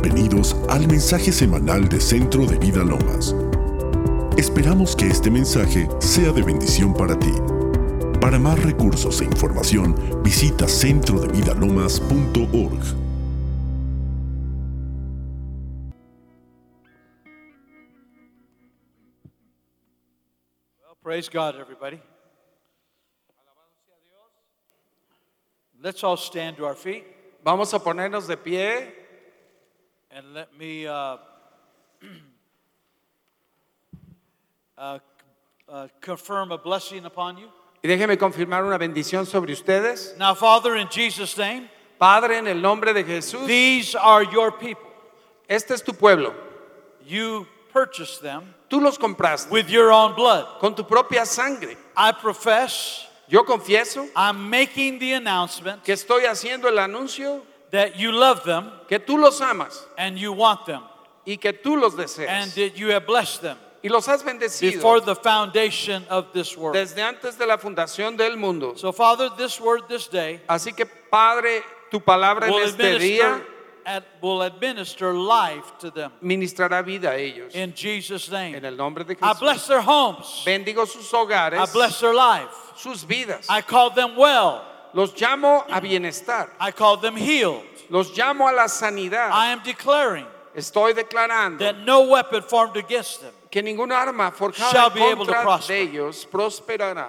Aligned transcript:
bienvenidos 0.00 0.56
al 0.68 0.86
mensaje 0.88 1.30
semanal 1.32 1.88
de 1.88 1.98
Centro 2.00 2.44
de 2.44 2.58
Vida 2.58 2.84
Lomas. 2.84 3.34
Esperamos 4.36 4.94
que 4.94 5.06
este 5.06 5.30
mensaje 5.30 5.88
sea 6.00 6.32
de 6.32 6.42
bendición 6.42 6.92
para 6.92 7.18
ti. 7.18 7.32
Para 8.20 8.38
más 8.38 8.62
recursos 8.62 9.22
e 9.22 9.24
información, 9.24 9.94
visita 10.22 10.68
centrodevidalomas.org. 10.68 12.82
Well, 20.82 20.96
praise 21.02 21.30
God, 21.30 21.54
everybody. 21.58 22.02
Let's 25.82 26.04
all 26.04 26.18
stand 26.18 26.58
to 26.58 26.66
our 26.66 26.76
feet 26.76 27.16
Vamos 27.46 27.72
a 27.74 27.78
ponernos 27.78 28.26
de 28.26 28.36
pie 28.36 29.05
and 30.16 30.32
let 30.32 30.48
me 30.58 30.86
uh, 30.86 31.18
uh, 34.78 34.98
uh, 35.68 35.88
confirm 36.00 36.52
a 36.52 36.58
blessing 36.58 37.04
upon 37.04 37.36
you. 37.36 37.48
y 37.84 37.88
déjeme 37.88 38.16
confirmar 38.16 38.64
una 38.64 38.78
bendición 38.78 39.26
sobre 39.26 39.52
ustedes. 39.52 40.16
Now, 40.18 40.34
Father, 40.34 40.74
in 40.76 40.88
Jesus' 40.88 41.36
name, 41.36 41.68
Padre, 41.98 42.38
en 42.38 42.46
el 42.48 42.60
nombre 42.62 42.94
de 42.94 43.04
Jesús, 43.04 43.46
these 43.46 43.94
are 43.94 44.24
your 44.24 44.50
people. 44.50 44.88
este 45.48 45.72
es 45.72 45.82
tu 45.82 45.92
pueblo. 45.92 46.32
You 47.06 47.46
purchased 47.72 48.22
them 48.22 48.54
Tú 48.70 48.80
los 48.80 48.96
compraste 48.98 49.50
with 49.50 49.68
your 49.68 49.92
own 49.92 50.14
blood. 50.14 50.46
con 50.60 50.74
tu 50.74 50.82
propia 50.82 51.26
sangre. 51.26 51.76
I 51.94 52.12
profess, 52.12 53.06
Yo 53.28 53.44
confieso 53.44 54.08
I'm 54.16 54.48
making 54.48 54.98
the 54.98 55.12
announcement 55.12 55.84
que 55.84 55.92
estoy 55.92 56.24
haciendo 56.24 56.68
el 56.68 56.78
anuncio 56.78 57.42
that 57.76 57.96
you 57.98 58.10
love 58.12 58.42
them 58.44 58.70
que 58.88 58.98
tú 58.98 59.18
los 59.18 59.40
amas 59.40 59.86
and 59.98 60.18
you 60.18 60.32
want 60.32 60.64
them 60.66 60.82
y 61.26 61.36
que 61.36 61.52
tú 61.52 61.76
los 61.80 61.94
deseas 61.94 62.28
and 62.28 62.50
that 62.52 62.76
you 62.76 62.88
have 62.90 63.06
blessed 63.06 63.42
them 63.42 63.56
Y 63.82 63.88
los 63.88 64.06
has 64.06 64.22
bendecido 64.24 64.72
before 64.72 65.00
the 65.00 65.14
foundation 65.14 66.04
of 66.08 66.32
this 66.32 66.56
world. 66.56 66.74
desde 66.74 66.98
antes 67.02 67.36
de 67.38 67.46
la 67.46 67.56
fundación 67.56 68.16
del 68.16 68.36
mundo. 68.36 68.74
So, 68.76 68.90
Father, 68.90 69.28
this 69.36 69.60
word 69.60 69.82
this 69.88 70.08
day 70.08 70.40
Así 70.48 70.74
que, 70.74 70.86
Padre, 70.86 71.62
tu 71.90 72.00
palabra 72.00 72.46
en 72.48 72.52
will 72.52 72.64
este 72.64 72.80
administer, 72.80 72.98
día 73.00 73.42
at, 73.84 74.02
will 74.20 74.42
administer 74.42 75.12
life 75.14 75.78
to 75.78 75.92
them. 75.92 76.10
ministrará 76.20 76.82
vida 76.84 77.10
a 77.10 77.16
ellos. 77.16 77.54
In 77.54 77.74
Jesus' 77.74 78.28
name. 78.28 78.56
En 78.56 78.64
el 78.64 78.76
nombre 78.76 79.04
de 79.04 79.12
I 79.12 79.16
Jesús. 79.34 79.40
bless 79.40 79.66
their 79.68 79.80
homes. 79.82 80.42
Bendigo 80.44 80.84
sus 80.86 81.08
hogares, 81.12 81.60
I 81.60 81.72
bless 81.72 82.00
their 82.00 82.14
life. 82.14 82.50
sus 82.76 83.04
vidas. 83.04 83.46
I 83.48 83.60
call 83.62 83.90
them 83.90 84.16
well. 84.16 84.64
Los 84.96 85.12
llamo 85.12 85.62
a 85.68 85.78
bienestar. 85.78 86.48
I 86.58 86.70
call 86.72 86.96
them 86.96 87.16
healed. 87.16 87.62
Los 87.90 88.10
llamo 88.16 88.48
a 88.48 88.52
la 88.54 88.64
sanidad. 88.66 89.30
I 89.30 89.48
am 89.52 89.60
declaring 89.62 90.24
Estoy 90.56 90.94
declarando 90.94 91.58
that 91.58 91.76
no 91.84 92.08
weapon 92.08 92.40
formed 92.42 92.78
against 92.78 93.20
them. 93.20 93.32
que 93.50 93.62
ningún 93.62 93.92
arma 93.92 94.32
Shall 94.54 94.88
be 94.88 95.02
able 95.02 95.26
to 95.26 95.32
contra 95.32 95.42
prosper. 95.42 95.74
de 95.74 95.82
ellos 95.82 96.24
prosperará. 96.24 97.08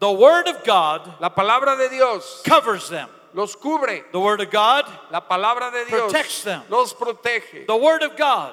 The 0.00 0.12
word 0.12 0.48
of 0.48 0.62
God 0.64 1.14
La 1.18 1.30
palabra 1.30 1.78
de 1.78 1.88
Dios 1.88 2.42
covers 2.44 2.90
them. 2.90 3.08
los 3.32 3.56
cubre. 3.56 4.04
The 4.12 4.20
word 4.20 4.42
of 4.42 4.50
God, 4.50 4.84
La 5.10 5.20
palabra 5.20 5.72
de 5.72 5.86
Dios 5.86 6.12
Protects 6.12 6.42
them. 6.44 6.60
los 6.68 6.92
protege. 6.92 7.64
the 7.66 7.74
word 7.76 8.02
of 8.02 8.16
God 8.18 8.52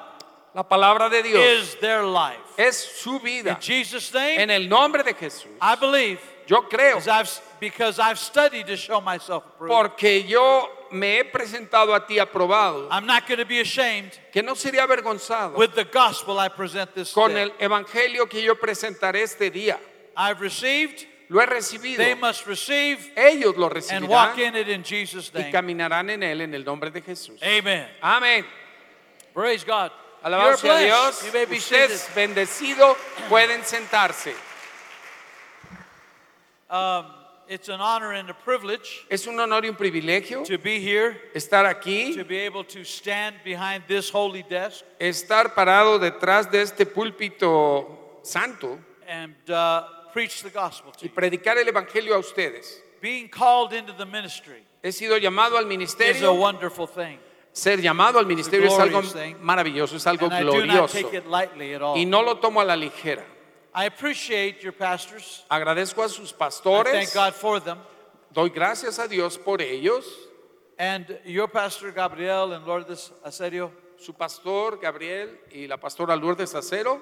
La 0.54 0.62
palabra 0.68 1.08
de 1.08 1.22
Dios 1.22 1.42
is 1.42 1.74
their 1.80 2.02
life. 2.04 2.38
es 2.58 2.76
su 2.76 3.16
In 3.16 3.22
vida. 3.24 3.58
Jesus' 3.60 4.14
En 4.14 4.48
name, 4.48 4.50
el 4.56 4.68
nombre 4.68 5.02
de 5.02 5.14
Jesús. 5.14 5.46
I 5.60 5.74
believe 5.76 6.20
Yo 6.46 6.62
creo 6.68 6.98
I've, 7.08 7.30
because 7.60 7.98
I've 7.98 8.18
studied 8.18 8.66
to 8.66 8.76
show 8.76 9.00
myself 9.00 9.44
approved. 9.46 9.70
porque 9.72 10.24
yo 10.26 10.68
me 10.90 11.18
he 11.20 11.24
presentado 11.24 11.94
a 11.94 12.06
ti 12.06 12.18
aprobado 12.18 12.88
I'm 12.90 13.06
not 13.06 13.26
going 13.26 13.38
to 13.38 13.46
be 13.46 13.60
ashamed 13.60 14.10
que 14.32 14.42
no 14.42 14.52
sería 14.54 14.82
avergonzado 14.86 15.56
with 15.56 15.74
the 15.74 15.84
gospel 15.84 16.38
I 16.38 16.48
present 16.48 16.94
this 16.94 17.12
con 17.14 17.32
day. 17.32 17.42
el 17.44 17.50
evangelio 17.58 18.28
que 18.28 18.42
yo 18.42 18.54
presentaré 18.56 19.22
este 19.22 19.50
día. 19.50 19.78
I've 20.16 20.40
received, 20.42 21.06
Lo 21.30 21.40
he 21.40 21.46
recibido. 21.46 21.96
they 21.96 22.14
must 22.14 22.46
receive 22.46 22.98
Ellos 23.16 23.56
lo 23.56 23.68
and 23.68 24.06
walk 24.06 24.36
recibirán 24.36 24.48
in 24.48 24.56
it 24.56 24.68
in 24.68 24.82
Jesus' 24.82 25.30
y 25.34 25.38
name. 25.44 25.52
caminarán 25.52 26.10
en 26.10 26.22
él 26.22 26.42
en 26.42 26.52
el 26.52 26.62
nombre 26.64 26.90
de 26.90 27.00
Jesús. 27.00 27.40
Amen. 27.42 27.86
Amén. 28.02 28.44
Praise 29.32 29.64
God. 29.64 29.90
Alabado 30.22 30.56
sea. 30.56 30.78
Dios. 30.78 31.22
Usted 31.22 31.90
es 31.90 32.08
bendecido. 32.14 32.96
Pueden 33.28 33.64
sentarse. 33.64 34.34
Um, 36.70 37.04
it's 37.48 37.68
an 37.68 37.80
honor 37.80 38.12
and 38.12 38.30
a 38.30 38.34
privilege 38.34 39.04
Es 39.10 39.26
un 39.26 39.38
honor 39.38 39.64
y 39.64 39.68
un 39.68 39.76
privilegio 39.76 40.42
to 40.44 40.56
be 40.58 40.80
here, 40.80 41.20
estar 41.34 41.66
aquí, 41.66 42.14
to 42.16 42.24
be 42.24 42.38
able 42.38 42.64
to 42.64 42.82
stand 42.82 43.36
behind 43.44 43.84
this 43.86 44.08
holy 44.10 44.42
desk 44.42 44.82
estar 44.98 45.54
parado 45.54 45.98
detrás 45.98 46.50
de 46.50 46.62
este 46.62 46.86
púlpito 46.86 48.20
santo 48.22 48.78
and 49.06 49.34
uh, 49.50 49.82
preach 50.14 50.42
the 50.42 50.48
gospel 50.50 50.92
to 50.92 51.04
y 51.04 51.08
you. 51.08 51.14
predicar 51.14 51.58
el 51.58 51.66
evangelio 51.68 52.14
a 52.14 52.18
ustedes. 52.18 52.80
Being 53.02 53.28
called 53.28 53.74
into 53.74 53.92
the 53.92 54.06
ministry 54.06 54.62
He 54.82 54.92
sido 54.92 55.18
llamado 55.18 55.58
al 55.58 55.64
is 55.64 55.66
a 55.66 55.68
ministerio. 55.68 56.34
wonderful 56.38 56.86
thing. 56.86 57.18
Ser 57.52 57.80
llamado 57.80 58.18
al 58.18 58.26
ministerio 58.26 58.66
es 58.66 58.78
algo 58.78 59.02
maravilloso, 59.40 59.96
es 59.96 60.06
algo 60.06 60.28
glorioso. 60.28 60.98
Y 61.96 62.06
no 62.06 62.22
lo 62.22 62.38
tomo 62.38 62.60
a 62.60 62.64
la 62.64 62.76
ligera. 62.76 63.24
I 63.74 63.86
appreciate 63.86 64.60
your 64.60 64.72
pastors. 64.72 65.44
Agradezco 65.48 66.02
a 66.02 66.08
sus 66.08 66.32
pastores. 66.32 66.92
thank 66.92 67.14
God 67.14 67.32
for 67.32 67.60
them. 67.60 67.78
Doy 68.30 68.50
gracias 68.50 68.98
a 68.98 69.08
Dios 69.08 69.38
por 69.38 69.62
ellos. 69.62 70.04
And 70.78 71.18
your 71.24 71.48
pastor, 71.48 71.92
Gabriel 71.92 72.52
and 72.52 72.66
Lourdes 72.66 73.12
Asedio, 73.24 73.70
Su 74.02 74.14
pastor 74.14 74.78
Gabriel 74.80 75.38
y 75.52 75.68
la 75.68 75.76
pastora 75.76 76.16
Lourdes 76.16 76.54
Acero 76.54 77.00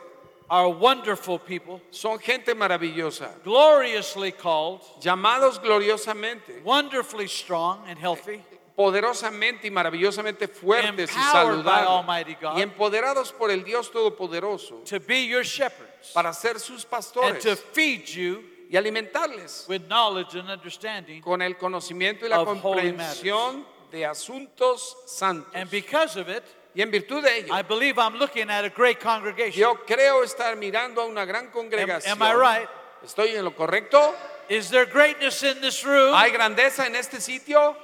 are 0.50 0.68
wonderful 0.68 1.38
people, 1.38 1.80
son 1.90 2.18
gente 2.18 2.54
maravillosa, 2.54 3.42
gloriously 3.42 4.32
called, 4.32 4.82
llamados 5.00 5.58
gloriosamente, 5.58 6.62
wonderfully 6.62 7.26
strong 7.26 7.82
and 7.86 7.98
healthy, 7.98 8.42
poderosamente 8.80 9.66
y 9.66 9.70
maravillosamente 9.70 10.48
fuertes 10.48 11.10
y 11.10 11.20
saludables 11.30 12.26
y 12.56 12.62
empoderados 12.62 13.30
por 13.30 13.50
el 13.50 13.62
Dios 13.62 13.90
Todopoderoso 13.90 14.76
to 14.88 14.98
be 15.06 15.26
your 15.26 15.44
shepherds, 15.44 16.12
para 16.14 16.32
ser 16.32 16.58
sus 16.58 16.84
and 16.84 16.90
pastores 16.90 17.44
to 17.44 17.56
feed 17.56 18.06
you 18.06 18.42
y 18.70 18.78
alimentarles 18.78 19.66
with 19.68 19.82
knowledge 19.86 20.34
and 20.34 20.48
understanding. 20.48 21.20
con 21.20 21.42
el 21.42 21.58
conocimiento 21.58 22.24
y 22.24 22.30
la 22.30 22.42
comprensión 22.42 23.66
de 23.90 24.06
asuntos 24.06 24.96
santos. 25.04 25.52
And 25.54 25.70
because 25.70 26.16
of 26.18 26.30
it, 26.30 26.44
Y 26.74 26.80
en 26.80 26.90
virtud 26.90 27.22
de 27.22 27.36
ello, 27.40 27.52
I 27.54 27.60
believe 27.60 27.98
I'm 27.98 28.14
looking 28.16 28.48
at 28.48 28.64
a 28.64 28.70
great 28.70 28.98
congregation. 28.98 29.60
yo 29.60 29.74
creo 29.84 30.22
estar 30.22 30.56
mirando 30.56 31.02
a 31.02 31.04
una 31.04 31.26
gran 31.26 31.46
Am, 31.48 31.52
congregación. 31.52 32.12
am 32.12 32.22
I 32.22 32.32
right? 32.32 32.68
¿Estoy 33.04 33.36
en 33.36 33.44
lo 33.44 33.50
correcto? 33.50 34.14
Is 34.48 34.70
there 34.70 34.86
greatness 34.86 35.42
in 35.42 35.60
this 35.60 35.84
room? 35.84 36.14
¿Hay 36.14 36.30
grandeza 36.30 36.86
en 36.86 36.96
este 36.96 37.20
sitio? 37.20 37.76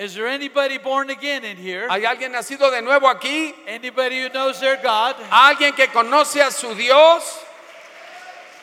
Is 0.00 0.14
there 0.14 0.28
anybody 0.28 0.78
born 0.78 1.10
again 1.10 1.44
in 1.44 1.58
here? 1.58 1.86
¿Hay 1.90 2.06
alguien 2.06 2.32
nacido 2.32 2.70
de 2.70 2.80
nuevo 2.80 3.06
aquí? 3.06 3.52
Anybody 3.68 4.22
who 4.22 4.30
knows 4.30 4.58
their 4.58 4.78
God? 4.78 5.14
¿Alguien 5.30 5.76
que 5.76 5.88
conoce 5.88 6.40
a 6.40 6.50
su 6.50 6.74
Dios? 6.74 7.38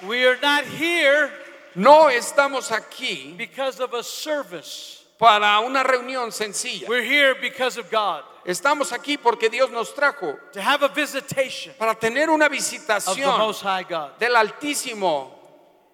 We 0.08 0.26
are 0.26 0.38
not 0.42 0.64
here 0.66 1.31
No 1.76 2.08
estamos 2.09 2.72
aquí 2.72 3.38
because 3.38 3.80
of 3.80 3.94
a 3.94 4.02
service. 4.02 5.03
para 5.20 5.62
una 5.64 5.84
reunión 5.84 6.31
sencilla. 6.31 6.88
We're 6.88 7.03
here 7.03 7.36
because 7.36 7.78
of 7.78 7.92
God. 7.92 8.24
Estamos 8.44 8.92
aquí 8.92 9.22
porque 9.22 9.47
Dios 9.52 9.70
nos 9.70 9.94
trajo 9.94 10.40
To 10.53 10.62
have 10.62 10.81
a 10.81 10.90
visitation 10.90 11.72
para 11.78 11.94
tener 11.94 12.30
una 12.30 12.46
of 12.46 12.52
the 12.52 12.58
visitación 12.58 13.38
Most 13.38 13.62
High 13.62 13.84
God. 13.84 14.18
del 14.18 14.31
Altísimo. 14.36 15.30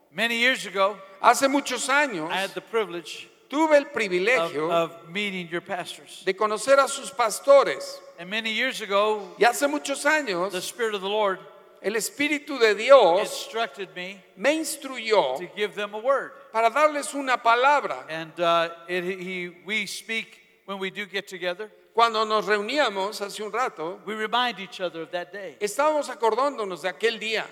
Many 0.10 0.38
years 0.38 0.66
ago, 0.66 0.98
Hace 1.22 1.50
muchos 1.50 1.90
años 1.90 2.32
I 2.32 2.38
had 2.38 2.52
the 2.52 2.62
privilege 2.62 3.28
tuve 3.50 3.78
el 3.78 3.84
of, 3.86 3.94
privilegio 3.94 4.72
of 4.72 5.10
meeting 5.10 5.48
your 5.50 5.62
pastors. 5.62 6.24
de 6.26 6.34
conocer 6.34 6.80
a 6.80 6.88
sus 6.88 7.12
pastores. 7.12 8.00
And 8.20 8.30
many 8.30 8.52
years 8.52 8.82
ago, 8.82 9.36
Y 9.40 9.46
hace 9.46 9.68
muchos 9.68 10.04
the 10.04 10.10
años 10.10 10.54
Spirit 10.64 10.96
of 10.96 11.02
the 11.02 11.10
Lord 11.10 11.40
el 11.82 11.96
Espíritu 11.96 12.58
de 12.60 12.76
Dios 12.76 13.20
instructed 13.20 13.90
me 13.94 14.24
me 14.38 14.58
instruyó 14.58 15.38
to 15.38 15.48
give 15.56 15.76
them 15.76 15.94
a 15.94 16.00
word. 16.00 16.32
para 16.52 16.70
darles 16.70 17.14
una 17.14 17.38
palabra. 17.38 18.06
And 18.10 18.40
uh, 18.40 18.70
it, 18.88 19.04
he, 19.04 19.52
we 19.66 19.86
speak 19.86 20.40
when 20.66 20.80
we 20.80 20.90
do 20.90 21.06
get 21.06 21.28
together. 21.28 21.70
Cuando 21.94 22.24
nos 22.26 22.46
reuníamos 22.48 23.22
hace 23.22 23.42
un 23.44 23.52
rato, 23.52 24.00
We 24.06 24.16
remind 24.16 24.60
each 24.60 24.80
other 24.80 25.02
of 25.02 25.12
that 25.12 25.32
day. 25.34 25.58
estábamos 25.60 26.10
acordándonos 26.10 26.82
de 26.82 26.90
aquel 26.90 27.20
día. 27.20 27.46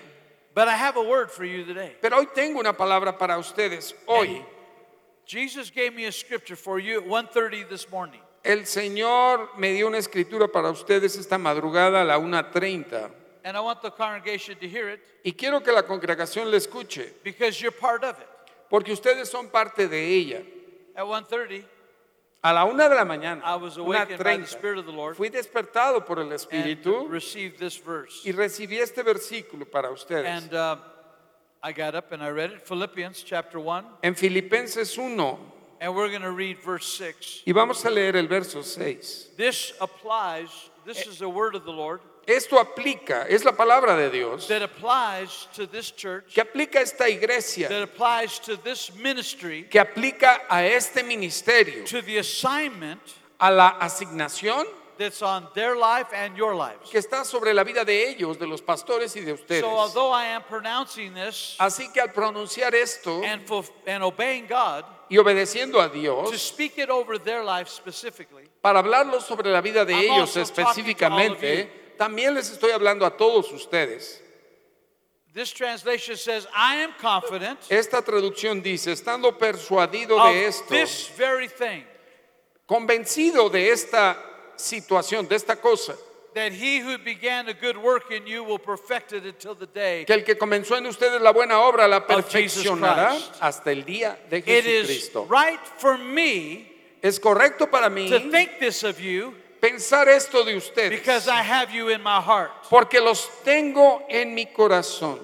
But 0.54 0.68
I 0.68 0.76
have 0.76 0.96
a 0.96 1.02
word 1.02 1.30
for 1.30 1.44
you 1.44 1.64
today. 1.64 1.96
Pero 2.00 2.16
hoy 2.18 2.26
tengo 2.34 2.58
una 2.58 2.72
palabra 2.72 3.16
para 3.18 3.38
ustedes. 3.38 3.94
Hoy 4.06 4.42
Jesus 5.32 5.70
gave 5.70 5.94
me 5.94 6.04
a 6.04 6.12
scripture 6.12 6.56
for 6.56 6.78
you 6.78 6.98
at 7.00 7.06
1:30 7.06 7.66
this 7.70 7.88
morning. 7.90 8.20
el 8.44 8.66
Señor 8.66 9.48
me 9.56 9.72
dio 9.72 9.86
una 9.86 9.96
escritura 9.98 10.46
para 10.48 10.68
ustedes 10.70 11.16
esta 11.16 11.38
madrugada 11.38 12.02
a 12.02 12.04
la 12.04 12.18
1.30. 12.18 13.10
And 13.44 13.56
I 13.56 13.60
want 13.60 13.80
the 13.80 13.90
congregation 13.90 14.56
to 14.58 14.68
hear 14.68 14.90
it 14.90 15.00
Y 15.24 15.32
quiero 15.32 15.60
que 15.62 15.72
la 15.72 15.82
congregación 15.84 16.50
la 16.50 16.58
escuche, 16.58 17.14
because 17.24 17.60
you're 17.62 17.72
part 17.72 18.04
of 18.04 18.18
it. 18.20 18.26
porque 18.68 18.92
ustedes 18.92 19.30
son 19.30 19.48
parte 19.48 19.88
de 19.88 20.04
ella. 20.06 20.42
At 20.94 21.06
1:30, 21.06 21.64
A 22.44 22.52
la 22.52 22.64
una 22.64 22.88
de 22.90 22.94
la 22.96 23.04
mañana, 23.04 23.40
I 23.42 23.56
was 23.56 23.78
una 23.78 23.86
awakened 23.86 24.08
by 24.10 24.16
the 24.18 24.24
treinta, 24.24 24.46
Spirit 24.48 24.78
of 24.80 24.84
the 24.86 24.92
Lord 24.92 25.16
fui 25.16 25.30
despertado 25.30 26.04
por 26.04 26.18
el 26.18 26.28
Espíritu 26.32 27.08
received 27.08 27.58
this 27.58 27.78
verse. 27.78 28.20
y 28.28 28.32
recibí 28.32 28.78
este 28.78 29.02
versículo 29.02 29.64
para 29.64 29.90
ustedes. 29.90 30.26
And 30.26 30.52
uh, 30.52 30.76
I 31.64 31.70
got 31.70 31.94
up 31.94 32.10
and 32.10 32.20
I 32.22 32.30
read 32.30 32.50
it, 32.50 32.66
Philippians 32.66 33.22
chapter 33.22 33.60
1, 33.60 33.84
en 34.02 34.14
Filipenses 34.16 34.98
1, 34.98 35.36
and 35.80 35.94
we're 35.94 36.08
going 36.08 36.22
to 36.22 36.32
read 36.32 36.58
verse 36.60 36.86
6. 36.98 37.42
y 37.46 37.52
vamos 37.52 37.84
a 37.84 37.90
leer 37.90 38.16
el 38.16 38.26
verso 38.26 38.62
6. 38.62 39.28
This 39.36 39.72
applies, 39.80 40.48
this 40.84 41.06
is 41.06 41.20
the 41.20 41.28
word 41.28 41.54
of 41.54 41.64
the 41.64 41.70
Lord, 41.70 42.00
Esto 42.26 42.58
aplica, 42.58 43.26
es 43.28 43.44
la 43.44 43.52
palabra 43.52 43.96
de 43.96 44.10
Dios, 44.10 44.48
that 44.48 44.62
applies 44.62 45.46
to 45.54 45.66
this 45.66 45.92
church, 45.92 46.34
que 46.34 46.42
aplica 46.42 46.78
a 46.78 46.82
esta 46.82 47.08
iglesia, 47.08 47.68
that 47.68 47.82
applies 47.82 48.40
to 48.40 48.56
this 48.56 48.92
ministry, 48.96 49.64
que 49.70 49.80
aplica 49.80 50.40
a 50.50 50.64
este 50.64 51.04
ministerio, 51.04 51.84
to 51.84 52.02
the 52.02 52.18
assignment 52.18 53.00
a 53.38 53.52
la 53.52 53.78
asignación 53.78 54.64
that's 55.02 55.22
on 55.22 55.48
their 55.54 55.76
life 55.76 56.08
and 56.14 56.36
your 56.36 56.54
lives. 56.54 56.90
que 56.90 56.98
está 56.98 57.24
sobre 57.24 57.52
la 57.52 57.64
vida 57.64 57.84
de 57.84 58.08
ellos, 58.10 58.38
de 58.38 58.46
los 58.46 58.62
pastores 58.62 59.14
y 59.16 59.20
de 59.20 59.32
ustedes. 59.32 59.60
So 59.60 59.68
although 59.68 60.10
I 60.10 60.26
am 60.26 60.42
pronouncing 60.42 61.14
this 61.14 61.56
Así 61.58 61.92
que 61.92 62.00
al 62.00 62.08
pronunciar 62.12 62.74
esto 62.74 63.22
and, 63.22 63.46
fulf- 63.46 63.70
and 63.86 64.02
obeying 64.02 64.46
God, 64.46 64.84
y 65.08 65.18
obedeciendo 65.18 65.80
a 65.80 65.88
to 65.88 65.94
Dios, 65.94 66.40
speak 66.40 66.78
it 66.78 66.88
over 66.88 67.18
their 67.18 67.44
life 67.44 67.68
specifically, 67.68 68.44
para 68.62 68.78
hablarlo 68.78 69.20
sobre 69.20 69.50
la 69.50 69.60
vida 69.60 69.84
de 69.84 69.94
I'm 69.94 70.04
ellos 70.04 70.36
also 70.36 70.40
to 70.40 70.62
específicamente, 70.62 71.70
también 71.98 72.34
les 72.34 72.50
estoy 72.50 72.70
hablando 72.70 73.04
a 73.04 73.10
todos 73.16 73.50
ustedes. 73.52 74.20
this 75.34 75.50
translation 75.50 76.16
says, 76.16 76.46
I 76.54 76.76
am 76.76 76.92
confident 77.00 77.58
Esta 77.70 78.02
traducción 78.02 78.62
dice, 78.62 78.92
estando 78.92 79.38
persuadido 79.38 80.18
of 80.18 80.32
de 80.32 80.46
esto, 80.46 80.68
this 80.68 81.08
very 81.16 81.48
thing, 81.48 81.84
convencido 82.66 83.50
de 83.50 83.70
esta 83.70 84.16
situación, 84.62 85.28
de 85.28 85.36
esta 85.36 85.56
cosa, 85.56 85.94
that 86.34 86.52
he 86.52 86.78
who 86.80 86.96
began 86.98 87.48
a 87.48 87.52
good 87.52 87.76
work 87.76 88.10
in 88.10 88.26
you 88.26 88.42
will 88.42 88.58
perfect 88.58 89.12
it 89.12 89.24
until 89.24 89.54
the 89.54 89.66
day. 89.66 90.04
que 90.06 90.14
el 90.14 90.22
que 90.24 90.34
comenzó 90.36 90.76
en 90.78 90.86
ustedes 90.86 91.20
la 91.20 91.30
buena 91.32 91.60
obra 91.60 91.86
la 91.88 92.06
perfeccionará 92.06 93.18
hasta 93.40 93.70
el 93.70 93.84
día 93.84 94.16
de 94.30 94.38
It 94.38 94.48
is 94.48 94.88
Jesucristo. 94.88 95.26
right 95.28 95.60
for 95.78 95.98
me 95.98 96.68
Es 97.02 97.18
correcto 97.18 97.68
para 97.70 97.90
mí 97.90 98.08
to 98.08 98.30
think 98.30 98.58
this 98.60 98.82
of 98.84 98.98
you 99.00 99.34
pensar 99.60 100.08
esto 100.08 100.44
de 100.44 100.56
ustedes, 100.56 100.90
because 100.90 101.28
I 101.28 101.42
have 101.42 101.70
you 101.70 101.88
in 101.90 102.02
my 102.02 102.20
heart. 102.20 102.50
porque 102.70 103.00
los 103.00 103.28
tengo 103.44 104.02
en 104.08 104.34
mi 104.34 104.46
corazón. 104.46 105.18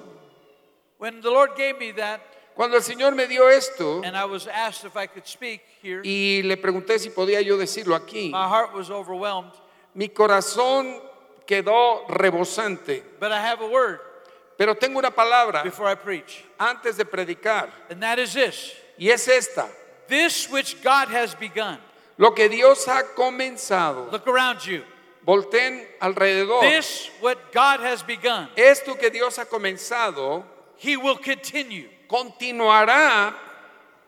When 0.98 1.20
the 1.22 1.30
Lord 1.30 1.50
gave 1.56 1.78
me 1.78 1.92
that, 1.92 2.20
Cuando 2.56 2.76
el 2.76 2.82
Señor 2.82 3.14
me 3.14 3.26
dio 3.26 3.46
esto 3.48 4.02
and 4.04 4.16
I 4.16 4.24
was 4.24 4.46
asked 4.48 4.84
if 4.84 4.96
I 4.96 5.06
could 5.06 5.26
speak 5.28 5.60
here, 5.88 6.00
y 6.04 6.42
le 6.42 6.56
pregunté 6.56 6.98
si 6.98 7.10
podía 7.10 7.40
yo 7.40 7.56
decirlo 7.56 7.94
aquí, 7.94 8.30
my 8.30 8.48
heart 8.48 8.74
was 8.74 8.90
overwhelmed. 8.90 9.52
mi 9.94 10.08
corazón 10.08 11.00
quedó 11.46 12.06
rebosante. 12.08 13.02
But 13.18 13.32
I 13.32 13.40
have 13.40 13.60
a 13.62 13.66
word 13.66 14.00
Pero 14.56 14.74
tengo 14.74 14.98
una 14.98 15.10
palabra 15.12 15.62
before 15.62 15.88
I 15.88 15.94
preach, 15.94 16.44
antes 16.58 16.96
de 16.96 17.04
predicar 17.04 17.70
and 17.90 18.02
that 18.02 18.18
is 18.18 18.34
this 18.34 18.74
y 18.98 19.08
es 19.08 19.28
esta. 19.28 19.68
this 20.08 20.50
which 20.50 20.82
God 20.82 21.08
has 21.08 21.34
begun. 21.34 21.78
Lo 22.18 22.32
que 22.32 22.48
Dios 22.48 22.84
ha 22.86 23.02
comenzado. 23.16 24.10
Look 24.10 24.26
around 24.26 24.66
you. 24.66 24.82
Volteen 25.24 25.84
alrededor. 26.00 26.62
This, 26.62 27.10
what 27.20 27.52
God 27.52 27.80
has 27.80 28.02
begun, 28.02 28.48
Esto 28.56 28.94
que 28.96 29.10
Dios 29.10 29.36
ha 29.38 29.44
comenzado 29.44 30.42
He 30.78 30.96
will 30.96 31.18
continue. 31.18 31.88
continuará 32.08 33.34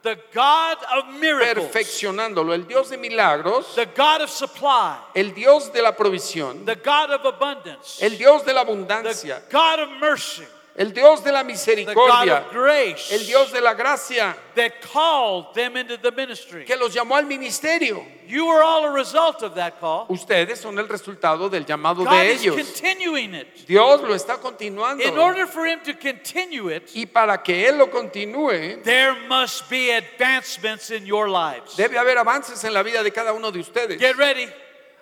The 0.03 0.19
God 0.33 0.79
of 0.97 1.21
miracles, 1.21 1.67
perfeccionándolo. 1.67 2.55
El 2.55 2.67
Dios 2.67 2.89
de 2.89 2.97
milagros, 2.97 3.75
the 3.75 3.87
God 3.87 4.23
of 4.23 4.31
supply, 4.31 4.97
el 5.15 5.33
Dios 5.33 5.71
de 5.73 5.83
la 5.83 5.93
provisión, 5.93 6.65
the 6.65 6.77
God 6.77 7.11
of 7.11 7.27
abundance, 7.27 8.03
el 8.03 8.17
Dios 8.17 8.45
de 8.45 8.55
la 8.55 8.65
the 8.65 8.71
abundancia, 8.71 9.43
God 9.51 9.81
of 9.81 9.91
mercy, 10.01 10.45
el 10.81 10.95
Dios 10.95 11.23
de 11.23 11.31
la 11.31 11.43
the 11.43 11.45
God 11.45 11.51
misericordia, 11.53 12.39
of 12.39 12.53
grace 12.53 13.13
el 13.13 13.27
Dios 13.27 13.53
de 13.53 13.61
la 13.61 13.75
gracia 13.75 14.35
that 14.55 14.81
called 14.81 15.55
them 15.55 15.77
into 15.77 15.99
the 15.99 16.11
ministry. 16.11 16.65
que 16.65 16.75
los 16.75 16.95
llamó 16.95 17.17
al 17.17 17.27
ministerio. 17.27 18.03
You 18.27 18.49
are 18.49 18.63
all 18.63 18.87
a 18.87 18.93
result 18.93 19.43
of 19.43 19.55
that 19.57 19.79
call. 19.79 20.07
Ustedes 20.09 20.59
son 20.59 20.79
el 20.79 20.89
resultado 20.89 21.51
del 21.51 21.67
llamado 21.67 22.05
God 22.05 22.11
de 22.13 22.33
ellos. 22.33 22.57
it. 22.57 23.67
Dios 23.67 24.01
lo 24.01 24.15
está 24.15 24.39
continuando. 24.41 25.03
In 25.05 25.19
order 25.19 25.47
for 25.47 25.67
Him 25.67 25.81
to 25.85 25.93
continue 25.95 26.69
it, 26.69 26.91
Y 26.95 27.05
para 27.05 27.43
que 27.43 27.69
Él 27.69 27.77
lo 27.77 27.89
continúe, 27.89 28.83
there 28.83 29.15
must 29.29 29.69
be 29.69 29.91
advancements 29.91 30.91
in 30.91 31.05
your 31.05 31.29
lives. 31.29 31.77
debe 31.77 31.99
haber 31.99 32.17
avances 32.17 32.65
en 32.65 32.73
la 32.73 32.83
vida 32.83 33.03
de 33.03 33.11
cada 33.11 33.35
uno 33.35 33.51
de 33.51 33.61
ustedes. 33.61 33.99
Get 33.99 34.17
ready. 34.17 34.49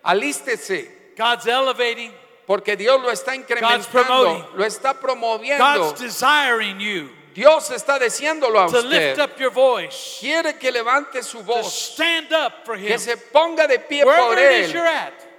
Alístese, 0.04 1.14
God's 1.16 1.46
elevating, 1.46 2.12
porque 2.48 2.76
Dios 2.76 3.00
lo 3.00 3.10
está 3.10 3.36
incrementando, 3.36 4.50
lo 4.56 4.64
está 4.64 4.98
promoviendo. 4.98 5.62
God's 5.62 6.00
desiring 6.00 6.80
you 6.80 7.10
Dios 7.34 7.70
está 7.70 8.00
deseándolo 8.00 8.58
a 8.58 8.66
to 8.66 8.80
lift 8.80 9.12
usted. 9.12 9.20
up 9.20 9.38
your 9.38 9.52
voice, 9.52 10.16
Quiere 10.18 10.58
que 10.58 10.72
levante 10.72 11.22
su 11.22 11.38
to 11.38 11.44
voz, 11.44 11.72
stand 11.72 12.32
up 12.32 12.64
for 12.64 12.76
Him, 12.76 12.88
que 12.88 12.98
se 12.98 13.16
ponga 13.16 13.68
de 13.68 13.78
pie 13.78 14.02
por 14.02 14.12
wherever 14.12 14.38
Él, 14.38 14.72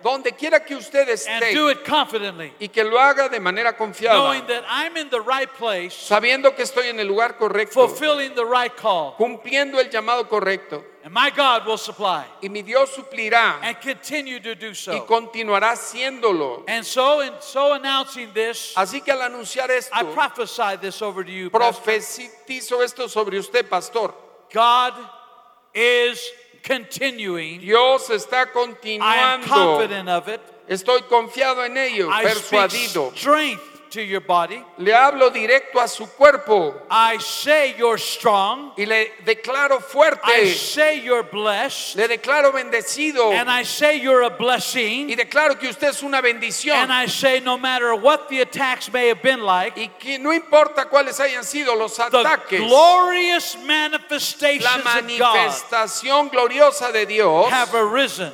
donde 0.03 0.31
quiera 0.33 0.59
que 0.63 0.75
usted 0.75 1.07
and 1.27 1.53
do 1.53 1.69
esté, 1.69 1.71
it 1.71 1.85
confidently, 1.85 2.53
y 2.59 2.67
que 2.67 2.83
lo 2.83 2.99
haga 2.99 3.29
de 3.29 3.39
manera 3.39 3.75
confiada, 3.75 4.17
knowing 4.17 4.45
that 4.47 4.63
I'm 4.67 4.95
in 4.97 5.09
the 5.09 5.21
right 5.21 5.49
place, 5.49 5.93
sabiendo 5.93 6.55
que 6.55 6.63
estoy 6.63 6.87
en 6.89 6.99
el 6.99 7.07
lugar 7.07 7.37
correcto, 7.37 7.73
fulfilling 7.73 8.35
the 8.35 8.45
right 8.45 8.75
call, 8.75 9.15
cumpliendo 9.17 9.79
el 9.79 9.89
llamado 9.89 10.27
correcto. 10.27 10.83
and 11.03 11.13
my 11.13 11.29
God 11.29 11.65
will 11.65 11.77
supply 11.77 12.25
Y 12.41 12.49
mi 12.49 12.61
Dios 12.61 12.89
suplirá 12.95 13.59
and 13.61 13.79
continue 13.81 14.39
to 14.39 14.53
do 14.55 14.69
y 14.69 14.73
so. 14.73 15.05
continuará 15.05 15.71
haciéndolo. 15.71 16.63
And 16.67 16.85
so, 16.85 17.21
in 17.21 17.33
so 17.39 17.73
announcing 17.73 18.31
this, 18.33 18.73
Así 18.75 19.03
que 19.03 19.11
al 19.11 19.21
anunciar 19.21 19.69
esto, 19.69 19.91
I 19.93 20.03
prophesy 20.03 20.77
this 20.81 21.01
over 21.01 21.23
to 21.23 21.31
you. 21.31 21.49
Pastor. 21.49 21.81
profetizo 21.81 22.83
esto 22.83 23.07
sobre 23.07 23.37
usted, 23.39 23.69
pastor. 23.69 24.13
God 24.51 24.93
is 25.73 26.19
continuing. 26.61 27.59
Dios 27.61 28.09
está 28.09 28.37
I 28.37 28.41
am 28.41 29.41
continuando. 29.41 29.47
confident 29.47 30.09
of 30.09 30.27
it. 30.27 30.41
Estoy 30.67 31.01
confiado 31.09 31.65
en 31.65 31.77
ello, 31.77 32.09
I 32.11 32.21
speak 32.29 32.69
persuadido. 32.69 33.11
strength 33.15 33.61
to 33.91 34.01
your 34.01 34.21
body. 34.21 34.63
Le 34.77 34.91
hablo 34.93 35.29
directo 35.31 35.79
a 35.79 35.87
su 35.87 36.05
cuerpo 36.07 36.73
I 36.89 37.17
say 37.17 37.75
you're 37.77 37.97
strong. 37.97 38.71
y 38.77 38.85
le 38.85 39.11
declaro 39.25 39.77
I 39.77 39.81
fuerte, 39.81 40.53
say 40.53 40.99
you're 41.01 41.23
blessed. 41.23 41.95
le 41.95 42.07
declaro 42.07 42.51
bendecido 42.51 43.31
And 43.33 43.49
I 43.49 43.63
say 43.63 43.99
you're 43.99 44.23
a 44.23 44.29
y 44.29 44.37
blessing. 44.37 45.15
declaro 45.15 45.59
que 45.59 45.69
usted 45.69 45.89
es 45.89 46.03
una 46.03 46.21
bendición 46.21 46.75
And 46.77 46.91
I 46.91 47.07
say 47.07 47.39
no 47.39 47.57
matter 47.57 47.93
what 47.95 48.29
the 48.29 48.41
attacks 48.41 48.91
may 48.91 49.07
have 49.09 49.21
been 49.21 49.41
like, 49.41 49.77
y 49.77 49.89
que 49.99 50.17
no 50.19 50.31
importa 50.31 50.85
cuáles 50.89 51.19
hayan 51.19 51.43
sido 51.43 51.75
los 51.75 51.95
the 51.97 52.03
ataques, 52.03 52.59
glorious 52.67 53.55
la 53.55 53.65
manifestations 53.65 54.75
of 54.75 54.83
God 54.83 55.35
manifestación 55.35 56.29
gloriosa 56.29 56.91
de 56.91 57.05
Dios 57.05 57.49
have 57.51 57.73
arisen 57.73 58.31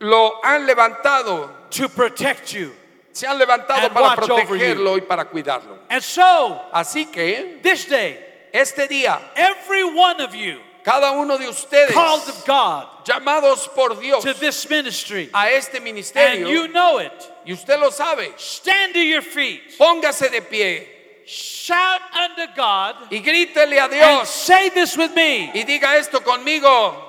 lo 0.00 0.40
han 0.44 0.66
levantado, 0.66 1.48
to 1.70 1.88
protect 1.88 2.52
you. 2.52 2.72
Se 3.16 3.26
han 3.26 3.38
levantado 3.38 3.86
And 3.86 3.94
para 3.94 4.14
protegerlo 4.14 4.96
y 4.98 5.00
para 5.00 5.24
cuidarlo. 5.24 5.78
And 5.88 6.02
so, 6.02 6.60
Así 6.72 7.06
que 7.10 7.60
this 7.62 7.86
day, 7.88 8.18
este 8.52 8.86
día, 8.88 9.18
every 9.34 9.84
one 9.84 10.20
of 10.20 10.34
you 10.34 10.60
cada 10.84 11.10
uno 11.12 11.38
de 11.38 11.48
ustedes, 11.48 11.92
called 11.92 12.28
of 12.28 12.44
God 12.44 12.86
llamados 13.04 13.68
por 13.74 13.94
Dios 13.96 14.22
to 14.22 14.34
this 14.34 14.68
ministry, 14.68 15.30
a 15.32 15.50
este 15.50 15.76
and 15.76 15.84
ministerio, 15.84 16.48
you 16.48 16.68
know 16.68 16.98
it, 16.98 17.12
y 17.44 17.52
usted 17.52 17.80
lo 17.80 17.90
sabe, 17.90 18.32
stand 18.36 18.92
to 18.92 19.00
your 19.00 19.22
feet, 19.22 19.76
póngase 19.78 20.30
de 20.30 20.42
pie 20.42 20.86
shout 21.26 22.00
unto 22.14 22.46
God, 22.54 22.94
y 23.10 23.18
grítele 23.18 23.78
a 23.78 23.84
and 23.84 23.92
Dios 23.92 24.28
say 24.28 24.68
this 24.68 24.96
with 24.96 25.14
me. 25.14 25.50
y 25.52 25.64
diga 25.64 25.96
esto 25.96 26.20
conmigo. 26.20 27.02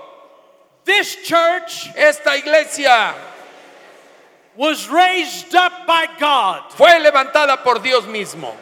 This 0.85 1.17
church 1.17 1.89
Esta 1.97 2.37
iglesia 2.37 3.13
was 4.57 4.89
raised 4.89 5.53
up 5.55 5.85
by 5.85 6.07
God. 6.19 6.71
fue 6.71 6.99
levantada 6.99 7.63
por 7.63 7.79
Dios 7.79 8.05
mismo. 8.05 8.53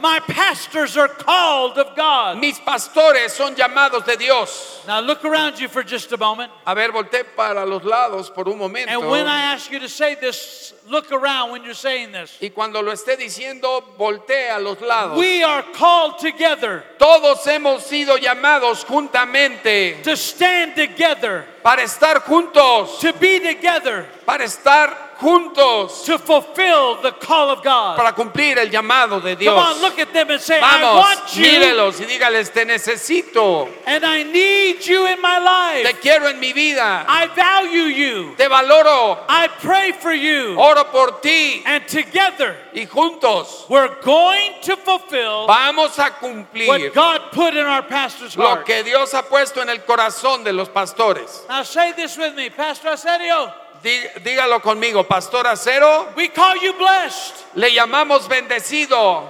My 0.00 0.20
pastors 0.20 0.96
are 0.96 1.08
called 1.08 1.76
of 1.76 1.94
God. 1.94 2.38
Mis 2.38 2.58
pastores 2.60 3.30
son 3.30 3.54
llamados 3.54 4.06
de 4.06 4.16
Dios. 4.16 4.82
Now 4.86 5.00
look 5.00 5.24
around 5.24 5.60
you 5.60 5.68
for 5.68 5.82
just 5.82 6.10
a 6.12 6.16
moment. 6.16 6.50
A 6.66 6.74
ver, 6.74 6.90
volteé 6.90 7.24
para 7.36 7.66
los 7.66 7.82
lados 7.82 8.30
por 8.34 8.48
un 8.48 8.58
momento. 8.58 8.88
And 8.88 9.10
when 9.10 9.26
I 9.26 9.52
ask 9.52 9.70
you 9.70 9.78
to 9.80 9.88
say 9.88 10.14
this, 10.14 10.72
look 10.88 11.10
around 11.12 11.52
when 11.52 11.62
you're 11.64 11.74
saying 11.74 12.12
this. 12.12 12.36
Y 12.40 12.50
cuando 12.50 12.80
lo 12.82 12.92
esté 12.92 13.16
diciendo, 13.16 13.82
voltee 13.98 14.50
a 14.50 14.58
los 14.58 14.80
lados. 14.80 15.16
We 15.18 15.42
are 15.42 15.62
called 15.72 16.18
together 16.18 16.84
Todos 16.98 17.44
hemos 17.46 17.82
sido 17.84 18.16
llamados 18.18 18.84
juntamente 18.84 20.02
to 20.02 20.16
stand 20.16 20.74
together, 20.74 21.46
para 21.62 21.82
estar 21.82 22.20
juntos, 22.22 22.98
to 23.00 23.12
be 23.14 23.38
together, 23.40 24.06
para 24.26 24.44
estar 24.44 25.12
juntos 25.20 26.04
to 26.04 26.18
fulfill 26.18 26.96
the 27.02 27.12
call 27.20 27.50
of 27.50 27.62
God. 27.62 27.96
para 27.96 28.12
cumplir 28.12 28.58
el 28.58 28.68
llamado 28.70 29.20
de 29.22 29.36
Come 29.36 29.48
on, 29.56 29.78
Dios. 29.78 29.82
look 29.82 29.98
at 30.00 30.12
them 30.12 30.30
and 30.30 30.40
say, 30.40 30.58
I 30.60 30.80
Vamos, 30.80 31.04
want 31.04 31.36
you 31.36 31.44
mírelos 31.44 32.00
y 32.00 32.06
dígales, 32.06 32.52
te 32.52 32.64
necesito, 32.64 33.68
and 33.86 34.04
I 34.04 34.24
need 34.24 34.84
you 34.84 35.06
in 35.06 35.20
my 35.20 35.38
te 35.38 35.84
life. 35.84 36.00
quiero 36.00 36.26
en 36.28 36.40
mi 36.40 36.52
vida, 36.52 37.04
I 37.08 37.28
value 37.28 37.84
you. 37.94 38.34
te 38.36 38.46
valoro, 38.48 39.18
I 39.28 39.46
pray 39.60 39.92
for 39.92 40.12
you. 40.12 40.56
oro 40.58 40.71
por 40.90 41.20
ti 41.20 41.62
And 41.66 41.86
together, 41.86 42.56
y 42.74 42.86
juntos 42.86 43.68
we're 43.68 43.94
going 44.02 44.52
to 44.62 44.76
fulfill 44.76 45.46
vamos 45.46 45.98
a 45.98 46.10
cumplir 46.10 46.66
what 46.68 46.94
God 46.94 47.20
put 47.32 47.54
in 47.54 47.64
our 47.66 47.82
pastor's 47.82 48.36
lo 48.36 48.46
heart. 48.46 48.66
que 48.66 48.82
Dios 48.82 49.12
ha 49.12 49.22
puesto 49.22 49.60
en 49.62 49.68
el 49.68 49.78
corazón 49.80 50.44
de 50.44 50.52
los 50.52 50.68
pastores. 50.68 51.46
Now 51.48 51.62
say 51.62 51.92
this 51.92 52.16
with 52.16 52.34
me, 52.34 52.50
Pastor 52.50 52.90
Asedio. 52.92 53.52
Dí- 53.82 54.08
Dígalo 54.22 54.60
conmigo, 54.62 55.02
Pastor 55.08 55.44
Acero, 55.44 56.14
We 56.16 56.28
call 56.28 56.56
you 56.58 56.72
blessed. 56.74 57.34
le 57.56 57.70
llamamos 57.70 58.28
bendecido, 58.28 59.28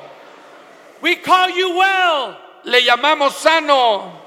We 1.01 1.17
call 1.17 1.51
you 1.51 1.77
well. 1.77 2.37
le 2.65 2.83
llamamos 2.83 3.33
sano. 3.33 4.21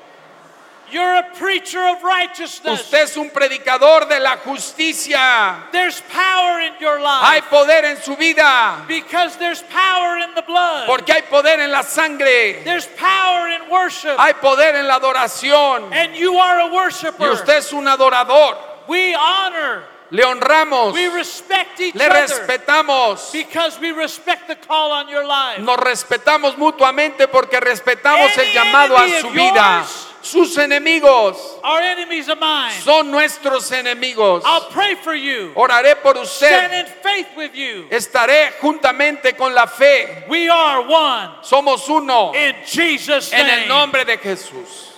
You're 0.91 1.15
a 1.15 1.23
preacher 1.37 1.81
of 1.87 2.03
righteousness. 2.03 2.81
Usted 2.81 3.03
es 3.03 3.17
un 3.17 3.29
predicador 3.31 4.07
de 4.07 4.19
la 4.19 4.37
justicia. 4.37 5.63
There's 5.71 5.99
power 6.13 6.59
in 6.61 6.73
your 6.79 6.99
Hay 6.99 7.39
life 7.41 7.49
poder 7.49 7.85
en 7.85 7.97
su 8.01 8.15
vida, 8.15 8.85
because 8.87 9.35
there's 9.37 9.61
power 9.63 10.17
in 10.17 10.33
the 10.35 10.43
blood. 10.43 10.85
porque 10.87 11.09
hay 11.11 11.21
poder 11.23 11.59
en 11.59 11.71
la 11.71 11.81
sangre, 11.81 12.61
There's 12.63 12.87
power 12.97 13.49
in 13.49 13.69
worship. 13.69 14.15
hay 14.17 14.33
poder 14.33 14.75
en 14.75 14.87
la 14.87 14.99
adoración. 14.99 15.91
And 15.91 16.15
you 16.15 16.37
are 16.37 16.59
a 16.59 16.67
Y 16.67 16.69
worshiper. 16.71 17.29
usted 17.31 17.57
es 17.57 17.73
un 17.73 17.87
adorador. 17.87 18.55
We 18.87 19.15
honor, 19.15 19.83
Le 20.11 20.23
honramos, 20.23 20.93
we 20.93 21.07
respect 21.07 21.79
each 21.81 21.95
le 21.95 22.07
respetamos, 22.07 23.31
because 23.33 23.79
we 23.79 23.91
respect 23.91 24.47
the 24.47 24.55
call 24.55 24.91
on 24.91 25.09
your 25.09 25.25
life. 25.25 25.59
nos 25.59 25.77
respetamos 25.77 26.55
mutuamente 26.57 27.27
porque 27.27 27.59
respetamos 27.59 28.31
el 28.37 28.45
Any 28.45 28.53
llamado 28.53 28.97
a 28.97 29.07
su 29.21 29.29
vida. 29.31 29.79
yours 29.81 30.04
Sus 30.25 30.57
enemigos 30.57 31.37
Our 31.63 31.81
enemies 31.81 32.27
of 32.29 32.39
mine. 32.39 32.71
son 32.81 33.11
nuestros 33.11 33.71
enemigos. 33.71 34.41
I'll 34.43 34.71
pray 34.71 34.95
for 34.95 35.13
you. 35.13 35.51
Oraré 35.55 35.95
por 36.01 36.15
Stand 36.25 36.73
usted. 36.73 36.79
in 36.79 36.85
faith 37.03 37.27
with 37.37 37.53
you. 37.55 37.85
Estaré 37.91 38.53
juntamente 38.59 39.37
con 39.37 39.53
la 39.53 39.67
fe. 39.67 40.23
We 40.27 40.49
are 40.49 40.81
one 40.81 41.29
Somos 41.43 41.87
uno 41.89 42.33
in 42.33 42.55
Jesus' 42.65 43.31
en 43.33 43.41
el 43.47 43.55
name. 43.59 43.67
nombre 43.67 44.03
de 44.03 44.17
Jesús. 44.17 44.93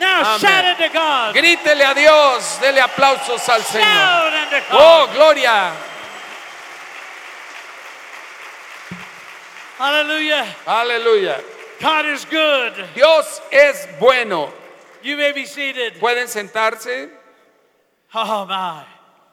Now 0.00 0.38
shout 0.38 0.64
unto 0.64 0.88
God. 0.94 1.34
Grítele 1.34 1.84
a 1.84 1.92
Dios, 1.94 2.58
dele 2.62 2.80
aplausos 2.80 3.46
al 3.50 3.60
Señor. 3.60 3.84
Shout 3.84 4.32
unto 4.32 4.66
Oh, 4.72 5.06
God. 5.08 5.14
gloria. 5.14 5.72
Hallelujah. 9.76 10.46
Aleluya. 10.66 11.42
God 11.80 12.06
is 12.06 12.24
good. 12.24 12.72
Dios 12.94 13.40
es 13.52 13.86
bueno. 13.98 14.52
You 15.02 15.16
may 15.16 15.32
be 15.32 15.46
seated. 15.46 15.94
¿Pueden 15.98 16.28
sentarse? 16.28 17.10
Oh 18.14 18.46
my. 18.46 18.84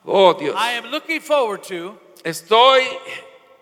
Oh, 0.06 0.34
Dios. 0.34 0.56
I 0.56 0.74
am 0.74 0.86
looking 0.86 1.20
forward 1.22 1.64
to 1.64 1.98
Estoy 2.24 2.84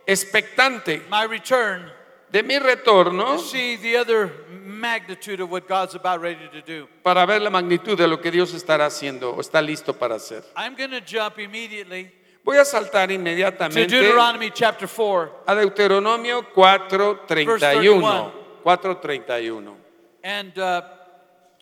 expectante 0.08 1.02
my 1.10 1.24
return 1.24 1.92
de 2.32 2.44
mi 2.44 2.60
retorno 2.60 3.38
to 3.38 3.40
see 3.40 3.76
the 3.78 3.98
other 3.98 4.32
magnitude 4.50 5.40
of 5.42 5.50
what 5.52 5.68
God's 5.68 5.96
about 5.96 6.22
ready 6.22 6.48
to 6.50 6.62
do. 6.62 6.88
para 7.04 7.26
ver 7.26 7.42
la 7.42 7.50
magnitud 7.50 7.98
de 7.98 8.08
lo 8.08 8.18
que 8.18 8.32
Dios 8.32 8.54
estará 8.54 8.86
haciendo 8.86 9.36
o 9.36 9.42
está 9.42 9.62
listo 9.62 9.94
para 9.94 10.16
hacer. 10.16 10.44
I'm 10.56 10.76
going 10.76 10.92
to 10.92 11.02
jump 11.02 11.40
immediately 11.40 12.12
Voy 12.44 12.58
a 12.58 12.66
saltar 12.66 13.08
to 13.08 13.14
inmediatamente 13.16 13.88
Deuteronomy 13.88 14.52
chapter 14.52 14.88
4 14.88 15.44
a 15.48 15.56
Deuteronomio 15.56 16.44
4:31. 16.54 18.32
4:31. 18.64 19.76
and 20.24 20.58
uh, 20.58 20.82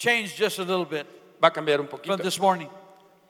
change 0.04 0.36
just 0.36 0.60
a 0.60 0.64
little 0.64 0.86
bit 0.86 1.06
Va 1.42 1.48
a 1.48 1.52
cambiar 1.52 1.80
un 1.80 1.88
poquito. 1.88 2.16
from 2.16 2.22
this 2.24 2.40
morning. 2.40 2.70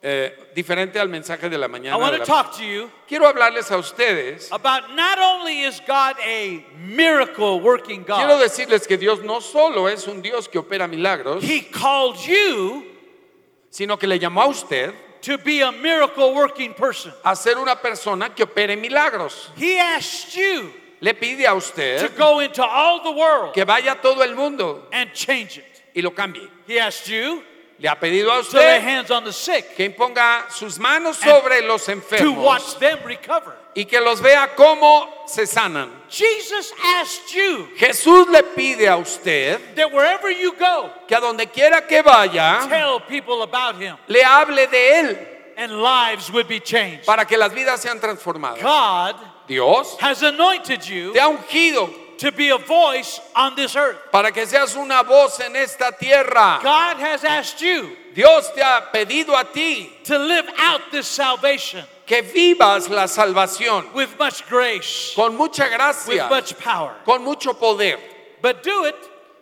Eh, 0.05 0.31
diferente 0.53 0.99
al 0.99 1.07
mensaje 1.07 1.49
de 1.49 1.57
la 1.57 1.67
I 1.67 1.69
mañana. 1.69 1.97
want 1.97 2.11
de 2.11 2.17
to 2.19 2.25
la- 2.25 2.25
talk 2.43 2.57
to 2.57 2.63
you 2.65 2.91
Quiero 3.07 3.25
hablarles 3.25 3.71
a 3.71 3.77
ustedes. 3.77 4.49
about 4.51 4.93
not 4.93 5.17
only 5.17 5.61
is 5.63 5.79
God 5.87 6.17
a 6.25 6.65
miracle 6.77 7.61
working 7.61 8.03
Quiero 8.03 8.37
God, 8.37 8.41
decirles 8.43 8.85
que 8.85 8.97
Dios 8.97 9.21
no 9.23 9.39
solo 9.39 9.87
es 9.87 10.05
un 10.07 10.21
Dios 10.21 10.47
que 10.49 10.59
opera 10.59 10.87
milagros, 10.89 11.41
He 11.43 11.61
called 11.61 12.17
you 12.27 12.83
sino 13.69 13.95
que 13.97 14.07
le 14.07 14.19
llamó 14.19 14.41
a 14.43 14.47
usted 14.49 14.93
to 15.21 15.37
be 15.37 15.61
a 15.61 15.71
miracle 15.71 16.33
working 16.33 16.73
person. 16.73 17.13
a 17.23 17.33
ser 17.35 17.57
una 17.57 17.77
persona 17.77 18.35
que 18.35 18.43
opere 18.45 18.75
milagros. 18.77 19.51
He 19.55 19.79
asked 19.79 20.35
you 20.35 20.73
Le 20.99 21.13
pide 21.13 21.45
a 21.45 21.51
to 21.51 21.55
usted 21.55 22.17
go 22.17 22.41
into 22.41 22.61
all 22.61 23.01
the 23.03 23.11
world 23.11 23.53
que 23.53 23.63
vaya 23.63 23.93
a 23.93 23.95
todo 24.01 24.21
el 24.21 24.35
mundo 24.35 24.85
and 24.91 25.13
change 25.13 25.59
it. 25.59 25.72
Y 25.95 26.01
lo 26.01 26.11
cambie. 26.11 26.49
He 26.67 26.79
asked 26.79 27.07
you 27.07 27.43
Le 27.79 27.89
ha 27.89 27.95
pedido 27.99 28.31
a 28.31 28.41
to 28.43 28.55
lay 28.57 28.77
usted 28.77 28.81
hands 28.81 29.11
on 29.11 29.23
the 29.25 29.33
sick, 29.33 29.75
que 29.75 29.83
imponga 29.83 30.45
sus 30.49 30.77
manos 30.79 31.17
sobre 31.17 31.61
los 31.63 31.85
to 31.85 31.91
enfermos 31.91 32.37
watch 32.37 32.75
them 32.79 32.99
recover. 33.03 33.53
y 33.75 33.83
que 33.85 33.99
los 33.99 34.21
vea 34.21 34.55
cómo 34.55 35.09
se 35.27 35.45
sanan. 35.45 35.89
Jesus 36.07 36.71
asked 37.01 37.33
you 37.33 37.67
Jesús 37.75 38.27
le 38.29 38.43
pide 38.55 38.87
a 38.87 38.95
usted 38.95 39.59
that 39.75 39.91
wherever 39.91 40.29
you 40.29 40.53
go, 40.53 40.91
que 41.07 41.15
a 41.17 41.19
donde 41.19 41.47
quiera 41.47 41.81
que 41.85 42.01
vaya, 42.03 42.67
tell 42.69 42.99
people 43.01 43.41
about 43.41 43.75
him 43.81 43.97
le 44.07 44.23
hable 44.23 44.67
de 44.67 44.99
Él 44.99 45.27
and 45.57 45.81
lives 45.81 46.31
would 46.31 46.47
be 46.47 46.59
changed. 46.59 47.05
para 47.05 47.25
que 47.25 47.37
las 47.37 47.51
vidas 47.53 47.81
sean 47.81 47.99
transformadas. 47.99 48.61
God 48.61 49.15
Dios 49.47 49.97
has 49.99 50.21
anointed 50.23 50.85
you 50.87 51.11
te 51.11 51.19
ha 51.19 51.27
ungido 51.27 51.89
to 52.23 52.31
be 52.31 52.49
a 52.51 52.57
voice 52.57 53.19
on 53.35 53.53
this 53.55 53.75
earth. 53.75 53.97
para 54.11 54.31
que 54.31 54.45
seas 54.45 54.77
una 54.77 55.03
voz 55.03 55.41
en 55.41 55.55
esta 55.57 55.91
tierra. 55.91 56.59
God 56.63 56.97
has 56.97 57.23
asked 57.25 57.59
you 57.61 57.97
Dios 58.15 58.49
te 58.55 58.61
ha 58.61 58.89
pedido 58.93 59.37
a 59.37 59.43
ti 59.43 59.91
to 60.05 60.17
live 60.17 60.45
out 60.57 60.81
this 60.89 61.05
salvation 61.05 61.83
que 62.05 62.21
vivas 62.21 62.89
la 62.89 63.07
salvación 63.07 63.93
with 63.93 64.17
much 64.17 64.47
grace, 64.47 65.13
con 65.15 65.35
mucha 65.35 65.63
with 65.63 65.73
gracia, 65.75 66.27
much 66.29 66.57
power. 66.57 66.95
con 67.05 67.25
mucho 67.25 67.53
poder, 67.53 67.97
But 68.41 68.63
do 68.63 68.85
it 68.85 68.95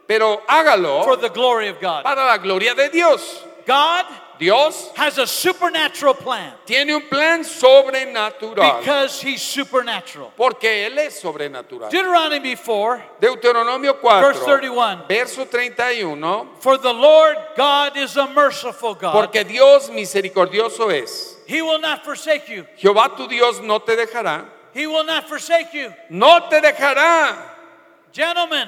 pero 0.07 0.37
for 0.37 0.47
hágalo 0.47 1.21
the 1.21 1.29
glory 1.29 1.67
of 1.67 1.79
God. 1.79 2.03
para 2.03 2.25
la 2.25 2.37
gloria 2.37 2.73
de 2.73 2.89
Dios. 2.89 3.43
God 3.67 4.05
Dios 4.41 4.89
has 4.95 5.19
a 5.19 5.27
supernatural 5.27 6.15
plan 6.15 6.51
tiene 6.65 6.95
un 6.95 7.07
plan 7.07 7.43
sobrenatural 7.43 8.79
because 8.79 9.21
he's 9.21 9.39
supernatural. 9.39 10.31
porque 10.35 10.87
Él 10.87 10.97
es 10.97 11.21
sobrenatural. 11.21 11.91
Deuteronomy 11.91 12.55
4, 12.55 13.03
Deuteronomio 13.21 14.01
verse 14.01 14.39
31. 14.43 15.05
verso 15.07 15.45
31, 15.45 16.47
For 16.59 16.79
the 16.79 16.91
Lord 16.91 17.37
God 17.55 17.95
is 17.97 18.17
a 18.17 18.33
merciful 18.33 18.95
God. 18.95 19.13
porque 19.13 19.43
Dios 19.47 19.91
misericordioso 19.91 20.89
es. 20.89 21.37
He 21.45 21.61
will 21.61 21.79
not 21.79 22.03
forsake 22.03 22.49
you. 22.49 22.65
Jehová 22.79 23.15
tu 23.15 23.27
Dios 23.27 23.61
no 23.61 23.77
te 23.77 23.95
dejará, 23.95 24.45
He 24.73 24.87
will 24.87 25.03
not 25.05 25.29
forsake 25.29 25.71
you. 25.75 25.93
no 26.09 26.49
te 26.49 26.59
dejará. 26.59 27.37
Gentlemen, 28.11 28.67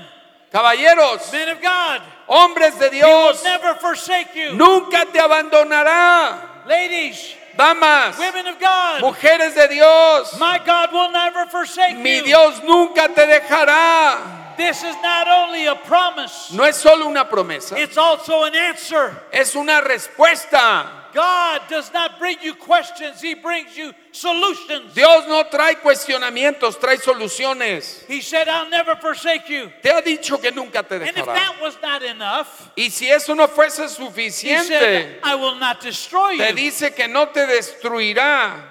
Caballeros, 0.52 1.32
men 1.32 1.50
of 1.50 1.60
God, 1.60 2.02
hombres 2.28 2.78
de 2.80 2.90
He 2.90 3.02
will 3.04 3.32
Dios, 3.34 3.44
never 3.44 3.74
forsake 3.76 4.36
you. 4.36 4.54
nunca 4.56 5.06
te 5.12 5.20
abandonará. 5.20 6.66
Ladies, 6.68 7.36
Damas, 7.58 8.18
women 8.18 8.48
of 8.48 8.60
God, 8.60 9.02
mujeres 9.02 9.54
de 9.54 9.68
Dios, 9.68 10.40
my 10.40 10.60
God 10.66 10.92
will 10.92 11.12
never 11.12 11.46
forsake 11.48 11.98
mi 11.98 12.18
you. 12.18 12.24
Dios 12.24 12.62
nunca 12.64 13.08
te 13.14 13.22
dejará. 13.28 14.56
This 14.58 14.84
is 14.84 14.96
not 15.02 15.28
only 15.28 15.66
a 15.66 15.76
promise, 15.76 16.52
No 16.54 16.64
es 16.64 16.78
solo 16.78 17.08
una 17.08 17.26
promesa, 17.26 17.78
it's 17.78 17.98
also 17.98 18.44
an 18.44 18.56
answer. 18.56 19.16
es 19.32 19.56
una 19.56 19.82
respuesta. 19.82 20.86
God 21.14 21.62
does 21.70 21.92
not 21.94 22.18
bring 22.20 22.38
you 22.42 22.56
questions, 22.56 23.22
He 23.22 23.36
brings 23.36 23.78
you 23.78 23.94
solutions. 24.12 24.94
Dios 24.94 25.26
no 25.28 25.44
trae 25.44 25.76
cuestionamientos, 25.82 26.78
trae 26.80 26.98
soluciones. 26.98 28.06
He 28.08 28.22
said, 28.22 28.48
I'll 28.48 28.70
never 28.70 28.96
forsake 28.96 29.48
you. 29.50 29.72
Te 29.82 29.90
ha 29.90 30.02
dicho 30.02 30.42
que 30.42 30.52
nunca 30.52 30.84
te 30.84 30.96
And 30.96 31.04
if 31.10 31.16
dejará. 31.16 31.36
that 31.36 31.62
was 31.62 31.78
not 31.82 32.02
enough, 32.04 32.72
Y 32.78 32.90
si 32.90 33.10
eso 33.10 33.34
no 33.36 33.48
fuese 33.48 33.84
He 33.84 33.88
suficiente, 33.88 34.68
said, 34.68 35.20
I 35.24 35.36
will 35.36 35.56
not 35.60 35.82
destroy 35.82 36.38
te 36.38 36.50
you. 36.50 36.56
dice 36.56 36.96
que 36.96 37.08
no 37.08 37.28
te 37.28 37.46
destruirá, 37.46 38.70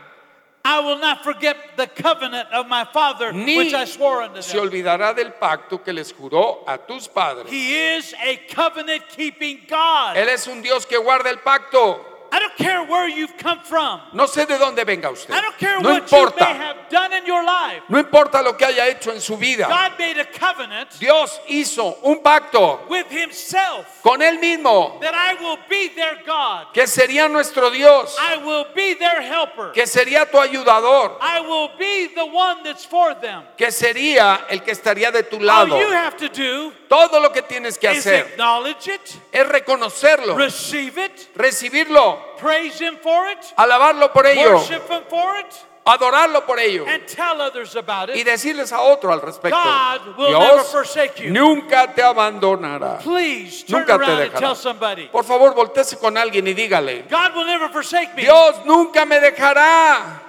I 0.65 0.79
will 0.79 0.99
not 0.99 1.25
forget 1.25 1.57
the 1.77 1.89
covenant 1.89 2.49
of 2.53 2.69
my 2.69 2.85
father, 2.85 3.33
ni 3.33 3.57
which 3.59 3.75
I 3.75 3.85
swore 3.85 4.23
unto 4.23 4.41
se 4.43 4.57
them. 4.57 4.69
olvidará 4.69 5.13
del 5.13 5.33
pacto 5.33 5.83
que 5.83 5.93
les 5.93 6.13
juró 6.13 6.63
a 6.69 6.79
tus 6.79 7.09
padres. 7.09 7.51
He 7.51 7.97
is 7.97 8.15
a 8.15 8.37
covenant 8.55 9.03
keeping 9.09 9.63
God. 9.69 10.17
Él 10.17 10.29
es 10.29 10.47
un 10.47 10.63
Dios 10.63 10.87
que 10.87 10.97
guarda 10.99 11.31
el 11.31 11.39
pacto. 11.39 12.01
I 12.35 12.39
don't 12.39 12.57
care 12.57 12.83
where 12.85 13.07
you've 13.09 13.37
come 13.37 13.61
from. 13.63 14.01
No 14.15 14.25
sé 14.27 14.47
de 14.47 14.57
dónde 14.59 14.85
venga 14.87 15.11
usted. 15.11 15.35
I 15.35 15.41
don't 15.43 15.59
care 15.59 15.79
No 15.81 15.91
what 15.91 16.11
you 16.11 16.17
may 16.17 16.23
importa. 16.23 16.45
have 16.45 16.77
done 16.91 17.13
in 17.13 17.27
your 17.27 17.45
life. 17.45 17.83
No 17.91 17.99
importa 17.99 18.43
lo 18.43 18.55
que 18.57 18.65
haya 18.67 18.89
hecho 18.89 19.11
en 19.13 19.21
su 19.21 19.37
vida. 19.37 19.69
God 19.69 19.99
made 19.99 20.19
a 20.19 20.25
covenant 20.25 20.99
Dios 20.99 21.39
hizo 21.47 21.99
un 22.03 22.23
pacto 22.23 22.87
with 22.89 23.07
himself 23.11 24.01
con 24.03 24.21
él 24.23 24.39
mismo 24.41 24.99
that 25.01 25.15
I 25.15 25.35
will 25.43 25.59
be 25.69 25.89
their 25.95 26.17
God. 26.27 26.73
que 26.73 26.87
sería 26.87 27.29
nuestro 27.31 27.71
Dios, 27.71 28.17
I 28.19 28.39
will 28.39 28.65
be 28.75 28.95
their 28.95 29.21
helper. 29.21 29.73
que 29.73 29.87
sería 29.87 30.25
tu 30.31 30.39
ayudador, 30.39 31.19
I 31.21 31.41
will 31.41 31.71
be 31.79 32.09
the 32.15 32.25
one 32.25 32.63
that's 32.65 32.85
for 32.87 33.15
them. 33.15 33.43
que 33.59 33.71
sería 33.71 34.47
el 34.49 34.61
que 34.63 34.73
estaría 34.73 35.11
de 35.13 35.23
tu 35.25 35.37
All 35.37 35.45
lado. 35.45 35.79
you 35.79 35.91
have 35.93 36.17
to 36.17 36.29
do 36.31 36.73
Todo 36.89 37.21
lo 37.21 37.31
que 37.31 37.43
tienes 37.43 37.79
que 37.79 37.91
is 37.93 37.99
hacer 38.07 38.27
acknowledge 38.33 38.89
it, 38.89 39.17
es 39.33 39.47
reconocerlo, 39.49 40.37
receive 40.37 40.99
it, 40.99 41.29
recibirlo, 41.35 42.22
praise 42.39 42.79
him 42.81 42.97
for 43.03 43.27
it, 43.29 43.39
alabarlo 43.57 44.13
por 44.13 44.27
ello, 44.27 44.55
worship 44.57 44.89
him 44.89 45.03
for 45.09 45.37
it, 45.39 45.47
adorarlo 45.85 46.45
por 46.47 46.59
ello 46.61 46.85
and 46.87 47.07
tell 47.07 47.41
others 47.41 47.75
about 47.77 48.09
y 48.09 48.21
it. 48.21 48.25
decirles 48.27 48.73
a 48.73 48.81
otro 48.81 49.13
al 49.13 49.21
respecto. 49.21 49.57
God 49.59 50.17
will 50.17 50.31
never 50.39 50.55
Dios 50.57 50.71
forsake 50.73 51.19
you. 51.25 51.31
nunca 51.33 51.93
te 51.95 52.03
abandonará. 52.03 52.99
Please 53.01 53.65
turn 53.65 53.81
Nunca 53.81 53.99
te 53.99 54.13
dejará. 54.13 54.39
tell 54.39 54.55
somebody. 54.57 55.07
Por 55.09 55.25
favor, 55.25 55.55
voltese 55.55 55.99
con 55.99 56.17
alguien 56.17 56.47
y 56.47 56.55
dígale, 56.55 57.05
God 57.11 57.35
will 57.35 57.47
never 57.47 57.69
forsake 57.69 58.15
me. 58.17 58.23
Dios 58.23 58.57
nunca 58.65 59.05
me 59.05 59.19
dejará 59.21 60.21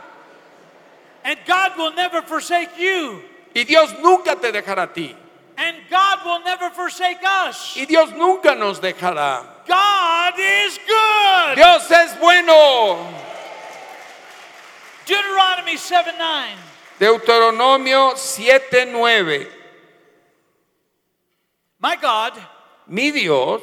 And 1.25 1.37
God 1.47 1.77
will 1.77 1.93
never 1.93 2.21
forsake 2.23 2.77
you. 2.77 3.21
y 3.55 3.63
Dios 3.63 3.93
nunca 4.01 4.35
te 4.35 4.51
dejará 4.51 4.83
a 4.83 4.87
ti 4.93 5.15
And 5.55 5.77
God 5.89 6.25
will 6.25 6.39
never 6.43 6.71
forsake 6.71 7.19
us. 7.47 7.75
y 7.77 7.85
Dios 7.85 8.09
nunca 8.13 8.55
nos 8.55 8.79
dejará. 8.81 9.43
God 9.67 10.33
is 10.39 10.79
good. 10.87 11.02
Dios 11.55 11.91
es 11.91 12.19
bueno. 12.19 12.97
Deuteronomy 15.05 15.77
7 15.77 16.13
9. 16.17 16.73
Deuteronomio 16.99 18.15
7:9. 18.15 19.47
My 21.79 21.95
God 21.97 22.33
Mi 22.87 23.11
Dios 23.11 23.61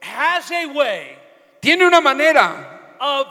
has 0.00 0.50
a 0.50 0.66
way 0.66 1.16
tiene 1.60 1.86
una 1.86 2.00
manera 2.00 2.96
of 3.00 3.26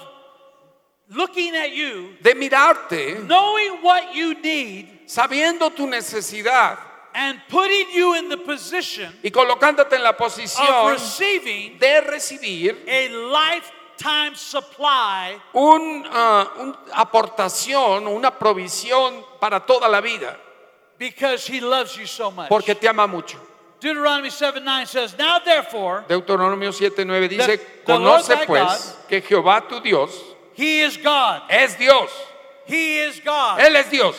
looking 1.10 1.56
at 1.56 1.72
you, 1.72 2.16
de 2.22 2.34
mirarte 2.34 3.26
knowing 3.28 3.82
what 3.82 4.14
you 4.14 4.34
need, 4.42 5.08
sabiendo 5.08 5.74
tu 5.74 5.88
necesidad 5.88 6.78
and 7.18 7.42
putting 7.50 7.88
you 7.96 8.14
in 8.14 8.30
the 8.30 8.38
position 8.38 9.12
y 9.24 9.32
colocándote 9.32 9.96
en 9.96 10.04
la 10.04 10.12
of 10.12 10.18
posición 10.18 10.92
receiving 10.92 11.80
de 11.80 12.02
recibir 12.02 12.86
a 12.88 13.10
lifetime 13.10 14.36
supply 14.36 15.42
una 15.54 16.48
aportación, 16.94 18.08
una 18.08 18.30
provisión 18.38 19.26
para 19.40 19.66
toda 19.66 19.90
la 19.90 20.00
vida, 20.00 20.38
because 21.00 21.48
He 21.48 21.60
loves 21.60 21.96
you 21.98 22.06
so 22.06 22.30
much. 22.30 22.50
porque 22.50 22.76
te 22.76 22.88
ama 22.88 23.08
mucho. 23.08 23.40
Deuteronomy 23.80 24.30
7 24.30 24.60
9 24.64 24.86
says, 24.86 25.18
Now 25.18 25.40
therefore, 25.40 26.04
Deuteronomio 26.08 26.72
7:9 26.72 27.30
dice, 27.30 27.58
The- 27.58 27.84
conoce 27.84 28.46
pues 28.46 28.96
que 29.08 29.22
Jehová 29.22 29.68
tu 29.68 29.80
Dios 29.82 30.12
He 30.56 30.82
is 30.84 30.98
God. 30.98 31.44
es 31.50 31.78
Dios, 31.78 32.10
He 32.68 33.08
is 33.08 33.20
God. 33.24 33.60
Él 33.60 33.76
es 33.76 33.90
Dios. 33.90 34.16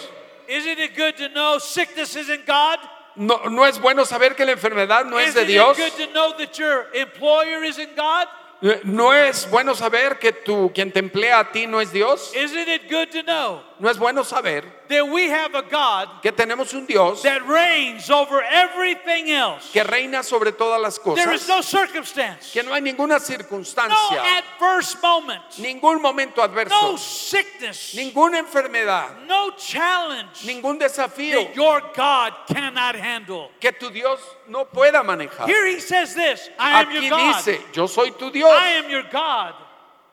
Isn't 0.49 0.79
it 0.79 0.97
good 0.97 1.17
to 1.19 1.29
know 1.29 1.59
sickness 1.59 2.17
isn't 2.17 2.47
God? 2.47 2.79
No, 3.17 3.49
no 3.49 3.65
es 3.65 3.79
bueno 3.79 4.05
saber 4.05 4.35
que 4.35 4.47
la 4.47 4.53
enfermedad 4.53 5.05
no 5.05 5.19
es 5.19 5.35
de 5.35 5.43
Isn't 5.43 5.49
Dios. 5.49 5.79
it 5.79 5.93
good 5.97 6.07
to 6.07 6.13
know 6.13 6.33
that 6.39 6.59
your 6.59 6.87
employer 6.95 7.65
isn't 7.65 7.95
God? 7.97 8.27
Eh, 8.63 8.81
no 8.85 9.13
es 9.13 9.47
bueno 9.51 9.75
saber 9.75 10.19
que 10.19 10.33
tú, 10.33 10.73
quien 10.75 10.91
te 10.93 11.01
emplea 11.01 11.41
a 11.41 11.53
ti 11.53 11.67
no 11.67 11.81
es 11.81 11.93
Dios. 11.93 12.33
Isn't 12.35 12.69
it 12.69 12.89
good 12.89 13.11
to 13.13 13.23
know 13.23 13.63
No 13.81 13.89
es 13.89 13.99
bueno 13.99 14.25
saber 14.25 14.65
that 14.89 15.09
we 15.09 15.29
have 15.29 15.55
a 15.55 15.63
God 15.63 16.23
que 16.23 16.33
tenemos 16.33 16.75
un 16.75 16.87
Dios 16.87 17.23
that 17.23 17.47
reigns 17.47 18.11
over 18.11 18.43
everything 18.43 19.31
else? 19.31 19.71
que 19.73 19.85
reina 19.85 20.23
sobre 20.23 20.53
todas 20.53 20.81
las 20.81 20.99
There 20.99 21.33
is 21.33 21.43
cosas, 21.43 21.49
no 21.49 21.63
circumstance, 21.63 22.53
que 22.53 22.63
no 22.63 22.73
hay 22.73 22.81
ninguna 22.81 23.19
no 23.19 23.21
circunstancia, 23.21 24.21
adverse 24.39 24.97
moment, 25.01 25.43
ningún 25.59 26.03
momento 26.03 26.41
no 26.41 26.49
adverso, 26.49 26.99
sickness, 26.99 27.95
ninguna 27.95 28.39
enfermedad, 28.39 29.27
no 29.27 29.53
challenge 29.57 30.45
ningún 30.45 30.79
desafío 30.79 31.45
that 31.45 31.55
your 31.55 31.81
God 31.95 32.33
cannot 32.49 32.97
handle. 32.97 33.51
que 33.61 33.73
tu 33.73 33.91
Dios 33.91 34.19
no 34.49 34.65
pueda 34.65 35.03
manejar. 35.05 35.47
Here 35.47 35.67
he 35.67 35.79
says 35.79 36.15
this 36.15 36.49
I 36.59 36.81
am 36.81 36.87
Aquí 36.87 37.03
your 37.03 37.11
God. 37.11 37.45
dice, 37.45 37.61
yo 37.73 37.87
soy 37.87 38.11
tu 38.11 38.31
Dios, 38.31 38.51
I 38.51 38.71
am 38.71 38.91
your 38.91 39.05
God. 39.05 39.55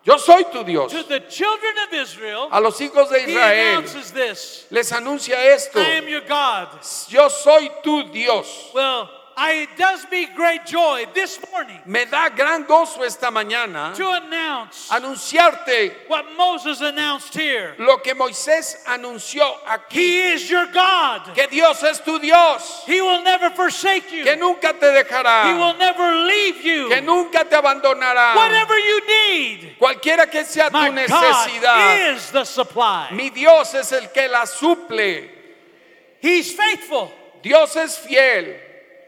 Yo 0.06 0.18
soy 0.18 0.46
tu 0.52 0.64
Dios. 0.64 0.92
To 0.92 1.04
the 1.04 1.22
children 1.28 1.74
of 1.88 1.94
Israel, 1.94 2.48
A 2.52 2.60
los 2.60 2.80
hijos 2.80 3.10
de 3.10 3.24
Israel 3.24 3.84
this 4.14 4.68
les 4.70 4.92
anuncia 4.92 5.36
esto, 5.54 5.80
I 5.80 5.98
am 5.98 6.08
your 6.08 6.22
God. 6.22 6.68
yo 7.10 7.28
soy 7.30 7.70
tu 7.84 8.04
Dios. 8.12 8.72
Well, 8.74 9.10
I, 9.38 9.68
it 9.68 9.78
does 9.78 10.06
me 10.10 10.28
great 10.34 10.66
joy 10.66 11.06
this 11.14 11.40
morning 11.52 11.80
Me 11.86 12.06
da 12.06 12.30
gran 12.30 12.64
gozo 12.66 13.04
esta 13.04 13.28
mañana 13.28 13.94
to 13.96 14.10
announce 14.10 14.88
anunciarte 14.90 15.92
what 16.08 16.26
Moses 16.38 16.80
announced 16.80 17.34
here. 17.34 17.76
lo 17.78 17.98
que 17.98 18.14
Moisés 18.16 18.78
anunció 18.86 19.44
aquí, 19.68 19.96
He 19.98 20.32
is 20.34 20.50
your 20.50 20.68
God. 20.68 21.34
que 21.36 21.48
Dios 21.48 21.84
es 21.84 22.00
tu 22.00 22.18
Dios, 22.20 22.84
He 22.88 23.02
will 23.02 23.24
never 23.24 23.50
forsake 23.50 24.10
you. 24.12 24.24
que 24.24 24.38
nunca 24.38 24.74
te 24.80 24.86
He 24.88 25.54
will 25.54 25.76
never 25.78 26.16
leave 26.28 26.64
you. 26.64 26.88
que 26.90 27.02
nunca 27.02 27.44
te 27.44 27.58
abandonará. 27.58 28.36
Whatever 28.36 28.78
you 28.80 29.02
need, 29.06 29.76
Cualquiera 29.78 30.32
que 30.32 30.46
sea 30.46 30.70
tu 30.70 30.78
my 30.78 30.90
necesidad, 30.90 31.62
God 31.62 32.16
is 32.16 32.32
the 32.32 32.46
supply. 32.46 33.10
mi 33.12 33.30
Dios 33.32 33.74
es 33.74 33.92
el 33.92 34.08
que 34.14 34.30
la 34.30 34.46
suple. 34.46 35.30
He's 36.22 36.54
faithful, 36.54 37.12
Dios 37.44 37.76
es 37.76 37.98
fiel, 37.98 38.56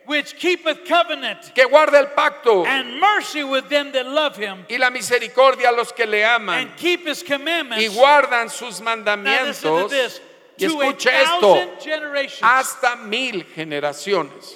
which 0.08 0.36
keepeth 0.38 0.86
covenant 0.86 1.52
que 1.54 1.68
guarda 1.70 2.00
el 2.00 2.08
pacto 2.16 2.66
and 2.66 3.00
mercy 3.00 3.44
with 3.44 3.70
them 3.70 3.92
that 3.92 4.06
love 4.08 4.36
him 4.38 4.66
y 4.70 4.78
la 4.78 4.90
misericordia 4.90 5.70
a 5.70 5.72
los 5.72 5.92
que 5.92 6.06
le 6.08 6.24
aman 6.24 6.60
and 6.68 6.78
keep 6.78 7.06
his 7.06 7.22
commandments, 7.22 7.84
y 7.84 7.94
guardan 7.94 8.50
sus 8.50 8.80
Now 8.82 8.96
listen 8.96 9.06
to 9.06 9.12
mandamientos. 9.14 9.90
this. 9.90 10.20
Y 10.60 10.66
To 10.68 10.82
a 10.82 10.86
escuche 10.88 11.06
esto, 11.08 11.40
thousand 11.54 11.80
generations. 11.82 12.42
hasta 12.42 12.96
mil 13.06 13.44
generaciones. 13.56 14.56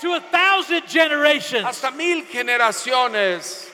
To 0.00 0.12
a 0.14 0.20
thousand 0.20 0.86
generations. 0.86 1.64
Hasta 1.64 1.90
mil 1.90 2.22
generaciones. 2.26 3.70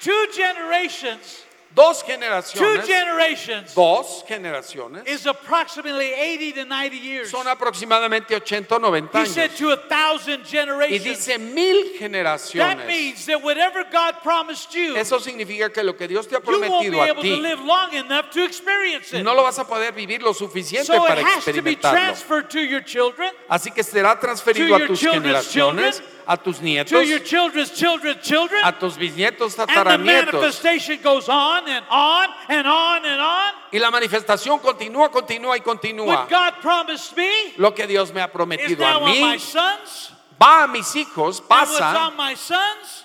Two 0.00 0.26
generations. 0.34 1.44
Dos 1.80 2.02
Two 2.02 2.12
generaciones. 2.12 2.86
generations 2.86 3.74
Dos 3.74 4.22
generaciones. 4.28 5.06
is 5.06 5.24
approximately 5.26 6.12
80 6.12 6.52
to 6.52 6.64
90 6.66 6.96
years. 6.98 7.30
Son 7.30 7.46
aproximadamente 7.46 8.34
80 8.34 8.76
o 8.76 8.78
90 8.78 9.18
He 9.22 9.26
said 9.26 9.50
años. 9.50 9.56
to 9.56 9.70
a 9.70 9.76
thousand 9.88 10.40
Y 10.44 10.50
generations. 10.50 11.04
dice 11.04 11.38
mil 11.38 11.82
That 11.84 11.98
generaciones. 11.98 12.86
means 12.86 13.24
that 13.26 13.42
whatever 13.42 13.82
God 13.90 14.16
promised 14.22 14.74
you, 14.74 14.94
Eso 14.96 15.18
significa 15.18 15.72
que 15.72 15.82
lo 15.82 15.94
que 15.94 16.06
Dios 16.06 16.26
te 16.26 16.36
ha 16.36 16.40
you 16.44 16.60
won't 16.60 16.82
be 16.82 16.90
prometido 16.90 17.00
a 17.02 17.06
able 17.08 17.22
to 17.22 17.28
ti, 17.36 17.40
live 17.40 17.60
long 17.60 17.94
enough 17.94 18.30
to 18.30 18.44
experience 18.44 19.12
it. 19.14 19.22
no 19.24 19.34
lo 19.34 19.42
vas 19.42 19.58
a 19.58 19.64
poder 19.64 19.92
vivir 19.92 20.20
lo 20.22 20.32
suficiente 20.34 20.84
So 20.86 21.04
it 21.04 21.08
para 21.08 21.22
has 21.22 21.44
to 21.46 21.62
be 21.62 21.72
experimentarlo. 21.76 21.92
transferred 21.92 22.50
to 22.50 22.60
your 22.60 22.82
children, 22.82 23.30
Así 23.48 23.72
que 23.74 23.82
será 23.82 24.18
transferido 24.20 24.68
To 24.68 24.74
a 24.74 24.78
your 24.80 24.88
tus 24.88 25.00
generaciones, 25.00 25.96
children, 25.96 26.04
a 26.30 26.36
tus 26.36 26.58
to 26.58 26.64
nietos, 26.64 27.06
your 27.08 27.18
children's 27.18 27.70
children's 27.72 28.22
children, 28.22 28.60
a 28.64 28.72
tus 28.72 28.96
bisnietos, 28.96 29.58
and 29.58 29.68
the 29.68 29.72
tataranietos. 29.72 30.04
manifestation 30.04 31.02
goes 31.02 31.28
on 31.28 31.68
and 31.68 31.84
on 31.90 32.28
and 32.48 32.66
on 32.68 33.04
and 33.04 33.20
on. 33.20 33.52
Y 33.72 33.78
la 33.78 33.90
manifestación 33.90 34.60
continúa, 34.60 35.10
continúa 35.10 35.56
y 35.56 35.60
continúa. 35.60 36.06
What 36.06 36.30
God 36.30 36.52
promised 36.62 37.16
me 37.16 37.54
Lo 37.58 37.74
que 37.74 37.86
Dios 37.86 38.12
me 38.12 38.20
ha 38.20 38.26
is 38.26 38.32
prometido 38.32 38.78
now 38.78 39.00
a 39.00 39.10
on 39.10 39.20
my 39.20 39.36
mí 39.36 39.40
sons, 39.40 40.09
va 40.40 40.62
a 40.62 40.66
mis 40.66 40.94
hijos, 40.96 41.40
pasa, 41.40 42.12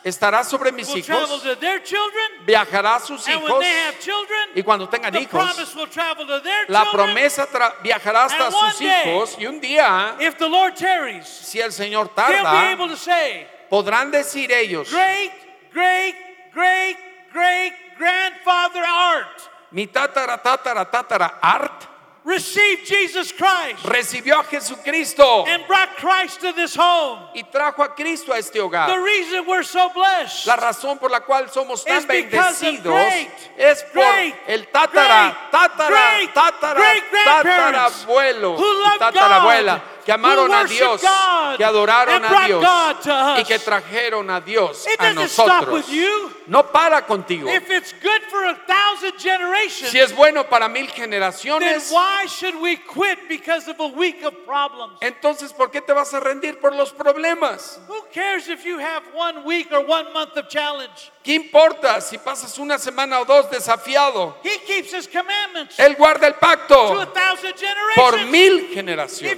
estará 0.03 0.43
sobre 0.43 0.71
mis 0.71 0.95
hijos, 0.95 1.43
viajará 2.45 2.95
a 2.95 2.99
sus 2.99 3.27
hijos 3.27 3.65
y 4.53 4.63
cuando 4.63 4.87
tengan 4.87 5.15
hijos, 5.15 5.75
la 6.67 6.91
promesa 6.91 7.47
viajará 7.81 8.25
hasta 8.25 8.51
sus 8.51 8.81
hijos 8.81 9.35
y 9.37 9.47
un 9.47 9.59
día, 9.59 10.15
si 11.23 11.59
el 11.59 11.71
Señor 11.71 12.09
tarda, 12.09 12.77
podrán 13.69 14.11
decir 14.11 14.51
ellos, 14.51 14.91
Great, 14.91 15.33
great, 15.73 16.15
great, 16.53 16.97
great 17.33 17.85
grandfather 17.97 18.83
Art. 18.83 19.41
Mi 19.71 19.87
tatara, 19.87 20.37
tatara, 20.37 20.85
tatara, 20.85 21.39
Art 21.41 21.94
received 22.25 22.85
Jesus 22.88 23.31
Christ 23.31 23.83
recibió 23.85 24.39
a 24.39 24.43
Jesucristo 24.43 25.45
and 25.47 25.65
brought 25.67 25.95
Christ 25.97 26.41
to 26.41 26.51
this 26.53 26.75
home. 26.75 27.19
y 27.35 27.43
trajo 27.43 27.83
a 27.83 27.93
Cristo 27.93 28.33
a 28.33 28.39
este 28.39 28.53
The 28.53 28.61
hogar. 28.61 28.89
reason 29.03 29.45
we're 29.47 29.63
so 29.63 29.89
blessed 29.93 30.47
La 30.47 30.55
razón 30.55 30.97
por 30.97 31.11
la 31.11 31.19
cual 31.21 31.49
somos 31.51 31.85
tan 31.85 32.05
bendecidos 32.07 32.83
great, 32.83 33.29
es 33.57 33.83
por 33.93 34.03
great, 34.03 34.33
el 34.47 34.65
tatara, 34.67 35.31
great, 35.51 35.51
tatara, 35.51 35.89
great, 35.89 36.33
tatara, 36.33 36.79
great 36.79 37.03
tatarabuelo 37.25 38.57
tatarabuela 38.99 39.81
que 40.05 40.11
amaron 40.11 40.53
a 40.53 40.63
Dios, 40.65 41.01
que 41.57 41.63
adoraron 41.65 42.23
a 42.23 42.45
Dios 42.45 42.63
y 43.39 43.43
que 43.43 43.59
trajeron 43.59 44.29
a 44.29 44.39
Dios 44.39 44.85
a 44.99 45.13
nosotros. 45.13 45.85
No 46.47 46.71
para 46.71 47.01
contigo. 47.07 47.49
Si 49.89 49.99
es 49.99 50.15
bueno 50.15 50.43
para 50.47 50.67
mil 50.69 50.87
generaciones, 50.89 51.91
entonces 55.01 55.51
¿por 55.53 55.71
qué 55.71 55.81
te 55.81 55.91
vas 55.93 56.13
a 56.13 56.19
rendir 56.19 56.59
por 56.59 56.75
los 56.75 56.93
problemas? 56.93 57.79
Who 57.87 58.05
cares 58.13 58.47
if 58.47 58.63
you 58.63 58.77
have 58.79 59.03
one 59.15 59.43
week 59.43 59.71
or 59.71 59.79
one 59.79 60.11
month 60.13 60.37
of 60.37 60.47
challenge? 60.47 61.11
¿Qué 61.23 61.33
importa 61.33 61.99
si 62.01 62.19
pasas 62.19 62.59
una 62.59 62.77
semana 62.77 63.19
o 63.19 63.25
dos 63.25 63.49
desafiado? 63.49 64.35
Él 65.77 65.95
guarda 65.95 66.27
el 66.27 66.35
pacto 66.35 66.93
por 67.95 68.19
mil 68.25 68.69
generaciones. 68.71 69.35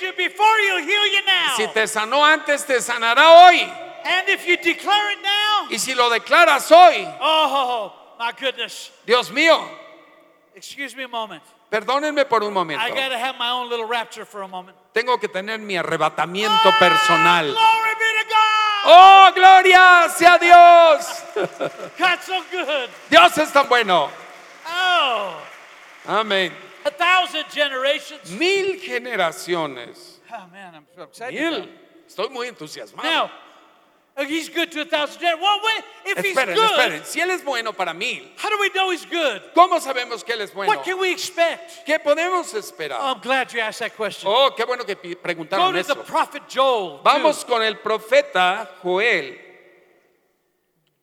Healed 0.00 0.18
you 0.18 0.28
before, 0.28 0.58
he'll 0.58 0.84
heal 0.84 1.06
you 1.12 1.24
now. 1.26 1.54
Si 1.56 1.66
te 1.68 1.86
sanó 1.86 2.24
antes, 2.24 2.64
te 2.64 2.74
sanará 2.80 3.46
hoy. 3.46 3.60
and 4.04 4.28
if 4.28 4.46
you 4.46 4.56
declare 4.56 5.12
it 5.12 5.18
now, 5.22 5.66
Y 5.70 5.76
si 5.78 5.94
lo 5.94 6.10
declaras 6.10 6.70
hoy, 6.70 7.06
oh 7.20 7.92
my 8.18 8.32
goodness. 8.32 8.90
Dios 9.06 9.30
mío, 9.30 9.60
Excuse 10.54 10.96
me 10.96 11.04
a 11.04 11.08
moment. 11.08 11.42
perdónenme 11.70 12.28
por 12.28 12.42
un 12.42 12.52
momento. 12.52 12.82
I 12.82 12.90
got 12.90 13.08
to 13.10 13.18
have 13.18 13.36
my 13.38 13.50
own 13.50 13.68
little 13.70 13.86
rapture 13.86 14.24
for 14.24 14.42
a 14.42 14.48
moment. 14.48 14.76
Tengo 14.92 15.18
que 15.18 15.28
tener 15.28 15.58
mi 15.58 15.76
arrebatamiento 15.76 16.72
personal. 16.78 17.54
Ah, 17.56 17.60
glory 17.60 17.94
be 17.94 18.22
to 18.22 18.28
God. 18.28 18.36
¡Oh, 18.82 19.32
gloria 19.34 20.08
sea 20.16 20.38
Dios! 20.38 21.22
God's 21.98 22.24
so 22.24 22.42
good. 22.50 22.88
Dios 23.10 23.38
es 23.38 23.52
tan 23.52 23.68
bueno. 23.68 24.10
Oh, 24.66 25.34
Amén. 26.08 26.52
A 26.84 26.90
thousand 26.90 27.44
generations. 27.52 28.30
Mil 28.32 28.76
generaciones. 28.80 30.18
Oh 30.32 30.46
man, 30.52 30.74
I'm 30.74 30.86
so 30.94 31.02
excited. 31.04 31.34
Mil. 31.40 31.68
Estoy 32.08 32.30
muy 32.30 32.48
entusiasmado. 32.48 33.02
Now, 34.16 34.24
he's 34.26 34.48
good 34.48 34.70
to 34.72 34.82
a 34.82 34.84
thousand 34.84 35.20
generations. 35.20 35.42
Well, 35.42 35.60
wait, 35.64 35.84
if 36.16 36.24
he's 36.24 36.36
Esperen, 36.36 36.54
good, 36.54 36.70
esperen. 36.78 37.04
Si 37.04 37.20
Él 37.20 37.30
es 37.30 37.42
bueno 37.44 37.72
para 37.72 37.94
mil, 37.94 38.22
how 38.36 38.50
do 38.50 38.58
we 38.58 38.68
know 38.70 38.90
he's 38.90 39.04
good? 39.06 39.40
¿cómo 39.54 39.80
sabemos 39.80 40.24
que 40.24 40.34
Él 40.34 40.40
es 40.42 40.52
bueno? 40.52 40.68
What 40.68 40.84
can 40.84 40.98
we 40.98 41.12
expect? 41.12 41.84
¿Qué 41.86 41.98
podemos 41.98 42.52
Oh, 42.54 42.58
esperar? 42.58 43.00
I'm 43.00 43.20
glad 43.20 43.52
you 43.52 43.60
asked 43.60 43.80
that 43.80 43.96
question. 43.96 44.30
Oh, 44.30 44.50
qué 44.56 44.64
bueno 44.66 44.84
que 44.84 44.94
Go 44.96 45.14
preguntaron 45.20 45.72
to 45.74 45.82
the 45.82 45.92
eso. 45.92 46.02
prophet 46.04 46.42
Joel. 46.48 47.00
Vamos 47.04 47.44
too. 47.44 47.48
con 47.52 47.62
el 47.62 47.76
profeta 47.76 48.68
Joel. 48.82 49.38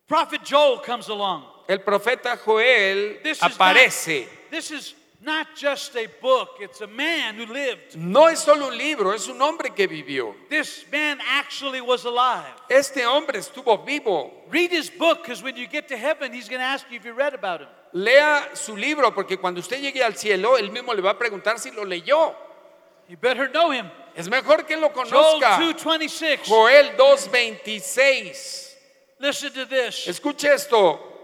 Prophet 0.07 0.41
Joel 0.43 0.79
comes 0.79 1.09
along. 1.09 1.43
El 1.67 1.79
profeta 1.79 2.37
Joel 2.37 3.19
This 3.23 3.37
is 3.37 3.43
aparece. 3.43 4.21
Not, 4.21 4.51
this 4.51 4.71
is 4.71 4.93
not 5.21 5.47
just 5.55 5.95
a 5.95 6.07
book, 6.21 6.57
it's 6.59 6.81
a 6.81 6.87
man 6.87 7.35
who 7.35 7.45
lived. 7.45 7.95
No 7.97 8.27
es 8.27 8.39
solo 8.39 8.67
un 8.67 8.77
libro, 8.77 9.11
es 9.11 9.27
un 9.27 9.41
hombre 9.41 9.69
que 9.75 9.87
vivió. 9.87 10.35
This 10.49 10.85
man 10.91 11.19
actually 11.27 11.81
was 11.81 12.05
alive. 12.05 12.53
Este 12.69 13.05
hombre 13.05 13.39
estuvo 13.39 13.85
vivo. 13.85 14.31
Read 14.49 14.71
his 14.71 14.89
book 14.89 15.23
because 15.23 15.41
when 15.41 15.55
you 15.55 15.67
get 15.67 15.87
to 15.87 15.97
heaven, 15.97 16.31
he's 16.33 16.47
going 16.47 16.59
to 16.59 16.65
ask 16.65 16.85
you 16.89 16.97
if 16.97 17.05
you 17.05 17.13
read 17.13 17.33
about 17.33 17.61
him. 17.61 17.67
Lea 17.93 18.53
su 18.53 18.75
libro 18.75 19.11
porque 19.11 19.37
cuando 19.37 19.59
usted 19.59 19.81
llegue 19.81 20.03
al 20.03 20.13
cielo, 20.13 20.57
él 20.57 20.71
mismo 20.71 20.93
le 20.93 21.01
va 21.01 21.11
a 21.11 21.17
preguntar 21.17 21.57
si 21.59 21.71
lo 21.71 21.83
leyó. 21.83 22.35
You 23.09 23.17
better 23.17 23.49
know 23.49 23.71
him. 23.71 23.89
Es 24.15 24.27
mejor 24.29 24.65
que 24.65 24.75
lo 24.75 24.89
Joel 24.89 25.07
conozca. 25.07 25.57
2:26. 25.57 26.45
Joel 26.45 26.95
2:26. 26.97 28.75
Listen 29.19 29.53
to 29.53 29.65
this. 29.65 30.07
Escuche 30.07 30.53
esto. 30.53 31.16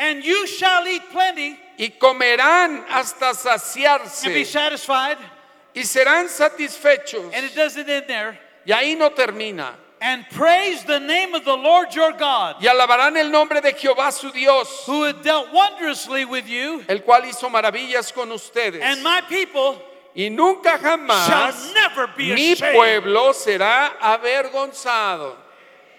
And 0.00 0.24
you 0.24 0.46
shall 0.46 0.86
eat 0.88 1.02
plenty 1.12 1.58
Y 1.78 1.92
comerán 2.00 2.84
hasta 2.88 3.26
and 3.26 3.36
be 3.36 3.50
saciarse 3.50 4.44
satisfied. 4.46 5.18
y 5.74 5.82
serán 5.82 6.26
satisfechos. 6.28 7.30
And 7.34 7.44
it 7.44 7.54
doesn't 7.54 7.88
end 7.88 8.06
there. 8.08 8.38
Y 8.66 8.72
ahí 8.72 8.96
no 8.96 9.10
termina. 9.10 9.74
And 10.02 10.24
praise 10.30 10.82
the 10.84 10.98
name 10.98 11.34
of 11.34 11.44
the 11.44 11.54
Lord 11.54 11.94
your 11.94 12.12
God, 12.12 12.56
Y 12.62 12.66
alabarán 12.66 13.18
el 13.18 13.30
nombre 13.30 13.60
de 13.60 13.72
Jehová 13.72 14.10
su 14.10 14.30
Dios, 14.32 14.84
who 14.86 15.02
had 15.04 15.22
dealt 15.22 15.52
wondrously 15.52 16.24
with 16.24 16.48
you, 16.48 16.82
el 16.88 17.00
cual 17.00 17.22
hizo 17.24 17.50
maravillas 17.50 18.10
con 18.14 18.30
ustedes. 18.32 18.80
and 18.82 19.02
my 19.02 19.20
people 19.28 19.76
Y 20.16 20.28
nunca 20.30 20.78
shall 20.80 20.98
jamás 20.98 21.74
never 21.74 22.06
be 22.16 22.34
mi 22.34 22.54
pueblo 22.56 23.32
será 23.34 23.92
avergonzado. 24.00 25.36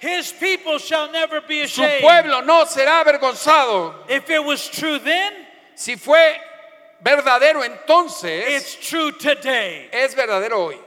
His 0.02 0.32
people 0.34 0.80
shall 0.80 1.12
never 1.12 1.42
be 1.42 1.66
Su 1.68 1.84
ashamed. 1.84 2.02
pueblo 2.02 2.42
no 2.42 2.66
será 2.66 3.02
avergonzado. 3.04 3.94
If 4.10 4.30
it 4.30 4.44
was 4.44 4.68
true 4.68 4.98
then, 5.00 5.32
Si 5.76 5.96
fue 5.96 6.36
verdadero 7.04 7.64
entonces, 7.64 8.46
it's 8.50 8.76
true 8.90 9.12
today. 9.12 9.90
es 9.92 10.14
verdadero 10.16 10.58
hoy. 10.68 10.78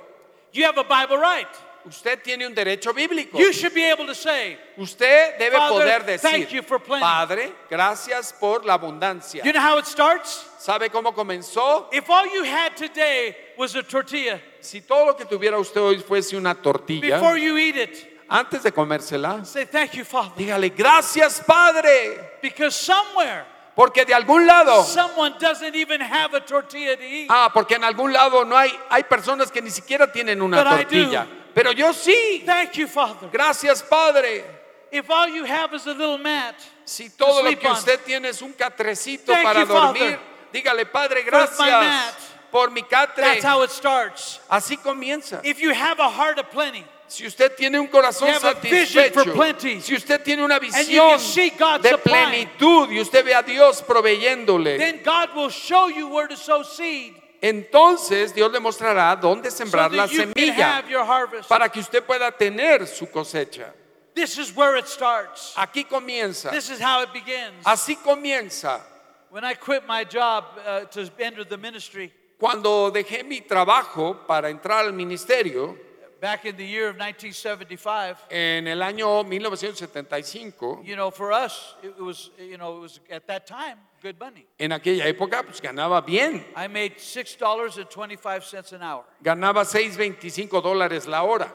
You 0.52 0.64
have 0.64 0.78
a 0.78 0.84
Bible 0.84 1.18
right. 1.18 1.46
Usted 1.86 2.22
tiene 2.24 2.46
un 2.46 2.54
derecho 2.54 2.94
bíblico. 2.94 3.38
You 3.38 3.52
should 3.52 3.74
be 3.74 3.84
able 3.84 4.06
to 4.06 4.14
say, 4.14 4.56
Usted 4.78 5.38
debe 5.38 5.52
Father, 5.52 5.84
poder 6.02 6.18
thank 6.18 6.48
decir, 6.48 6.52
you 6.52 6.62
for 6.62 6.78
plenty. 6.78 7.02
Padre, 7.02 7.52
gracias 7.70 8.32
por 8.32 8.60
la 8.64 8.78
abundancia. 8.78 9.44
you 9.44 9.52
know 9.52 9.60
how 9.60 9.76
it 9.78 9.86
starts? 9.86 10.44
¿Sabe 10.58 10.88
cómo 10.90 11.12
comenzó? 11.14 11.86
If 11.92 12.08
all 12.08 12.26
you 12.32 12.44
had 12.44 12.74
today 12.76 13.36
was 13.58 13.74
a 13.76 13.82
tortilla, 13.82 14.40
Si 14.60 14.80
todo 14.80 15.04
lo 15.06 15.12
que 15.14 15.26
tuviera 15.26 15.58
usted 15.60 15.80
hoy 15.80 15.96
fuese 15.98 16.32
una 16.36 16.54
tortilla, 16.54 17.02
before 17.18 17.36
you 17.36 17.56
eat 17.58 17.76
it, 17.76 18.06
antes 18.28 18.62
de 18.62 18.72
comérsela, 18.72 19.44
say, 19.44 19.64
Thank 19.66 19.92
you, 19.94 20.04
Father. 20.04 20.32
dígale, 20.36 20.70
gracias 20.70 21.40
Padre, 21.46 22.38
Because 22.42 22.76
somewhere, 22.76 23.44
porque 23.74 24.04
de 24.04 24.14
algún 24.14 24.46
lado, 24.46 24.82
someone 24.84 25.34
doesn't 25.38 25.74
even 25.74 26.00
have 26.00 26.34
a 26.34 26.40
tortilla 26.40 26.96
to 26.96 27.02
eat. 27.02 27.26
ah, 27.30 27.50
porque 27.52 27.72
en 27.74 27.84
algún 27.84 28.12
lado 28.12 28.44
no 28.44 28.56
hay, 28.56 28.70
hay 28.90 29.02
personas 29.04 29.50
que 29.50 29.60
ni 29.60 29.70
siquiera 29.70 30.10
tienen 30.10 30.40
una 30.42 30.62
But 30.62 30.72
tortilla, 30.88 31.26
pero 31.54 31.72
yo 31.72 31.92
sí, 31.92 32.42
Thank 32.46 32.72
you, 32.74 32.86
Father. 32.88 33.28
gracias 33.32 33.82
Padre. 33.82 34.44
If 34.92 35.10
all 35.10 35.28
you 35.28 35.44
have 35.44 35.74
is 35.74 35.86
a 35.86 35.92
little 35.92 36.18
mat, 36.18 36.54
Si 36.84 37.10
todo 37.10 37.42
lo 37.42 37.50
que 37.58 37.66
on. 37.66 37.72
usted 37.74 37.98
tiene 38.04 38.28
es 38.28 38.40
un 38.42 38.52
catrecito 38.52 39.32
Thank 39.32 39.42
para 39.44 39.60
you, 39.60 39.66
Father, 39.66 40.00
dormir, 40.00 40.18
dígale 40.52 40.86
Padre, 40.86 41.22
gracias 41.24 42.14
por 42.52 42.70
mi 42.70 42.82
catre. 42.82 43.24
that's 43.24 43.44
how 43.44 43.62
it 43.64 43.70
starts. 43.70 44.38
Así 44.48 44.76
comienza. 44.76 45.40
If 45.42 45.58
you 45.60 45.70
have 45.74 45.98
a 45.98 46.08
heart 46.08 46.38
of 46.38 46.48
plenty, 46.50 46.84
Si 47.14 47.24
usted 47.24 47.54
tiene 47.54 47.78
un 47.78 47.86
corazón 47.86 48.28
satisfecho, 48.40 49.22
plenty. 49.32 49.80
si 49.80 49.94
usted 49.94 50.20
tiene 50.20 50.42
una 50.42 50.58
visión 50.58 51.16
de 51.80 51.98
plenitud 51.98 52.90
y 52.90 53.00
usted 53.00 53.24
ve 53.24 53.32
a 53.32 53.42
Dios 53.42 53.80
proveyéndole, 53.82 54.78
then 54.78 55.00
God 55.04 55.28
will 55.36 55.48
show 55.48 55.88
you 55.88 56.08
where 56.08 56.26
to 56.26 56.36
sow 56.36 56.64
seed 56.64 57.14
entonces 57.40 58.34
Dios 58.34 58.50
le 58.50 58.58
mostrará 58.58 59.14
dónde 59.14 59.50
so 59.50 59.58
sembrar 59.58 59.92
la 59.92 60.06
you 60.06 60.18
can 60.18 60.32
semilla 60.32 60.82
para 61.46 61.68
que 61.68 61.78
usted 61.78 62.02
pueda 62.02 62.32
tener 62.32 62.84
su 62.88 63.06
cosecha. 63.06 63.72
This 64.14 64.36
is 64.38 64.50
where 64.56 64.76
it 64.76 64.88
starts. 64.88 65.52
Aquí 65.54 65.84
comienza. 65.84 66.50
This 66.50 66.68
is 66.70 66.80
how 66.80 67.02
it 67.02 67.12
begins. 67.12 67.62
Así 67.64 67.96
comienza. 67.96 68.80
When 69.30 69.44
I 69.44 69.54
quit 69.54 69.86
my 69.86 70.04
job 70.04 70.46
uh, 70.66 70.80
to 70.86 71.08
enter 71.20 71.44
the 71.44 71.58
ministry 71.58 72.12
Cuando 72.38 72.90
dejé 72.90 73.24
mi 73.24 73.42
trabajo 73.42 74.26
para 74.26 74.50
entrar 74.50 74.84
al 74.84 74.92
ministerio 74.92 75.78
back 76.24 76.46
in 76.46 76.56
the 76.56 76.64
year 76.64 76.88
of 76.88 76.96
1975, 76.96 78.16
en 78.30 78.66
el 78.66 78.80
año 78.80 79.22
1975, 79.26 80.82
you 80.82 80.96
know, 80.96 81.10
for 81.10 81.30
us, 81.32 81.74
it 81.82 81.98
was, 81.98 82.30
you 82.38 82.56
know, 82.56 82.78
it 82.78 82.80
was 82.80 82.98
at 83.10 83.26
that 83.26 83.46
time 83.46 83.76
good 84.00 84.18
money. 84.18 84.46
en 84.58 84.70
aquella 84.72 85.04
época 85.06 85.42
pues 85.42 85.60
ganaba 85.60 86.00
bien, 86.00 86.42
I 86.56 86.66
made 86.66 86.96
$6.25 86.96 88.72
an 88.72 88.82
hour. 88.82 89.04
ganaba 89.22 89.64
6.25 89.64 90.62
dólares 90.62 91.06
la 91.06 91.22
hora. 91.24 91.52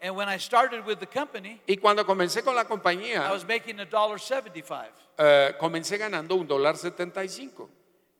And 0.00 0.16
when 0.16 0.28
I 0.28 0.36
started 0.38 0.84
with 0.84 0.98
the 0.98 1.06
company, 1.06 1.60
Y 1.68 1.76
cuando 1.76 2.04
comencé 2.04 2.42
con 2.42 2.56
la 2.56 2.64
compañía, 2.64 3.24
I 3.24 3.30
was 3.30 3.46
making 3.46 3.76
$1.75. 3.76 4.86
eh, 5.18 5.54
comencé 5.60 5.96
ganando 5.96 6.34
un 6.34 6.48
dólar 6.48 6.76
75. 6.76 7.68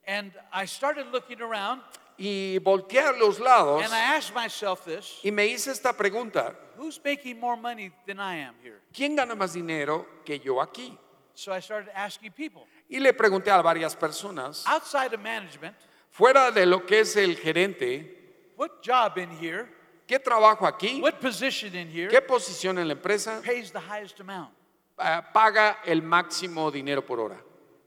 And 0.06 0.32
I 0.52 0.64
started 0.66 1.06
looking 1.12 1.40
around 1.40 1.80
Y 2.18 2.58
volteé 2.58 3.00
a 3.00 3.12
los 3.12 3.38
lados 3.40 3.82
and 3.84 3.92
I 3.92 4.16
asked 4.16 4.34
myself 4.34 4.84
this 4.84 5.18
y 5.24 5.30
me 5.30 5.46
hice 5.46 5.70
esta 5.70 5.92
pregunta, 5.92 6.54
who's 6.76 7.00
making 7.02 7.40
more 7.40 7.56
money 7.56 7.90
than 8.06 8.18
I 8.20 8.36
am 8.36 8.54
here? 8.62 8.80
¿quién 8.92 9.16
gana 9.16 9.34
más 9.34 9.54
dinero 9.54 10.06
que 10.24 10.38
yo 10.38 10.60
aquí? 10.60 10.96
So 11.34 11.52
I 11.52 11.60
started 11.60 11.90
asking 11.94 12.32
people 12.32 12.66
Y 12.88 12.98
le 13.00 13.12
pregunté 13.14 13.50
a 13.50 13.62
varias 13.62 13.96
personas, 13.96 14.64
outside 14.66 15.14
of 15.14 15.20
management, 15.20 15.74
fuera 16.10 16.50
de 16.52 16.66
lo 16.66 16.84
que 16.84 17.00
es 17.00 17.16
el 17.16 17.36
gerente, 17.36 18.52
what 18.56 18.82
job 18.84 19.16
in 19.16 19.30
here, 19.30 19.68
¿qué 20.06 20.18
trabajo 20.18 20.66
aquí? 20.66 21.00
what 21.00 21.18
position 21.20 21.74
in 21.74 21.88
here 21.88 22.08
¿Qué 22.10 22.20
posición 22.20 22.78
en 22.78 22.88
la 22.88 22.94
empresa 22.94 23.40
pays 23.42 23.72
the 23.72 23.80
highest 23.80 24.20
amount? 24.20 24.50
eh, 24.98 25.22
paga 25.32 25.78
el 25.86 26.02
máximo 26.02 26.70
dinero 26.70 27.00
por 27.02 27.18
hora? 27.18 27.38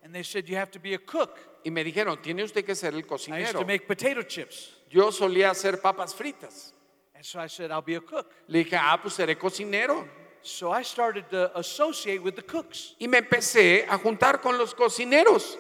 And 0.04 0.14
they 0.14 0.24
said, 0.24 0.48
You 0.48 0.56
have 0.58 0.70
to 0.72 0.80
be 0.80 0.94
a 0.94 1.00
cook. 1.00 1.38
Y 1.66 1.72
me 1.72 1.84
dijeron, 1.84 2.22
tiene 2.22 2.44
usted 2.44 2.64
que 2.64 2.76
ser 2.76 2.94
el 2.94 3.00
I 3.00 3.02
used 3.02 3.10
cocinero. 3.10 3.60
to 3.60 3.66
make 3.66 3.88
potato 3.88 4.22
chips. 4.22 4.72
Yo 4.90 5.12
solía 5.12 5.50
hacer 5.50 5.82
papas 5.82 6.14
fritas. 6.14 6.74
And 7.16 7.26
so 7.26 7.40
I 7.40 7.48
said, 7.48 7.72
I'll 7.72 7.82
be 7.82 7.96
a 7.96 8.02
cook. 8.02 8.32
Le 8.48 8.64
dije, 8.64 8.78
ah, 8.80 8.98
pues 9.02 9.16
seré 9.16 9.36
cocinero. 9.36 10.08
So 10.44 10.72
I 10.72 10.84
started 10.84 11.28
to 11.32 11.52
associate 11.58 12.22
with 12.22 12.36
the 12.36 12.44
cooks. 12.44 12.94
Y 13.00 13.08
me 13.08 13.18
empecé 13.20 13.84
a 13.90 13.98
juntar 13.98 14.42
con 14.42 14.60
los 14.60 14.76
cocineros. 14.76 15.58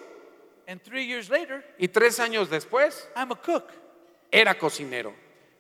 And 0.68 0.80
three 0.80 1.06
years 1.06 1.30
later, 1.30 1.63
Y 1.80 1.88
tres 1.88 2.20
años 2.20 2.50
después, 2.50 3.08
I'm 3.15 3.32
a 3.32 3.36
cook. 3.36 3.72
era 4.32 4.54
cocinero. 4.54 5.12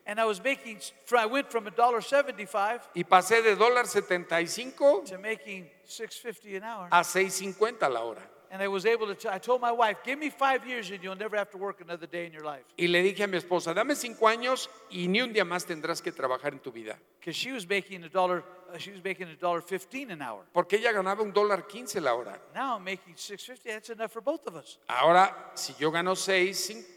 And 0.05 0.19
I 0.19 0.25
was 0.25 0.39
making, 0.43 0.77
I 1.17 1.25
went 1.25 1.49
from 1.49 1.65
y 1.65 3.03
pasé 3.03 3.41
de 3.41 3.55
dólar 3.55 3.87
75 3.87 5.05
to 5.09 5.17
making 5.17 5.67
six 5.85 6.17
fifty 6.19 6.55
an 6.55 6.63
hour. 6.63 6.87
a 6.91 7.01
6.50 7.01 7.89
la 7.91 8.01
hora. 8.03 8.21
And 8.55 8.63
I 8.63 8.69
was 8.69 8.85
able 8.85 9.13
to, 9.13 9.33
I 9.33 9.37
told 9.37 9.59
my 9.59 9.73
wife, 9.73 9.97
give 10.05 10.17
me 10.17 10.29
five 10.29 10.65
years 10.65 10.89
and 10.89 11.03
you'll 11.03 11.17
never 11.17 11.35
have 11.35 11.49
to 11.51 11.57
work 11.57 11.81
another 11.81 12.07
day 12.07 12.25
in 12.25 12.31
your 12.31 12.45
life. 12.45 12.63
Y 12.77 12.87
le 12.87 13.03
dije 13.03 13.21
a 13.25 13.27
mi 13.27 13.37
esposa, 13.37 13.73
dame 13.73 13.95
cinco 13.95 14.29
años 14.29 14.69
y 14.89 15.07
ni 15.09 15.21
un 15.21 15.33
día 15.33 15.43
más 15.43 15.65
tendrás 15.65 16.01
que 16.01 16.13
trabajar 16.13 16.53
en 16.53 16.59
tu 16.59 16.71
vida. 16.71 16.97
Because 17.19 17.35
she 17.35 17.51
was 17.51 17.67
making 17.67 18.05
a 18.05 18.07
dollar, 18.09 18.45
uh, 18.73 18.77
she 18.77 18.91
was 18.91 19.03
making 19.03 19.27
a 19.27 19.35
dollar 19.35 19.59
fifteen 19.59 20.09
an 20.09 20.21
hour. 20.21 20.45
Porque 20.53 20.77
ella 20.77 20.93
ganaba 20.93 21.21
un 21.21 21.33
dólar 21.33 21.67
15 21.67 21.99
la 21.99 22.13
hora. 22.13 22.39
Now 22.53 22.77
I'm 22.77 22.83
making 22.85 23.15
six 23.17 23.43
fifty. 23.43 23.71
That's 23.71 23.89
enough 23.89 24.13
for 24.13 24.21
both 24.21 24.47
of 24.47 24.55
us. 24.55 24.77
Ahora, 24.87 25.51
si 25.55 25.73
yo 25.77 25.91
gano 25.91 26.15
6, 26.15 26.55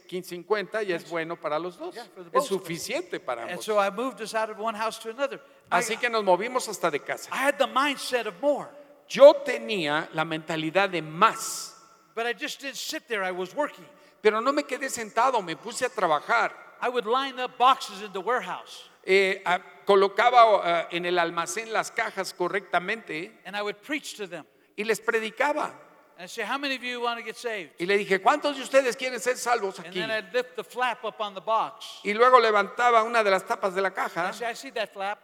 50 0.08 0.82
ya 0.84 0.94
es 0.94 1.10
bueno 1.10 1.34
para 1.40 1.58
los 1.58 1.76
dos. 1.76 1.92
Yeah, 1.92 2.06
Es 2.34 2.44
suficiente 2.46 3.18
para 3.18 3.42
And 3.42 3.50
ambos. 3.52 3.64
so 3.64 3.80
I 3.80 3.90
moved 3.90 4.20
us 4.20 4.32
out 4.32 4.48
of 4.48 4.60
one 4.60 4.76
house 4.76 5.00
to 5.00 5.10
another. 5.10 5.40
I, 5.72 5.78
Así 5.80 5.96
que 5.98 6.08
nos 6.08 6.22
movimos 6.22 6.68
hasta 6.68 6.88
de 6.88 7.00
casa. 7.00 7.30
I 7.32 7.38
had 7.38 7.58
the 7.58 7.66
mindset 7.66 8.26
of 8.26 8.34
more, 8.40 8.68
Yo 9.08 9.34
tenía 9.44 10.08
la 10.12 10.24
mentalidad 10.24 10.88
de 10.90 11.02
más, 11.02 11.74
but 12.14 12.26
I 12.26 12.32
just 12.34 12.60
didn't 12.60 12.76
sit 12.76 13.06
there. 13.08 13.22
I 13.24 13.30
was 13.30 13.54
working. 13.54 13.86
pero 14.20 14.40
no 14.40 14.52
me 14.52 14.64
quedé 14.64 14.90
sentado, 14.90 15.40
me 15.42 15.56
puse 15.56 15.84
a 15.86 15.88
trabajar. 15.88 16.52
I 16.80 16.88
would 16.88 17.06
line 17.06 17.40
up 17.40 17.56
boxes 17.58 18.02
in 18.02 18.12
the 18.12 18.20
warehouse 18.20 18.84
Eh, 19.04 19.42
colocaba 19.86 20.60
ah, 20.62 20.88
en 20.90 21.06
el 21.06 21.18
almacén 21.18 21.72
las 21.72 21.90
cajas 21.90 22.34
correctamente 22.34 23.32
and 23.46 23.56
I 23.56 23.62
would 23.62 23.76
preach 23.82 24.16
to 24.16 24.26
them. 24.28 24.44
y 24.76 24.84
les 24.84 25.00
predicaba. 25.00 25.72
And 26.18 26.24
I'd 26.24 26.30
say, 26.30 26.42
How 26.44 26.58
many 26.58 26.74
of 26.74 26.82
you 26.82 27.00
want 27.00 27.18
to 27.18 27.24
get 27.24 27.36
saved? 27.36 27.70
Y 27.80 27.86
le 27.86 27.96
dije, 27.96 28.20
¿cuántos 28.20 28.56
de 28.56 28.62
ustedes 28.62 28.96
quieren 28.96 29.18
ser 29.20 29.36
salvos 29.36 29.78
And 29.78 29.88
aquí? 29.88 29.94
then 30.00 30.10
I'd 30.10 30.32
lift 30.34 30.56
the 30.56 30.64
flap 30.64 31.04
up 31.04 31.20
on 31.20 31.32
the 31.34 31.40
box. 31.40 32.00
Y 32.04 32.12
luego 32.12 32.38
levantaba 32.40 33.02
una 33.04 33.22
de 33.24 33.30
las 33.30 33.44
tapas 33.46 33.74
de 33.74 33.80
la 33.80 33.88
And 33.88 33.96
caja 33.96 34.28
I 34.28 34.32
say, 34.34 34.50
I 34.50 34.54
see 34.54 34.70
that 34.72 34.92
flap. 34.92 35.18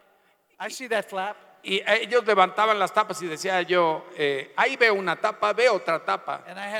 I 0.59 0.69
see 0.69 0.87
that 0.87 1.07
flap. 1.09 1.35
Y 1.65 1.81
ellos 1.87 2.23
levantaban 2.27 2.77
las 2.77 2.93
tapas 2.93 3.19
y 3.23 3.27
decía 3.27 3.59
yo, 3.63 4.05
eh, 4.15 4.53
ahí 4.55 4.77
veo 4.77 4.93
una 4.93 5.15
tapa, 5.15 5.51
veo 5.51 5.73
otra 5.73 6.05
tapa. 6.05 6.43
Uh. 6.47 6.71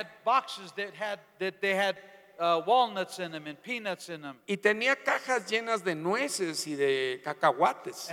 Y 4.45 4.57
tenía 4.57 4.95
cajas 4.95 5.49
llenas 5.49 5.83
de 5.83 5.95
nueces 5.95 6.67
y 6.67 6.75
de 6.75 7.19
cacahuates. 7.23 8.11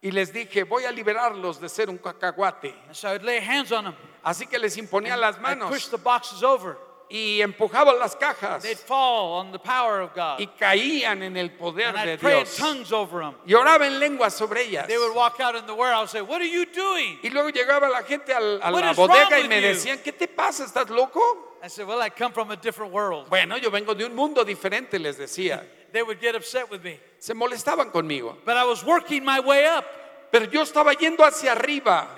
Y 0.00 0.10
les 0.12 0.32
dije, 0.32 0.62
voy 0.62 0.84
a 0.84 0.92
liberarlos 0.92 1.60
de 1.60 1.68
ser 1.68 1.90
un 1.90 1.98
cacahuate. 1.98 2.76
Them. 3.02 3.94
Así 4.22 4.46
que 4.46 4.58
les 4.58 4.76
imponía 4.76 5.16
las 5.16 5.40
manos 5.40 5.90
y 7.16 7.40
empujaba 7.42 7.92
las 7.94 8.16
cajas 8.16 8.62
They'd 8.64 8.76
fall 8.76 9.38
on 9.38 9.52
the 9.52 9.58
power 9.60 10.00
of 10.00 10.12
God. 10.14 10.40
y 10.40 10.46
caían 10.58 11.22
en 11.22 11.36
el 11.36 11.50
poder 11.50 11.94
And 11.96 12.04
de 12.04 12.12
I'd 12.14 12.18
pray 12.20 12.38
in 12.40 12.44
Dios. 12.44 12.56
tongues 12.56 12.92
over 12.92 13.22
them. 13.22 13.34
Y 13.46 13.54
oraba 13.54 13.86
en 13.86 14.00
lenguas 14.00 14.34
sobre 14.34 14.62
ellas. 14.62 14.88
They 14.88 14.98
would 14.98 15.14
walk 15.14 15.38
out 15.38 15.54
in 15.54 15.64
the 15.66 15.74
warehouse 15.74 16.12
and 16.12 16.20
say, 16.20 16.20
What 16.22 16.40
are 16.40 16.48
you 16.50 16.66
doing? 16.66 17.20
Y 17.22 17.30
luego 17.30 17.50
llegaba 17.50 17.88
la 17.88 18.02
gente 18.02 18.32
al- 18.32 18.60
a 18.60 18.72
What 18.72 18.82
la 18.84 18.90
is 18.90 18.96
wrong 18.98 19.08
bodega 19.08 19.38
y 19.38 19.42
with 19.42 19.48
me 19.48 19.60
decían, 19.60 19.98
¿qué 20.02 20.12
te 20.12 20.26
pasa? 20.26 20.64
¿Estás 20.64 20.90
loco? 20.90 21.20
I 21.62 21.68
said, 21.68 21.86
Well, 21.86 22.00
I 22.02 22.10
come 22.10 22.32
from 22.32 22.50
a 22.50 22.56
different 22.56 22.92
world. 22.92 23.28
Bueno, 23.30 23.56
yo 23.58 23.70
vengo 23.70 23.94
de 23.94 24.04
un 24.06 24.14
mundo 24.16 24.44
diferente, 24.44 24.98
les 24.98 25.16
decía. 25.16 25.62
They 25.92 26.02
would 26.02 26.20
get 26.20 26.34
upset 26.34 26.68
with 26.68 26.82
me. 26.82 26.98
Se 27.20 27.32
molestaban 27.34 27.92
conmigo. 27.92 28.36
But 28.44 28.56
I 28.56 28.64
was 28.64 28.84
working 28.84 29.24
my 29.24 29.38
way 29.38 29.66
up. 29.66 29.84
Pero 30.34 30.46
yo 30.46 30.62
estaba 30.62 30.94
yendo 30.94 31.24
hacia 31.24 31.52
arriba. 31.52 32.16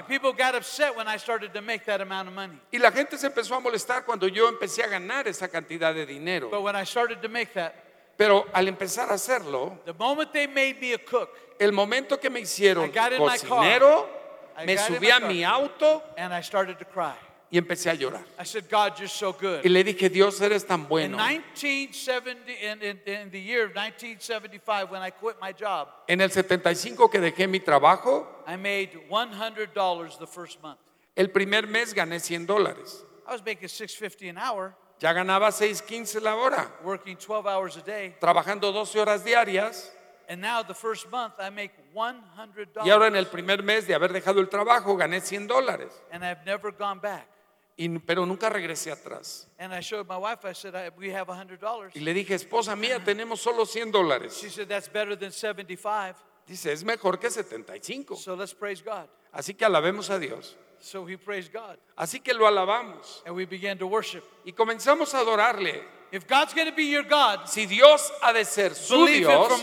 Y 2.71 2.79
la 2.79 2.91
gente 2.91 3.19
se 3.19 3.27
empezó 3.27 3.55
a 3.55 3.61
molestar 3.61 4.07
cuando 4.07 4.27
yo 4.27 4.49
empecé 4.49 4.83
a 4.83 4.87
ganar 4.87 5.29
esa 5.29 5.49
cantidad 5.49 5.93
de 5.93 6.07
But 6.07 6.09
dinero. 6.09 6.63
when 6.63 6.75
I 6.75 6.87
started 6.87 7.21
to 7.21 7.29
make 7.29 7.53
that, 7.53 7.75
Pero 8.17 8.47
al 8.55 8.69
empezar 8.69 9.11
a 9.11 9.15
hacerlo, 9.17 9.81
the 9.85 9.93
moment 9.93 10.33
they 10.33 10.47
made 10.47 10.79
me 10.81 10.95
a 10.95 10.99
cook 10.99 11.29
el 11.59 11.73
momento 11.73 12.19
que 12.19 12.31
me 12.31 12.41
hicieron 12.41 12.91
car. 12.91 13.15
cocinero, 13.19 14.09
I 14.57 14.65
me 14.65 14.79
subí 14.79 15.11
a 15.11 15.21
car. 15.21 15.29
mi 15.29 15.45
auto 15.45 16.03
and 16.17 16.33
I 16.33 16.41
started 16.43 16.79
to 16.79 16.87
cry, 16.87 17.13
y 17.51 17.59
empecé 17.59 17.91
a 17.91 17.95
llorar. 17.95 18.25
I 18.41 18.45
said, 18.45 18.65
God, 18.69 18.99
you're 18.99 19.09
so 19.09 19.31
Y 19.31 19.41
good. 19.41 19.65
le 19.67 19.85
dije, 19.85 20.09
Dios, 20.11 20.41
eres 20.41 20.65
tan 20.67 20.81
In 20.83 20.87
bueno. 20.89 21.17
1970, 21.17 22.53
in, 22.53 22.83
in, 22.83 23.01
in 23.07 23.31
the 23.31 23.41
year 23.41 23.65
of 23.67 23.75
1975, 23.75 24.91
when 24.91 25.01
I 25.03 25.11
quit 25.11 25.37
my 25.41 25.53
job, 25.53 25.89
En 26.09 26.21
el 26.21 26.31
75 26.31 27.09
que 27.11 27.21
dejé 27.21 27.49
mi 27.49 27.61
trabajo, 27.61 28.27
I 28.47 28.57
made 28.57 28.91
$100 29.11 30.19
the 30.19 30.27
first 30.27 30.61
month. 30.63 30.79
el 31.17 31.29
primer 31.31 31.67
mes 31.67 31.95
gané 31.95 32.21
100 32.21 32.47
dólares. 32.47 33.03
I 33.27 33.33
was 33.33 33.43
making 33.45 33.69
650 33.69 34.29
an 34.29 34.39
hour, 34.39 34.75
Ya 34.99 35.13
ganaba 35.13 35.49
6.15 35.51 36.23
la 36.23 36.35
hora, 36.37 36.71
working 36.83 37.17
12 37.17 37.47
hours 37.47 37.77
a 37.77 37.83
day. 37.83 38.15
trabajando 38.21 38.73
12 38.73 38.99
horas 38.99 39.23
diarias. 39.25 39.91
And 40.29 40.41
now 40.41 40.63
the 40.63 40.75
first 40.75 41.09
month, 41.13 41.35
I 41.39 41.51
make 41.51 41.71
$100. 41.95 42.85
Y 42.85 42.91
ahora 42.91 43.07
en 43.07 43.15
el 43.15 43.27
primer 43.27 43.63
mes 43.63 43.87
de 43.87 43.95
haber 43.95 44.13
dejado 44.13 44.41
el 44.41 44.49
trabajo 44.49 44.97
gané 44.97 45.21
100 45.21 45.47
dólares. 45.47 45.93
And 46.11 46.25
I've 46.25 46.45
never 46.45 46.73
gone 46.73 46.99
back. 47.01 47.29
Y- 47.77 47.99
pero 47.99 48.25
nunca 48.25 48.49
regresé 48.49 48.91
atrás. 48.91 49.47
And 49.59 49.75
I 49.75 49.81
showed 49.81 50.07
my 50.09 50.17
wife, 50.17 50.45
I 50.45 50.55
said, 50.55 50.75
I, 50.75 50.91
we 50.97 51.11
have 51.11 51.29
$100. 51.29 51.95
Y 51.95 52.01
le 52.01 52.15
dije, 52.15 52.35
esposa 52.35 52.75
mía, 52.75 53.03
tenemos 53.05 53.41
solo 53.41 53.67
100 53.67 53.93
dólares. 53.93 54.41
She 54.41 54.49
said, 54.49 54.69
that's 54.69 54.89
better 54.89 55.15
than 55.17 55.31
75. 55.31 56.17
Dice, 56.47 56.73
es 56.73 56.85
mejor 56.85 57.19
que 57.19 57.29
75. 57.29 58.17
So 58.17 58.35
let's 58.35 58.55
praise 58.55 58.81
God. 58.83 59.09
Así 59.33 59.55
que 59.55 59.67
alabemos 59.67 60.09
a 60.11 60.19
Dios. 60.19 60.57
So 60.79 61.03
we 61.03 61.17
praised 61.17 61.53
God. 61.53 61.79
Así 61.97 62.23
que 62.23 62.33
lo 62.33 62.47
alabamos. 62.47 63.23
And 63.27 63.35
we 63.35 63.45
began 63.45 63.79
to 63.79 63.87
worship. 63.87 64.25
Y 64.45 64.53
comenzamos 64.53 65.13
a 65.15 65.21
adorarle. 65.21 65.83
If 66.13 66.27
God's 66.27 66.55
going 66.55 66.69
to 66.69 66.75
be 66.77 66.85
your 66.85 67.03
God, 67.03 67.47
Si 67.47 67.67
Dios 67.67 68.11
ha 68.23 68.33
de 68.33 68.45
ser 68.45 68.75
su 68.75 69.07
Dios. 69.07 69.61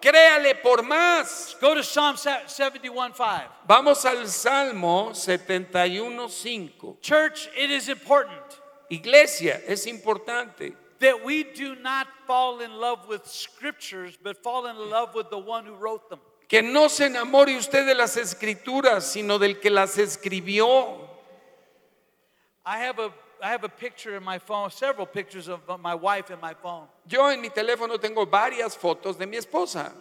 Créale 0.00 0.54
por 0.62 0.82
más. 0.82 1.56
Go 1.60 1.74
to 1.74 1.82
Psalm 1.82 2.16
71 2.16 3.14
5. 3.14 3.50
Vamos 3.66 4.04
al 4.04 4.26
Salmo 4.26 5.10
71.5. 5.10 7.00
Church, 7.00 7.48
it 7.56 7.70
is 7.70 7.88
important 7.88 8.58
Iglesia, 8.90 9.60
es 9.66 9.86
importante 9.86 10.74
that 11.00 11.24
we 11.24 11.44
do 11.44 11.76
not 11.76 12.08
fall 12.26 12.60
in 12.60 12.72
love 12.72 13.06
with 13.08 13.26
scriptures, 13.26 14.18
but 14.22 14.42
fall 14.42 14.66
in 14.66 14.76
love 14.90 15.14
with 15.14 15.30
the 15.30 15.38
one 15.38 15.64
who 15.64 15.74
wrote 15.74 16.08
them. 16.08 16.20
que 16.48 16.62
no 16.62 16.88
se 16.88 17.04
enamore 17.04 17.56
usted 17.58 17.86
de 17.86 17.94
las 17.94 18.16
escrituras, 18.16 19.04
sino 19.04 19.38
del 19.38 19.60
que 19.60 19.70
las 19.70 19.98
escribió. 19.98 21.06
I 22.64 22.78
have 22.78 22.98
a 22.98 23.12
I 23.42 23.50
have 23.50 23.64
a 23.64 23.68
picture 23.68 24.16
in 24.16 24.24
my 24.24 24.38
phone, 24.38 24.70
several 24.70 25.06
pictures 25.06 25.48
of 25.48 25.60
my 25.80 25.94
wife 25.94 26.30
in 26.30 26.40
my 26.40 26.54
phone. 26.54 26.86
Yo 27.08 27.28
en 27.28 27.40
mi 27.40 27.50
teléfono 27.50 27.98
tengo 28.00 28.26
varias 28.26 28.76
fotos 28.76 29.16
de 29.16 29.26
mi 29.26 29.36
esposa. 29.36 29.92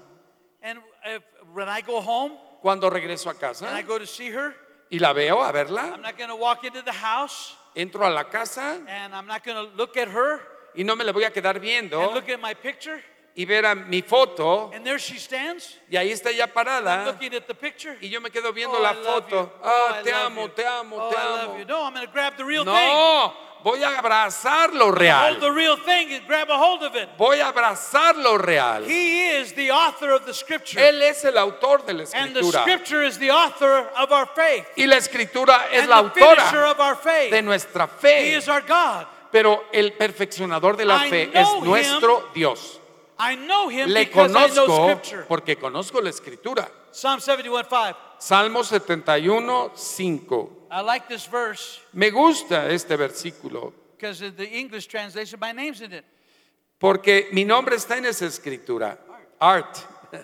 And 0.62 0.80
if, 1.06 1.24
when 1.54 1.70
I 1.70 1.82
go 1.82 2.02
home 2.02 2.32
Cuando 2.62 2.90
regreso 2.90 3.30
a 3.30 3.66
and 3.66 3.76
I 3.76 3.84
go 3.84 4.00
to 4.00 4.08
see 4.08 4.30
her, 4.32 4.56
y 4.92 4.98
la 5.00 5.14
veo 5.14 5.42
a 5.42 5.50
I'm 5.50 6.02
not 6.02 6.18
going 6.18 6.30
to 6.30 6.36
walk 6.36 6.64
into 6.64 6.82
the 6.82 6.92
house 6.92 7.56
entro 7.76 8.08
a 8.08 8.10
la 8.10 8.24
casa 8.24 8.82
and 8.88 9.14
I'm 9.14 9.28
not 9.28 9.44
going 9.44 9.58
to 9.58 9.76
look 9.76 9.96
at 9.98 10.08
her 10.08 10.42
y 10.76 10.84
no 10.84 10.96
me 10.96 11.04
la 11.06 11.12
voy 11.12 11.24
a 11.24 11.30
quedar 11.30 11.56
and 11.56 11.64
viendo 11.64 12.14
look 12.14 12.30
at 12.30 12.42
my 12.42 12.54
picture. 12.54 13.02
Y 13.40 13.46
ver 13.46 13.66
a 13.68 13.76
mi 13.76 14.02
foto 14.02 14.72
And 14.74 14.84
there 14.84 14.98
she 15.00 15.18
stands. 15.20 15.78
y 15.90 15.96
ahí 15.96 16.12
está 16.12 16.32
ella 16.32 16.48
parada 16.52 17.06
looking 17.06 17.34
at 17.36 17.46
the 17.48 17.54
picture. 17.54 17.96
y 18.02 18.10
yo 18.10 18.20
me 18.20 18.30
quedo 18.32 18.52
viendo 18.52 18.78
Oh, 18.78 18.82
la 18.82 18.92
I 18.94 18.96
foto. 18.96 19.52
Oh, 19.64 19.68
Ah, 19.92 19.98
I 20.00 20.04
te 20.04 20.12
love 20.12 20.26
amo, 20.26 20.48
te 20.50 20.66
amo, 20.66 20.96
Oh, 21.00 21.10
te 21.10 21.16
amo. 21.18 21.64
No, 21.68 21.84
I'm 21.86 21.94
going 21.94 22.06
to 22.06 22.12
grab 22.12 22.36
the 22.36 22.44
real 22.44 22.66
thing. 22.66 22.74
No, 22.74 23.34
voy 23.64 23.84
a 23.84 23.98
abrazar 24.00 24.74
lo 24.74 24.86
Hold 24.92 25.40
the 25.40 25.52
real. 25.52 25.76
real 25.76 25.78
thing 25.78 26.14
and 26.14 26.26
grab 26.26 26.50
a 26.50 26.58
hold 26.58 26.82
of 26.84 26.96
it. 26.96 27.10
Voy 27.18 27.40
a 27.40 27.52
abrazar 27.52 28.16
lo 28.16 28.38
real. 28.40 28.84
He 28.86 29.28
is 29.38 29.54
the 29.54 29.70
author 29.72 30.12
of 30.12 30.26
the 30.26 30.34
scripture. 30.34 30.80
Él 30.80 31.02
es 31.04 31.24
el 31.24 31.38
autor 31.38 31.86
de 31.86 31.94
la 31.94 32.06
And 32.16 32.34
the 32.36 32.40
escritura. 32.40 32.62
scripture 32.64 33.04
is 33.04 33.20
the 33.20 33.30
author 33.30 33.88
of 33.98 34.12
our 34.12 34.26
faith. 34.36 34.66
Y 34.78 34.86
la 34.88 34.96
escritura 34.98 35.68
es 35.72 35.88
la 35.88 35.98
autora 35.98 36.72
of 36.72 36.80
our 36.80 36.96
faith. 36.96 37.32
de 37.32 37.42
nuestra 37.44 37.88
fe. 37.88 38.34
is 38.36 38.48
our 38.50 38.62
God. 38.62 39.06
Pero 39.32 39.66
el 39.74 39.92
perfeccionador 39.94 40.76
de 40.78 40.86
la 40.86 41.00
fe 41.02 41.30
es 41.34 41.48
nuestro 41.62 42.30
Dios. 42.34 42.77
I 43.20 43.36
know 43.36 43.68
him 43.70 43.90
Le 43.90 44.06
because 44.06 44.32
I 44.36 44.48
know 44.48 44.68
conozco 44.68 44.86
scripture. 45.02 45.26
porque 45.28 45.56
conozco 45.58 46.02
la 46.02 46.10
escritura. 46.10 46.70
Psalm 46.92 47.20
71 47.20 47.64
5. 47.64 47.96
Salmo 48.20 48.64
71, 48.64 49.72
5. 49.76 50.50
I 50.72 50.82
like 50.82 51.08
this 51.08 51.26
verse 51.28 51.80
Me 51.94 52.10
gusta 52.10 52.70
este 52.72 52.90
versículo 52.98 53.74
because 53.96 54.22
in 54.22 54.36
the 54.36 54.48
English 54.48 54.88
translation, 54.88 55.40
my 55.40 55.52
name's 55.52 55.82
in 55.82 55.92
it. 55.94 56.06
porque 56.80 57.30
mi 57.34 57.44
nombre 57.44 57.76
está 57.76 57.98
en 57.98 58.06
esa 58.06 58.26
escritura. 58.26 58.98
Art. 59.40 59.84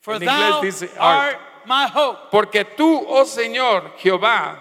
For 0.00 0.14
En 0.14 0.24
thou 0.24 0.60
dice 0.60 0.88
art 0.98 1.34
art. 1.34 1.40
my 1.66 1.86
hope. 1.86 2.30
Porque 2.30 2.64
tú, 2.76 3.04
oh 3.08 3.24
Señor 3.24 3.92
Jehová, 3.98 4.58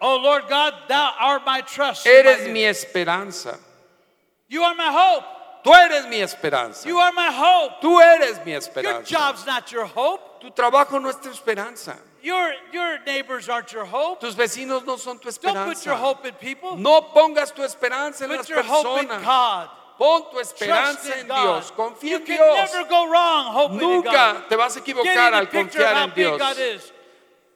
Oh 0.00 0.16
Lord 0.18 0.44
God, 0.48 0.74
thou 0.88 1.12
art 1.18 1.42
my 1.46 1.62
trust. 1.62 2.06
eres 2.06 2.48
mi 2.48 2.64
esperanza. 2.64 3.58
You 4.48 4.62
are 4.62 4.74
my 4.74 4.90
hope. 4.92 5.24
Tú 5.64 5.72
eres 5.72 6.06
mi 6.08 6.20
esperanza. 6.20 6.88
You 6.88 6.98
are 6.98 7.12
my 7.12 7.30
hope. 7.30 7.80
Tú 7.80 8.00
eres 8.00 8.44
mi 8.44 8.52
Your 8.52 8.60
esperanza. 8.60 9.04
job's 9.08 9.46
not 9.46 9.70
your 9.70 9.86
hope. 9.86 10.40
Tu 10.40 10.50
trabajo 10.50 11.00
no 11.00 11.08
es 11.08 11.16
tu 11.16 11.28
esperanza. 11.30 11.96
Your, 12.22 12.52
your 12.72 12.98
neighbors 13.04 13.48
aren't 13.48 13.72
your 13.72 13.84
hope. 13.84 14.20
Tus 14.20 14.34
vecinos 14.34 14.84
no 14.84 14.96
son 14.96 15.18
tu 15.18 15.28
Don't 15.30 15.54
put 15.66 15.84
your 15.84 15.94
esperanza. 15.94 15.96
hope 15.96 16.26
in 16.26 16.34
people. 16.34 16.76
No 16.76 17.02
pongas 17.02 17.52
tu 17.54 17.62
esperanza 17.62 18.22
en 18.24 18.28
Put 18.30 18.38
las 18.38 18.48
your 18.48 18.62
hope 18.62 19.02
in 19.02 19.08
personas. 19.08 19.24
God. 19.24 19.68
Pon 19.98 20.22
tu 20.32 20.38
esperanza 20.38 21.18
en. 21.18 21.26
Dios. 21.26 21.70
Confía 21.72 22.10
you 22.10 22.16
en 22.16 22.26
can 22.26 22.36
Dios. 22.36 22.72
never 22.74 22.88
go 22.88 23.08
wrong 23.10 23.52
hoping 23.54 23.74
in 23.80 24.02
God. 24.02 24.04
Nunca 24.04 24.44
te 24.48 24.56
vas 24.56 24.76
a 24.76 24.80
equivocar 24.80 25.32
al 25.34 25.46
confiar 25.46 25.96
en 26.04 26.12
Dios. 26.14 26.92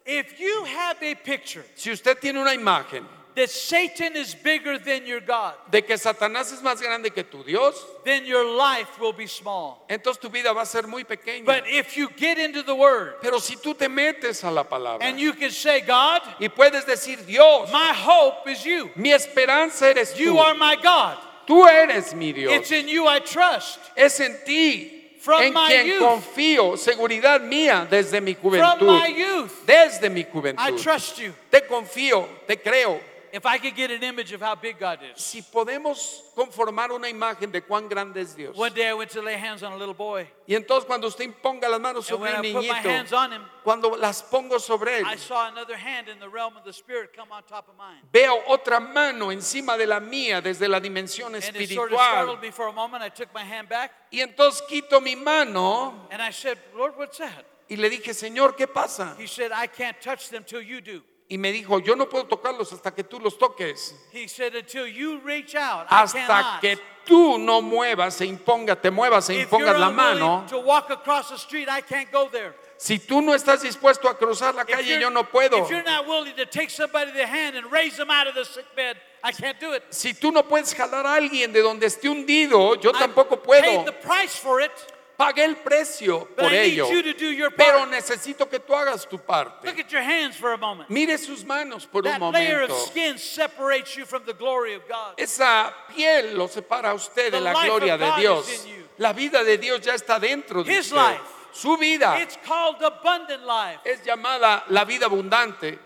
If 0.04 0.38
you 0.38 0.64
have 0.66 1.02
a 1.02 1.14
picture 1.16 1.64
Si 1.74 1.90
usted 1.90 2.20
tiene 2.20 2.38
una 2.40 2.52
imagen 2.54 3.04
that 3.36 3.48
Satan 3.50 4.16
is 4.16 4.34
bigger 4.34 4.78
than 4.78 5.06
your 5.06 5.20
God, 5.20 5.54
de 5.70 5.82
que 5.82 5.96
Satanás 5.96 6.52
es 6.52 6.60
más 6.62 6.80
grande 6.80 7.10
que 7.14 7.22
tu 7.22 7.44
Dios, 7.44 7.74
then 8.04 8.24
your 8.26 8.44
life 8.44 8.98
will 8.98 9.12
be 9.12 9.26
small. 9.26 9.84
entonces 9.88 10.18
tu 10.20 10.28
vida 10.28 10.52
va 10.52 10.62
a 10.62 10.66
ser 10.66 10.86
muy 10.88 11.04
pequeña. 11.04 11.44
But 11.44 11.64
if 11.68 11.96
you 11.96 12.08
get 12.16 12.38
into 12.38 12.62
the 12.62 12.74
Word 12.74 13.16
Pero 13.22 13.38
si 13.38 13.56
tú 13.56 13.74
te 13.78 13.88
metes 13.88 14.42
a 14.42 14.50
la 14.50 14.64
palabra 14.64 15.02
and 15.02 15.20
you 15.20 15.32
can 15.34 15.50
say, 15.50 15.80
God, 15.82 16.22
y 16.40 16.48
puedes 16.48 16.84
decir, 16.86 17.24
Dios, 17.26 17.70
my 17.70 17.92
hope 17.94 18.48
is 18.50 18.64
you. 18.64 18.90
mi 18.96 19.12
esperanza 19.12 19.86
eres 19.86 20.18
You 20.18 20.32
tú. 20.32 20.38
are 20.38 20.54
my 20.56 20.76
God. 20.82 21.18
Tú 21.46 21.64
eres 21.68 22.12
mi 22.14 22.32
Dios. 22.32 22.52
It's 22.52 22.72
in 22.72 22.88
you 22.88 23.06
I 23.06 23.20
trust. 23.20 23.78
Es 23.96 24.18
en 24.18 24.36
ti 24.44 24.92
From 25.20 25.42
en 25.42 25.52
my 25.52 25.68
quien 25.68 25.86
youth. 25.86 26.00
confío, 26.02 26.76
seguridad 26.78 27.40
mía 27.42 27.86
desde 27.90 28.20
mi 28.20 28.34
From 28.34 28.50
juventud. 28.52 28.86
my 28.86 29.08
youth, 29.08 29.66
Desde 29.66 30.08
mi 30.10 30.20
I 30.22 30.24
juventud. 30.24 30.82
trust 30.82 31.18
you. 31.18 31.32
Te 31.50 31.60
confío, 31.60 32.26
te 32.48 32.56
creo. 32.56 32.98
If 33.36 33.44
I 33.44 33.58
could 33.58 33.76
get 33.76 33.90
an 33.90 34.02
image 34.02 34.32
of 34.32 34.40
how 34.40 34.54
big 34.54 34.78
God 34.78 35.00
is. 35.02 35.22
Si 35.22 35.42
podemos 35.42 36.22
conformar 36.34 36.90
una 36.90 37.06
imagen 37.10 37.52
de 37.52 37.60
cuán 37.60 37.86
grande 37.86 38.22
es 38.22 38.34
Dios. 38.34 38.56
One 38.56 38.72
day 38.72 38.88
I 38.88 38.94
went 38.94 39.10
to 39.10 39.20
lay 39.20 39.34
hands 39.34 39.62
on 39.62 39.72
a 39.72 39.76
little 39.76 39.92
boy. 39.92 40.26
Y 40.48 40.54
entonces 40.54 40.86
cuando 40.86 41.06
usted 41.06 41.24
imponga 41.24 41.68
las 41.68 41.78
manos 41.78 42.06
sobre 42.06 42.34
un 42.34 42.40
niñito, 42.40 42.88
him, 42.88 43.42
cuando 43.62 43.94
las 43.94 44.22
pongo 44.22 44.58
sobre 44.58 45.00
él, 45.00 45.06
I 45.06 45.18
saw 45.18 45.48
another 45.48 45.76
hand 45.76 46.08
in 46.08 46.18
the 46.18 46.28
realm 46.30 46.56
of 46.56 46.64
the 46.64 46.72
Spirit 46.72 47.14
come 47.14 47.30
on 47.30 47.42
top 47.42 47.68
of 47.68 47.76
mine. 47.76 48.00
veo 48.10 48.42
otra 48.46 48.80
mano 48.80 49.30
encima 49.30 49.76
de 49.76 49.86
la 49.86 50.00
mía 50.00 50.40
desde 50.40 50.66
la 50.66 50.80
dimensión 50.80 51.34
And 51.34 51.56
it 51.56 51.68
sort 51.68 51.92
of 51.92 51.98
startled 51.98 52.38
espiritual. 52.38 52.40
me 52.40 52.50
for 52.50 52.68
a 52.68 52.72
moment. 52.72 53.02
I 53.02 53.10
took 53.10 53.34
my 53.34 53.44
hand 53.44 53.68
back 53.68 53.92
Y 54.10 54.20
entonces 54.20 54.62
quito 54.66 54.98
mi 55.02 55.14
mano 55.14 56.08
and 56.10 56.22
I 56.22 56.30
said, 56.30 56.56
Lord, 56.74 56.94
what's 56.96 57.18
that? 57.18 57.44
y 57.68 57.76
le 57.76 57.90
dije, 57.90 58.14
Señor, 58.14 58.56
¿qué 58.56 58.66
pasa? 58.66 59.14
He 59.18 59.26
said, 59.26 59.52
I 59.52 59.66
can't 59.66 60.00
touch 60.00 60.30
them 60.30 60.42
till 60.42 60.62
you 60.62 60.80
do. 60.80 61.02
Y 61.28 61.38
me 61.38 61.50
dijo, 61.50 61.80
yo 61.80 61.96
no 61.96 62.08
puedo 62.08 62.24
tocarlos 62.26 62.72
hasta 62.72 62.94
que 62.94 63.02
tú 63.02 63.18
los 63.18 63.36
toques. 63.36 63.94
He 64.12 64.28
said, 64.28 64.54
until 64.54 64.86
you 64.86 65.18
reach 65.24 65.56
out, 65.56 65.86
I 65.90 66.02
Hasta 66.02 66.24
cannot. 66.26 66.60
que 66.60 66.78
tú 67.04 67.36
no 67.38 67.60
muevas, 67.62 68.20
e 68.20 68.26
imponga, 68.26 68.80
te 68.80 68.90
muevas 68.90 69.28
e 69.30 69.40
impongas 69.42 69.76
la 69.78 69.90
mano. 69.90 70.46
to 70.48 70.58
walk 70.60 70.88
across 70.90 71.30
the 71.30 71.36
street, 71.36 71.68
I 71.68 71.80
can't 71.80 72.12
go 72.12 72.28
there. 72.30 72.54
Si 72.78 72.98
tú 73.00 73.22
no 73.22 73.32
estás 73.34 73.62
dispuesto 73.62 74.08
a 74.08 74.16
cruzar 74.16 74.54
la 74.54 74.62
If 74.62 74.68
calle, 74.68 74.86
you're- 74.88 75.00
yo 75.00 75.08
no 75.10 75.24
puedo. 75.24 75.64
If 75.64 75.70
you're 75.70 75.82
not 75.82 76.06
willing 76.06 76.36
to 76.36 76.46
take 76.46 76.70
somebody 76.70 77.10
the 77.10 77.26
hand 77.26 77.56
and 77.56 77.72
raise 77.72 77.96
them 77.96 78.10
out 78.10 78.28
of 78.28 78.34
the 78.36 78.44
sick 78.44 78.66
bed, 78.76 78.96
I 79.24 79.32
can't 79.32 79.58
do 79.58 79.72
it. 79.72 79.82
Si 79.90 80.12
tú 80.14 80.30
no 80.32 80.44
puedes 80.44 80.72
jalar 80.74 81.06
a 81.06 81.14
alguien 81.16 81.52
de 81.52 81.60
donde 81.60 81.86
esté 81.86 82.08
hundido, 82.08 82.80
yo 82.80 82.90
I 82.90 83.00
tampoco 83.00 83.42
paid 83.42 83.64
puedo. 83.64 83.84
the 83.86 83.92
price 83.92 84.36
for 84.38 84.60
it, 84.60 84.70
Pagué 85.16 85.44
el 85.44 85.56
precio 85.56 86.28
por 86.36 86.52
ello. 86.52 86.90
you 86.90 87.50
Pero 87.56 87.86
necesito 87.86 88.48
que 88.48 88.58
tú 88.58 88.74
hagas 88.74 89.08
tu 89.08 89.18
parte. 89.18 89.66
Look 89.66 89.78
at 89.78 89.90
your 89.90 90.02
hands 90.02 90.36
for 90.36 90.52
a 90.52 90.58
moment. 90.58 90.90
Mire 90.90 91.16
sus 91.16 91.42
manos 91.44 91.86
por 91.86 92.06
un 92.06 92.18
momento. 92.18 92.74
skin 92.86 93.16
separates 93.16 93.96
you 93.96 94.04
from 94.04 94.24
the 94.26 94.34
glory 94.34 94.74
of 94.74 94.86
God. 94.86 95.14
Esa 95.16 95.72
piel 95.88 96.36
lo 96.36 96.48
separa 96.48 96.90
a 96.90 96.94
usted 96.94 97.32
de 97.32 97.40
la 97.40 97.52
gloria 97.52 97.96
de 97.96 98.12
Dios. 98.18 98.66
you. 98.66 98.84
La 98.98 99.12
vida 99.12 99.42
de 99.42 99.56
Dios 99.56 99.80
ya 99.80 99.94
está 99.94 100.20
dentro 100.20 100.62
de 100.62 100.78
usted. 100.78 100.96
life. 100.96 101.20
Su 101.52 101.78
vida 101.78 102.20
It's 102.20 102.36
called 102.44 102.82
abundant 102.82 103.46
life. 103.46 103.80
es 103.84 104.02
llamada 104.04 104.64
la 104.68 104.84
vida 104.84 105.06
abundante. 105.06 105.78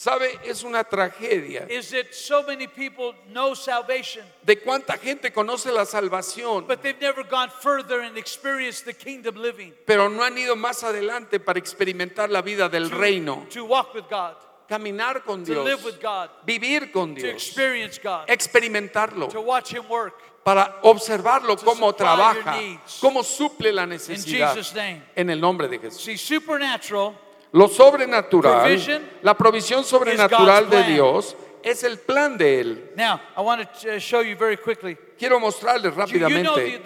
¿Sabe? 0.00 0.38
Es 0.44 0.62
una 0.62 0.84
tragedia 0.84 1.66
is 1.68 1.90
that 1.90 2.12
so 2.14 2.44
many 2.44 2.68
people 2.68 3.14
know 3.32 3.56
salvation, 3.56 4.24
de 4.46 4.54
cuánta 4.60 4.96
gente 4.96 5.32
conoce 5.32 5.72
la 5.72 5.84
salvación, 5.84 6.68
but 6.68 6.82
they've 6.82 7.00
never 7.00 7.24
gone 7.24 7.50
further 7.50 8.02
and 8.02 8.16
experienced 8.16 8.84
the 8.84 8.92
kingdom 8.94 9.34
living. 9.34 9.72
pero 9.84 10.08
no 10.08 10.22
han 10.22 10.38
ido 10.38 10.54
más 10.54 10.84
adelante 10.84 11.40
para 11.40 11.58
experimentar 11.58 12.30
la 12.30 12.42
vida 12.42 12.68
del 12.68 12.90
reino, 12.90 13.44
To 13.52 13.64
walk 13.64 13.92
with 13.92 14.04
God, 14.08 14.36
caminar 14.68 15.24
con 15.24 15.44
to 15.44 15.50
Dios, 15.54 15.64
live 15.66 15.84
with 15.84 16.00
God, 16.00 16.30
vivir 16.46 16.92
con 16.92 17.16
to 17.16 17.20
Dios, 17.22 17.32
experience 17.34 17.98
God, 18.00 18.28
experimentarlo, 18.28 19.26
to 19.30 19.40
watch 19.40 19.72
Him 19.74 19.82
work. 19.88 20.14
para 20.44 20.78
observarlo 20.84 21.56
To 21.56 21.64
cómo 21.64 21.88
supply 21.90 22.06
trabaja, 22.06 22.54
your 22.54 22.62
needs. 22.62 23.00
cómo 23.00 23.24
suple 23.24 23.72
la 23.72 23.84
necesidad. 23.84 24.54
Jesus' 24.54 24.72
name. 24.76 25.02
En 25.16 25.28
el 25.28 25.40
nombre 25.40 25.66
de 25.66 25.80
Jesús. 25.80 26.02
See, 26.04 26.16
supernatural 26.16 27.18
Lo 27.52 27.68
sobrenatural, 27.68 28.78
la 29.22 29.34
provisión 29.34 29.82
sobrenatural 29.84 30.68
de. 30.68 30.82
Dios 30.84 31.34
es 31.62 31.82
el 31.82 31.98
plan 31.98 32.36
de 32.36 32.60
Él. 32.60 32.90
Now, 32.96 33.20
I 33.36 33.40
want 33.40 33.66
to 33.80 33.96
uh, 33.96 33.98
show 33.98 34.20
you 34.22 34.36
very 34.36 34.56
quickly. 34.56 34.96
Quiero 35.18 35.40
mostrarles 35.40 35.94
rápidamente. 35.94 36.80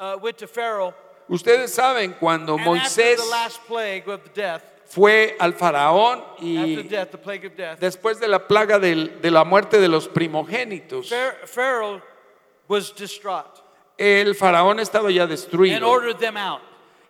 uh, 0.00 0.18
Ustedes 1.30 1.74
saben 1.74 2.14
cuando 2.18 2.54
and 2.56 2.64
Moisés 2.64 3.16
the 3.18 3.30
last 3.30 3.60
plague 3.66 4.08
of 4.08 4.22
the 4.24 4.30
death, 4.40 4.62
fue 4.86 5.36
al 5.38 5.52
faraón 5.52 6.24
y 6.40 6.76
death, 6.88 7.10
death, 7.54 7.78
después 7.78 8.18
de 8.18 8.26
la 8.28 8.38
plaga 8.48 8.78
del- 8.78 9.20
de 9.20 9.30
la 9.30 9.44
muerte 9.44 9.78
de 9.78 9.88
los 9.88 10.08
primogénitos, 10.08 11.10
Phar- 11.10 11.46
Pharaoh 11.46 12.00
was 12.66 12.94
distraught 12.94 13.60
el 13.98 14.34
faraón 14.34 14.80
estaba 14.80 15.10
ya 15.10 15.24
and 15.24 15.32
destruido 15.32 15.86
ordered 15.86 16.18
them 16.18 16.38
out. 16.38 16.62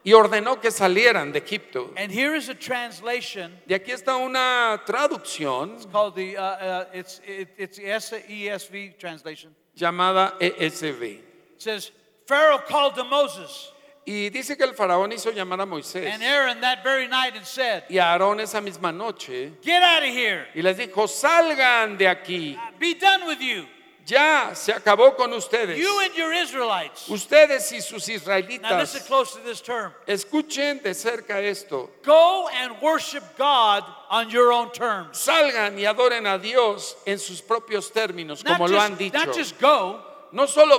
Y 0.04 0.12
ordenó 0.12 0.60
que 0.60 0.70
salieran 0.70 1.32
de 1.32 1.40
Egipto. 1.40 1.92
And 1.96 2.10
here 2.10 2.34
is 2.36 2.48
a 2.48 2.54
translation 2.54 3.52
Y 3.68 3.74
aquí 3.74 3.90
está 3.92 4.16
una 4.16 4.82
traducción 4.86 5.76
called 5.90 6.14
the 6.14 6.36
uh, 6.36 6.42
uh, 6.42 6.84
it's 6.94 7.20
it, 7.26 7.48
it's 7.58 8.10
the 8.10 8.20
ESV 8.20 8.98
translation. 8.98 9.54
llamada 9.76 10.34
ESV. 10.40 11.02
It 11.02 11.22
says 11.58 11.90
Pharaoh 12.26 12.58
called 12.66 12.94
to 12.96 13.04
Moses 13.04 13.72
Y 14.06 14.30
dice 14.30 14.56
que 14.56 14.64
el 14.64 14.72
faraón 14.72 15.12
hizo 15.12 15.30
llamar 15.32 15.60
a 15.60 15.66
Moisés 15.66 16.10
and 16.10 16.22
Aaron 16.22 16.62
that 16.62 16.82
very 16.82 17.06
night 17.06 17.36
and 17.36 17.44
said, 17.44 17.84
y 17.90 17.98
a 17.98 18.04
Aarón 18.14 18.40
esa 18.40 18.58
misma 18.62 18.90
noche 18.90 19.52
"Get 19.62 19.82
out 19.82 20.02
of 20.02 20.08
here. 20.08 20.46
y 20.54 20.62
les 20.62 20.78
dijo, 20.78 21.06
salgan 21.06 21.98
de 21.98 22.06
aquí, 22.08 22.58
Be 22.78 22.94
done 22.94 23.26
with 23.26 23.40
you. 23.40 23.66
Ya 24.08 24.54
se 24.54 24.72
acabó 24.72 25.16
con 25.16 25.32
ustedes. 25.32 25.76
You 25.78 26.00
and 26.00 26.14
your 26.16 26.32
Israelites." 26.32 27.08
Ustedes 27.08 27.70
y 27.72 27.80
sus 27.80 28.08
Now 28.08 28.14
listen 28.14 28.20
israelitas, 28.22 29.06
close 29.06 29.32
to 29.34 29.40
this 29.44 29.60
term. 29.60 29.92
escuchen 30.06 30.82
de 30.82 30.94
cerca 30.94 31.40
esto. 31.42 31.90
Go 32.02 32.48
and 32.48 32.80
worship 32.80 33.22
God 33.36 33.84
on 34.10 34.30
your 34.30 34.50
own 34.52 34.70
terms. 34.72 35.18
Salgan 35.18 35.78
y 35.78 35.84
adoren 35.84 36.26
a 36.26 36.38
Dios 36.38 36.96
en 37.06 37.18
sus 37.18 37.40
propios 37.42 37.92
términos, 37.92 38.42
Not 38.44 38.54
como 38.58 38.68
lo 38.68 38.80
han 38.80 38.96
just, 38.96 38.98
dicho. 39.00 39.26
not 39.26 39.34
just 39.36 39.58
go, 39.60 40.00
No 40.32 40.46
solo 40.46 40.78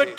and 0.00 0.16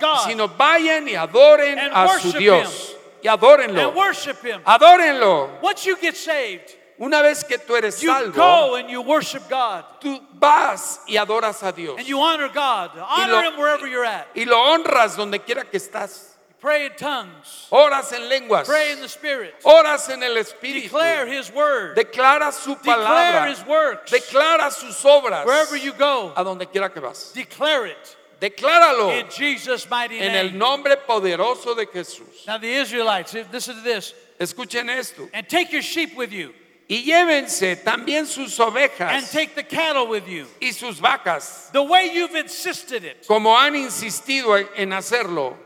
God 0.00 0.26
sino 0.26 0.48
vayan 0.48 1.06
y 1.08 1.14
adoren 1.16 1.78
And 1.78 1.92
a 1.92 2.06
su 2.32 2.38
Dios. 2.38 2.94
Y 3.22 3.28
and 3.28 3.38
adórenlo. 3.40 3.94
worship 3.94 4.42
Him. 4.42 4.62
Adórenlo. 4.64 5.60
Once 5.60 5.84
you 5.84 5.96
get 5.96 6.16
saved, 6.16 6.76
Una 7.00 7.22
vez 7.22 7.42
que 7.44 7.56
tú 7.58 7.74
eres 7.76 8.00
you 8.02 8.10
salvo, 8.10 8.32
go 8.34 8.74
and 8.76 8.90
you 8.90 9.00
worship 9.00 9.48
God 9.48 9.84
tú 10.02 10.20
vas 10.38 11.00
y 11.08 11.14
adoras 11.16 11.62
a 11.66 11.72
Dios. 11.72 11.96
and 11.98 12.06
you 12.06 12.20
honor 12.20 12.48
God. 12.48 12.90
Honor 12.98 13.32
lo- 13.32 13.40
Him 13.42 13.56
wherever 13.58 13.86
you're 13.86 14.04
at. 14.04 14.26
Y 14.36 14.44
lo 14.44 14.56
honras 14.58 15.16
donde 15.16 15.38
quiera 15.44 15.64
que 15.64 15.78
estás. 15.80 16.26
Pray 16.60 16.84
in 16.84 16.92
tongues. 16.98 17.68
Oras 17.72 18.12
en 18.12 18.28
lenguas. 18.28 18.66
Pray 18.66 18.92
in 18.92 19.00
the 19.00 19.08
Spirit. 19.08 19.54
Oras 19.64 20.10
en 20.10 20.22
el 20.22 20.36
Espíritu. 20.36 20.82
Declare 20.90 21.26
His 21.26 21.50
word. 21.50 21.96
Declara 21.96 22.52
su 22.52 22.74
Declare 22.74 22.98
palabra. 23.46 23.50
His 23.50 23.64
works. 23.66 24.12
Declara 24.12 24.70
sus 24.70 25.02
obras. 25.02 25.46
Wherever 25.46 25.76
you 25.78 25.92
go, 25.94 26.34
A 26.36 26.44
donde 26.44 26.66
quiera 26.70 26.90
que 26.92 27.00
vas. 27.00 27.32
declare 27.34 27.86
it 27.86 28.16
Decláralo 28.42 29.18
in 29.20 29.26
Jesus' 29.30 29.88
mighty 29.88 30.18
en 30.18 30.34
el 30.34 30.46
name. 30.48 30.58
nombre 30.58 30.96
poderoso 30.98 31.74
de 31.74 31.86
Jesús. 31.86 32.46
Now, 32.46 32.58
the 32.58 32.70
Israelites, 32.74 33.34
listen 33.52 33.76
to 33.76 33.82
this. 33.82 34.12
Escuchen 34.38 34.88
esto. 34.90 35.28
And 35.32 35.48
take 35.48 35.72
your 35.72 35.82
sheep 35.82 36.14
with 36.16 36.32
you, 36.32 36.52
Y 36.90 37.04
llévense 37.04 37.76
también 37.76 38.26
sus 38.26 38.58
and 38.58 38.68
ovejas 38.74 39.30
take 39.30 39.54
the 39.54 39.62
cattle 39.62 40.08
with 40.08 40.26
you. 40.26 40.44
y 40.60 40.72
sus 40.72 40.98
vacas, 41.00 41.70
The 41.72 41.80
way 41.82 42.10
you've 42.12 42.34
insisted 42.34 43.04
it. 43.04 43.24
como 43.28 43.56
han 43.56 43.76
insistido 43.76 44.56
en- 44.74 44.92
hacerlo. 44.92 45.56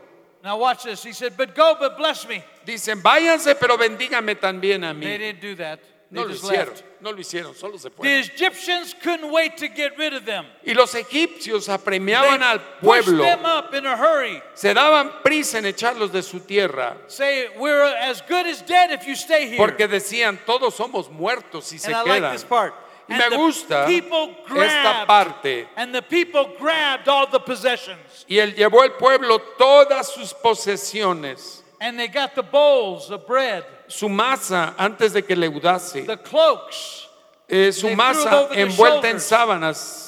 Now, 0.43 0.57
watch 0.57 0.83
this. 0.83 1.01
He 1.03 1.11
said, 1.13 1.35
But 1.35 1.55
go, 1.55 1.75
but 1.79 1.97
bless 1.97 2.27
me. 2.27 2.43
Dicen, 2.63 3.01
váyanse, 3.01 3.55
pero 3.59 3.75
bendígame 3.75 4.35
también 4.39 4.83
a 4.83 4.93
They 4.93 4.99
mí. 4.99 5.17
didn't 5.17 5.41
do 5.41 5.55
that. 5.55 5.79
They 6.11 6.21
No 6.21 6.25
lo 6.25 6.35
hicieron, 6.35 6.67
left. 6.69 6.83
No 7.05 7.11
lo 7.11 7.19
hicieron, 7.21 7.53
solo 7.55 7.77
se 7.77 7.89
The 7.89 7.95
fueron. 7.95 8.13
Egyptians 8.23 8.95
couldn't 9.01 9.31
wait 9.31 9.55
to 9.57 9.67
get 9.67 9.95
rid 9.97 10.13
of 10.15 10.25
them. 10.25 10.45
Y 10.65 10.73
los 10.73 10.93
egipcios 10.95 11.67
They 11.67 11.73
apremiaban 11.75 12.41
al 12.41 12.59
pushed 12.59 13.05
pueblo, 13.05 13.23
them 13.23 13.45
up 13.45 13.73
in 13.75 13.85
a 13.85 13.95
hurry. 13.95 14.41
se 14.55 14.73
daban 14.73 15.21
prisa 15.23 15.59
en 15.59 15.65
echarlos 15.67 16.11
de 16.11 16.23
su 16.23 16.39
tierra, 16.39 16.97
Say, 17.07 17.47
We're 17.57 17.83
as 17.83 18.21
good 18.27 18.47
as 18.47 18.61
dead 18.65 18.91
if 18.91 19.05
you 19.07 19.15
stay 19.15 19.47
here. 19.47 19.57
porque 19.57 19.87
decían, 19.87 20.39
todos 20.45 20.73
somos 20.75 21.09
muertos 21.11 21.71
y 21.71 21.77
se 21.77 21.93
and 21.93 21.95
I 21.95 21.99
like 22.09 22.21
quedan. 22.21 22.31
this 22.33 22.43
part. 22.43 22.73
Y 23.07 23.13
And 23.13 23.19
me 23.23 23.29
the 23.29 23.37
gusta 23.37 23.85
people 23.85 24.35
esta 24.49 25.05
grabbed, 25.05 25.07
parte. 25.07 25.67
and 25.75 25.93
the 25.93 26.01
people 26.01 26.49
grabbed 26.57 27.07
all 27.07 27.27
the 27.29 27.39
possessions. 27.39 28.25
Y 28.27 28.37
él 28.39 28.55
llevó 28.55 28.81
el 28.83 28.93
pueblo 28.93 29.37
todas 29.59 30.11
sus 30.11 30.33
posesiones, 30.33 31.61
And 31.79 31.99
they 31.99 32.07
got 32.07 32.33
the 32.33 32.41
bowls 32.41 33.11
of 33.11 33.27
bread, 33.27 33.63
su 33.87 34.09
masa 34.09 34.73
antes 34.77 35.13
de 35.13 35.23
que 35.23 35.35
leudase, 35.35 36.05
the 36.05 36.17
cloaks, 36.17 37.07
eh, 37.47 37.71
su 37.71 37.89
masa 37.95 38.49
envuelta 38.53 39.09
en 39.09 39.19
sábanas, 39.19 40.01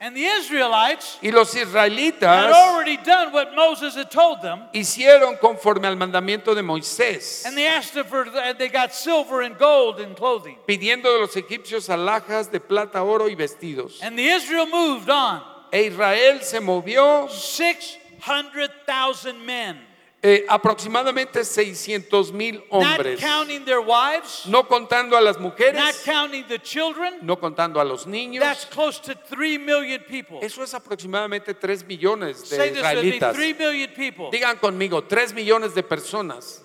And 0.00 0.14
the 0.14 0.26
Israelites 0.26 1.18
Y 1.22 1.30
los 1.30 1.54
had 1.54 1.68
israelitas 1.68 2.52
already 2.52 2.98
done 2.98 3.32
what 3.32 3.54
Moses 3.54 3.94
had 3.94 4.10
told 4.10 4.42
them. 4.42 4.64
hicieron 4.74 5.38
conforme 5.40 5.86
al 5.86 5.96
mandamiento 5.96 6.54
de 6.54 6.60
Moisés, 6.62 7.46
And 7.46 7.56
they 7.56 7.66
asked 7.66 7.94
for, 8.06 8.26
they 8.58 8.68
got 8.68 8.92
silver 8.92 9.40
and 9.40 9.56
gold 9.56 10.00
and 10.00 10.14
clothing. 10.14 10.58
pidiendo 10.68 11.10
de 11.10 11.20
los 11.20 11.34
egipcios 11.36 11.88
alhajas 11.88 12.50
de 12.50 12.60
plata, 12.60 13.02
oro 13.02 13.28
y 13.30 13.34
vestidos. 13.34 14.02
And 14.02 14.18
the 14.18 14.28
Israel 14.28 14.66
moved 14.66 15.08
on. 15.08 15.40
E 15.72 15.84
Israel 15.86 16.40
se 16.42 16.60
movió 16.60 17.26
600,000 17.30 19.46
men. 19.46 19.78
Eh, 20.26 20.46
aproximadamente 20.48 21.44
600 21.44 22.32
mil 22.32 22.54
Not 22.54 22.66
hombres, 22.70 23.20
counting 23.20 23.62
their 23.66 23.80
wives, 23.80 24.46
no 24.46 24.66
contando 24.66 25.18
a 25.18 25.20
las 25.20 25.36
not 25.36 25.52
mujeres, 25.52 26.02
counting 26.02 26.46
the 26.48 26.58
children. 26.58 27.18
no 27.20 27.36
contando 27.38 27.78
a 27.78 27.84
los 27.84 28.06
niños. 28.06 28.40
That's 28.40 28.64
close 28.64 28.98
to 29.02 29.14
3 29.14 29.58
million 29.58 30.00
people. 30.08 30.38
Eso 30.40 30.62
es 30.62 30.72
aproximadamente 30.72 31.52
3 31.52 31.84
millones 31.86 32.40
de 32.48 32.56
Say 32.56 32.70
this 32.70 32.82
with 32.82 33.02
me 33.02 33.18
israelitas. 33.18 33.34
3 33.34 33.52
million 33.58 33.90
people. 33.94 34.30
Digan 34.30 34.56
conmigo, 34.58 35.06
3 35.06 35.34
millones 35.34 35.74
de 35.74 35.82
personas. 35.82 36.62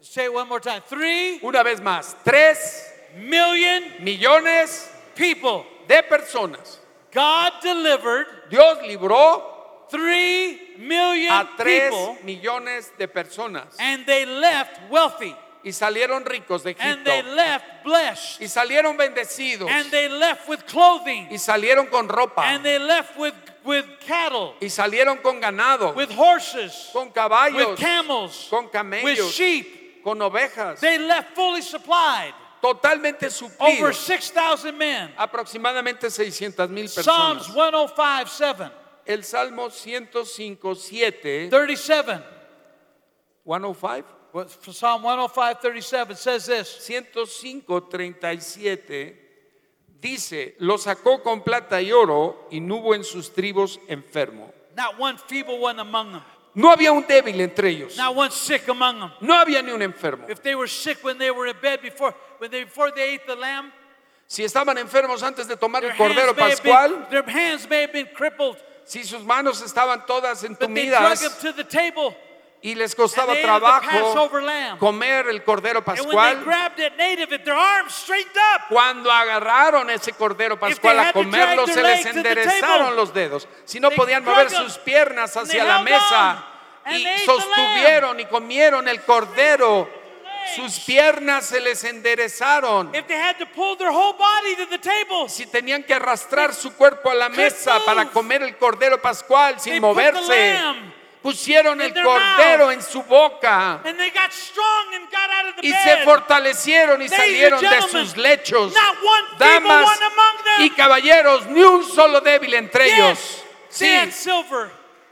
Say 0.00 0.26
it 0.26 0.32
one 0.32 0.48
more 0.48 0.60
time 0.60 0.80
3 0.88 1.40
Una 1.42 1.64
vez 1.64 1.80
más, 1.80 2.14
3 2.22 2.56
million 3.16 3.82
millones 4.00 4.88
people. 5.16 5.66
de 5.88 6.02
personas. 6.04 6.78
God 7.10 7.52
delivered 7.62 8.26
Dios 8.48 8.78
libró 8.86 9.42
3 9.90 10.67
million 10.78 11.32
a 11.32 11.48
3 11.56 11.80
people 11.80 12.18
millones 12.24 12.92
de 12.98 13.08
personas. 13.08 13.76
and 13.78 14.06
they 14.06 14.24
left 14.24 14.80
wealthy. 14.90 15.34
Y 15.64 15.72
salieron 15.72 16.24
ricos 16.24 16.62
de 16.62 16.76
and 16.78 17.00
Egipto. 17.00 17.04
they 17.04 17.22
left 17.22 17.84
blessed. 17.84 18.40
Y 18.40 18.46
salieron 18.46 18.96
bendecidos. 18.96 19.68
And 19.68 19.90
they 19.90 20.08
left 20.08 20.48
with 20.48 20.64
clothing. 20.66 21.26
Y 21.30 21.36
salieron 21.36 21.90
con 21.90 22.08
ropa. 22.08 22.42
And 22.42 22.64
they 22.64 22.78
left 22.78 23.18
with 23.18 23.34
with 23.64 23.84
cattle. 24.00 24.54
Y 24.60 24.68
salieron 24.68 25.20
con 25.20 25.40
ganado, 25.40 25.94
with 25.94 26.10
horses. 26.10 26.90
Con 26.92 27.06
with 27.06 27.14
caballos, 27.14 27.78
camels. 27.78 28.46
Con 28.48 28.64
with 28.64 28.72
camellos, 28.72 29.32
sheep. 29.32 30.02
Con 30.04 30.18
ovejas, 30.20 30.80
they 30.80 30.96
left 30.98 31.34
fully 31.34 31.60
supplied. 31.60 32.32
Totalmente 32.62 33.26
over 33.26 33.92
suplidos. 33.92 33.94
6,000 33.94 34.76
men. 34.76 35.12
Aproximadamente 35.16 36.10
600 36.10 36.70
mil 36.70 36.88
Psalms 36.88 37.46
personas. 37.46 37.52
105 37.52 38.28
7 38.30 38.70
El 39.08 39.24
Salmo 39.24 39.70
105, 39.70 40.74
7, 40.74 41.48
37 41.48 42.22
105, 43.42 44.04
What- 44.34 44.50
Psalm 44.50 45.02
105 45.02 45.60
37 45.62 46.14
says 46.14 46.44
this. 46.44 46.68
105, 46.68 47.88
37, 47.88 49.16
dice, 49.98 50.56
lo 50.58 50.76
sacó 50.76 51.22
con 51.22 51.40
plata 51.42 51.80
y 51.80 51.90
oro 51.90 52.48
y 52.50 52.60
no 52.60 52.76
hubo 52.76 52.94
en 52.94 53.02
sus 53.02 53.32
tribus 53.32 53.80
enfermo. 53.88 54.52
not 54.76 54.98
one 54.98 55.16
feeble 55.16 55.58
one 55.58 55.80
among 55.80 56.12
them. 56.12 56.22
No 56.54 56.70
había 56.70 56.92
un 56.92 57.06
débil 57.06 57.40
entre 57.40 57.70
ellos. 57.70 57.96
not 57.96 58.14
one 58.14 58.30
sick 58.30 58.68
among 58.68 59.00
them. 59.00 59.10
No 59.22 59.32
había 59.32 59.62
ni 59.62 59.72
un 59.72 59.80
enfermo. 59.80 60.28
if 60.28 60.42
they 60.42 60.54
were 60.54 60.68
sick 60.68 61.02
when 61.02 61.16
they 61.16 61.30
were 61.30 61.46
in 61.46 61.56
bed 61.62 61.80
before 61.80 62.14
when 62.36 62.50
they 62.50 62.64
before 62.64 62.90
they 62.90 63.14
ate 63.14 63.26
the 63.26 63.34
lamb 63.34 63.72
Si 64.26 64.44
estaban 64.44 64.76
enfermos 64.76 65.22
antes 65.22 65.48
de 65.48 65.56
tomar 65.56 65.82
el 65.82 65.96
cordero 65.96 66.36
pascual, 66.36 66.90
been, 66.90 67.08
their 67.08 67.22
hands 67.22 67.66
may 67.66 67.80
have 67.80 67.92
been 67.94 68.08
crippled 68.14 68.58
si 68.88 69.04
sus 69.04 69.22
manos 69.22 69.60
estaban 69.60 70.06
todas 70.06 70.42
entumidas 70.44 71.20
y 72.62 72.74
les 72.74 72.94
costaba 72.94 73.34
trabajo 73.40 74.30
comer 74.78 75.28
el 75.28 75.44
cordero 75.44 75.84
pascual, 75.84 76.42
cuando 78.70 79.12
agarraron 79.12 79.90
ese 79.90 80.12
cordero 80.14 80.58
pascual 80.58 80.98
a 81.00 81.12
comerlo, 81.12 81.66
se 81.66 81.82
les 81.82 82.06
enderezaron 82.06 82.96
los 82.96 83.12
dedos. 83.12 83.46
Si 83.66 83.78
no 83.78 83.90
podían 83.90 84.24
mover 84.24 84.50
sus 84.50 84.78
piernas 84.78 85.36
hacia 85.36 85.64
la 85.64 85.82
mesa 85.82 86.44
y 86.90 87.04
sostuvieron 87.26 88.18
y 88.20 88.24
comieron 88.24 88.88
el 88.88 89.02
cordero, 89.02 89.97
sus 90.54 90.80
piernas 90.80 91.46
se 91.46 91.60
les 91.60 91.82
enderezaron. 91.84 92.92
Si 95.28 95.46
tenían 95.46 95.82
que 95.82 95.94
arrastrar 95.94 96.54
su 96.54 96.74
cuerpo 96.74 97.10
a 97.10 97.14
la 97.14 97.28
mesa 97.28 97.78
para 97.84 98.06
comer 98.06 98.42
el 98.42 98.56
cordero 98.56 99.00
pascual 99.00 99.60
sin 99.60 99.80
moverse, 99.80 100.58
pusieron 101.22 101.80
el 101.80 101.92
cordero 102.02 102.70
en 102.70 102.82
su 102.82 103.02
boca. 103.02 103.80
Y 105.62 105.72
se 105.72 105.96
fortalecieron 106.04 107.02
y 107.02 107.08
salieron 107.08 107.60
de 107.60 107.82
sus 107.82 108.16
lechos. 108.16 108.72
Damas 109.38 109.98
y 110.58 110.70
caballeros, 110.70 111.46
ni 111.46 111.62
un 111.62 111.84
solo 111.84 112.20
débil 112.20 112.54
entre 112.54 112.94
ellos. 112.94 113.44
Sí, 113.68 113.86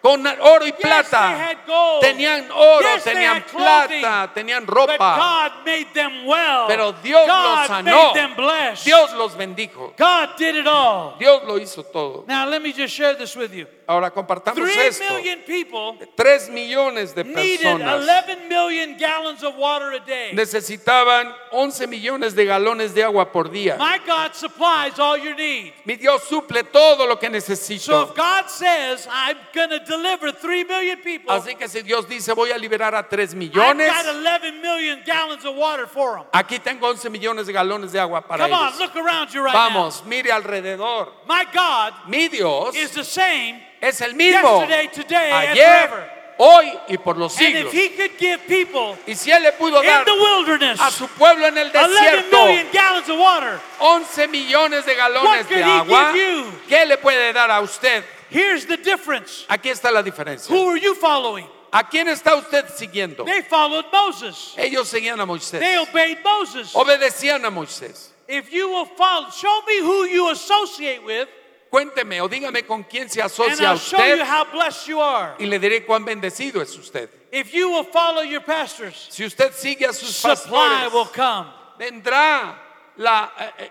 con 0.02 0.24
oro 0.26 0.64
y 0.66 0.72
plata. 0.72 1.56
gold. 1.66 2.00
Tenían 2.02 2.48
oro, 2.52 2.80
Yes, 2.94 3.02
tenían 3.04 3.42
clothing. 3.42 4.00
plata, 4.00 4.32
tenían 4.34 4.64
but 4.64 4.74
ropa. 4.74 5.16
God 5.16 5.52
made 5.64 5.86
them 5.94 6.26
well 6.26 6.66
Pero 6.68 6.92
Dios 7.02 7.26
God 7.26 7.58
los 7.58 7.68
sanó. 7.68 7.84
made 7.84 8.14
them 8.14 8.34
blessed 8.36 8.84
Dios 8.84 9.12
los 9.14 9.34
bendijo. 9.34 9.94
God 9.96 10.36
did 10.36 10.54
it 10.56 10.66
all 10.66 11.16
Dios 11.18 11.42
lo 11.44 11.58
hizo 11.58 11.82
todo. 11.90 12.24
now 12.28 12.46
let 12.48 12.62
me 12.62 12.72
just 12.72 12.94
share 12.94 13.14
this 13.14 13.34
with 13.34 13.52
you 13.52 13.66
Ahora 13.88 14.10
compartamos 14.10 14.56
three 14.56 14.86
esto. 14.86 15.04
million 15.14 15.38
people 15.46 15.96
Tres 16.16 16.48
millones 16.50 17.14
de 17.14 17.24
personas 17.24 18.02
11 18.04 18.48
million 18.48 18.96
gallons 18.98 19.42
of 19.44 19.54
water 19.56 19.92
a 19.92 20.00
day 20.00 20.32
necesitaban 20.34 21.32
11 21.52 21.86
millones 21.86 22.34
de 22.34 22.44
galones 22.46 22.94
de 22.94 23.02
agua 23.04 23.30
por 23.32 23.48
día. 23.48 23.76
my 23.78 23.98
God 24.06 24.34
supplies 24.34 24.98
all 24.98 25.16
your 25.16 25.34
need 25.36 25.72
Mi 25.84 25.96
Dios 25.96 26.22
suple 26.28 26.64
todo 26.64 27.06
lo 27.06 27.16
que 27.18 27.28
so 27.28 27.32
necesito. 27.32 28.02
if 28.10 28.14
God 28.16 28.48
says 28.48 29.06
I'm 29.10 29.36
to 29.70 29.78
deliver 29.96 30.32
3 30.32 30.64
million 30.64 30.98
people 31.02 31.32
Así 31.34 31.54
que 31.56 31.68
si 31.68 31.82
Dios 31.82 32.08
dice 32.08 32.32
voy 32.34 32.50
a 32.52 32.58
liberar 32.58 32.94
a 32.94 33.02
3 33.08 33.30
I've 33.32 33.36
millones, 33.36 33.88
got 33.88 34.06
11 34.06 34.60
million 34.62 35.02
gallons 35.06 35.44
of 35.44 35.54
water 35.56 35.86
for 35.86 36.16
them 36.18 36.24
aquí 36.32 36.58
tengo 36.58 36.86
11 36.88 37.08
millones 37.10 37.46
de 37.46 37.52
galones 37.52 37.92
de 37.92 37.98
agua 38.00 38.20
para 38.22 38.44
come 38.44 38.52
on 38.54 38.68
ellos. 38.68 38.78
look 38.80 38.96
around 38.96 39.30
you 39.32 39.42
right 39.42 39.54
Vamos, 39.54 40.02
mire 40.06 40.30
alrededor. 40.32 41.08
my 41.26 41.44
God 41.52 41.94
Mi 42.08 42.28
Dios 42.28 42.74
is 42.76 42.90
the 42.92 43.04
same 43.04 43.60
es 43.80 44.00
el 44.00 44.14
mismo 44.14 44.60
yesterday 44.60 44.86
today 44.88 45.30
and 45.32 45.48
ayer, 45.58 45.88
forever 45.88 46.10
hoy 46.38 46.72
y 46.88 46.96
por 46.98 47.16
los 47.16 47.34
And 47.38 47.46
if 47.56 47.70
siglos. 47.70 47.72
he 47.72 47.88
could 47.96 48.18
give 48.18 48.40
people 48.46 48.96
Y 49.06 49.14
si 49.14 49.30
Él 49.30 49.42
le 49.42 49.52
pudo 49.52 49.80
in 49.82 49.86
dar 49.88 50.04
the 50.04 50.12
wilderness 50.12 50.78
a 50.80 50.90
su 50.90 51.06
pueblo 51.08 51.46
en 51.46 51.56
el 51.56 51.68
11 51.68 51.78
desierto 51.78 52.44
million 52.46 52.66
gallons 52.72 53.08
of 53.08 53.18
water, 53.18 53.60
11 53.80 54.28
millones 54.28 54.84
de 54.84 54.94
galones 54.94 55.48
de 55.48 55.56
he 55.56 55.62
agua, 55.62 56.12
give 56.12 56.22
you? 56.22 56.52
¿qué 56.68 56.84
le 56.86 56.98
puede 56.98 57.32
dar 57.32 57.50
a 57.50 57.60
usted? 57.62 58.04
Here's 58.36 58.66
the 58.66 58.76
difference. 58.76 59.46
Aquí 59.48 59.70
está 59.70 59.90
la 59.92 60.02
diferencia. 60.02 60.48
Who 60.50 60.68
are 60.68 60.76
you 60.78 60.94
following? 60.94 61.46
¿A 61.72 61.82
quién 61.84 62.06
está 62.08 62.36
usted 62.36 62.66
siguiendo? 62.68 63.24
They 63.24 63.42
followed 63.42 63.86
Moses. 63.92 64.54
Ellos 64.56 64.88
seguían 64.88 65.20
a 65.20 65.26
Moisés. 65.26 65.58
They 65.60 65.76
obeyed 65.78 66.18
Moses. 66.24 66.72
Obedecían 66.74 67.44
a 67.44 67.50
Moisés. 67.50 68.10
If 68.28 68.52
you 68.52 68.68
will 68.68 68.86
follow, 68.86 69.30
show 69.30 69.62
me 69.66 69.80
who 69.80 70.04
you 70.06 70.30
associate 70.30 71.04
with, 71.04 71.28
Cuénteme 71.70 72.20
o 72.22 72.28
dígame 72.28 72.64
con 72.66 72.84
quién 72.84 73.10
se 73.10 73.20
and 73.20 73.28
asocia 73.30 73.70
I'll 73.70 73.76
show 73.76 73.98
you 73.98 74.14
usted 74.14 74.26
how 74.26 74.44
blessed 74.50 74.88
you 74.88 75.00
are. 75.00 75.34
y 75.38 75.46
le 75.46 75.58
diré 75.58 75.84
cuán 75.84 76.04
bendecido 76.04 76.62
es 76.62 76.76
usted. 76.78 77.08
If 77.32 77.52
you 77.52 77.68
will 77.70 77.84
follow 77.84 78.22
your 78.22 78.40
pastors, 78.40 79.08
Si 79.10 79.24
usted 79.24 79.52
sigue 79.52 79.82
a 79.86 79.92
sus 79.92 80.14
supply 80.16 80.88
will 80.92 81.04
pastores, 81.04 81.12
come. 81.12 81.46
vendrá 81.78 82.54
la, 82.96 83.30
eh, 83.38 83.50
eh, 83.58 83.70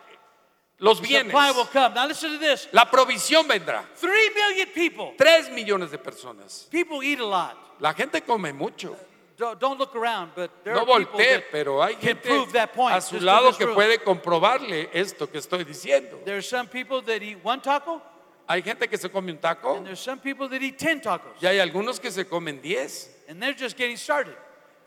los 0.79 0.99
bienes. 1.01 1.25
Supply 1.31 1.51
will 1.51 1.65
come. 1.65 1.93
Now 1.93 2.07
listen 2.07 2.31
to 2.31 2.37
this. 2.39 2.67
La 2.71 2.85
provisión 2.85 3.47
vendrá. 3.47 3.83
Three 3.95 4.29
million 4.35 4.67
people. 4.73 5.13
Tres 5.17 5.49
millones 5.49 5.91
de 5.91 5.97
personas. 5.97 6.69
People 6.69 7.01
eat 7.03 7.19
a 7.19 7.25
lot. 7.25 7.57
La 7.79 7.93
gente 7.93 8.21
come 8.21 8.51
mucho. 8.53 8.95
Don't, 9.37 9.77
look 9.77 9.93
around, 9.97 10.31
but 10.33 10.49
there 10.63 10.75
No 10.75 10.85
voltee, 10.85 11.43
pero 11.51 11.81
hay 11.81 11.95
can 11.95 12.01
gente 12.15 12.21
prove 12.29 12.53
that 12.53 12.73
point. 12.73 12.95
a 12.95 13.01
su 13.01 13.19
lado 13.19 13.51
que 13.51 13.67
puede 13.67 14.01
comprobarle 14.01 14.89
esto 14.93 15.27
que 15.29 15.39
estoy 15.39 15.65
diciendo. 15.65 16.23
There 16.23 16.37
are 16.37 16.41
some 16.41 16.67
people 16.67 17.01
that 17.01 17.21
eat 17.21 17.43
one 17.43 17.59
taco, 17.59 18.01
Hay 18.47 18.61
gente 18.61 18.87
que 18.87 18.97
se 18.97 19.09
come 19.09 19.31
un 19.31 19.37
taco 19.39 19.75
and 19.75 19.85
there's 19.87 19.99
some 19.99 20.19
people 20.19 20.47
that 20.47 20.61
eat 20.61 20.77
10 20.77 21.01
tacos. 21.01 21.41
y 21.41 21.47
hay 21.47 21.59
algunos 21.59 21.99
que 21.99 22.11
se 22.11 22.23
comen 22.23 22.61
10 22.61 23.09
And 23.27 23.41
they're 23.41 23.53
just 23.57 23.75
getting 23.75 23.97
started. 23.97 24.37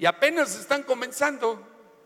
y 0.01 0.07
apenas 0.07 0.57
están 0.57 0.83
comenzando. 0.83 1.59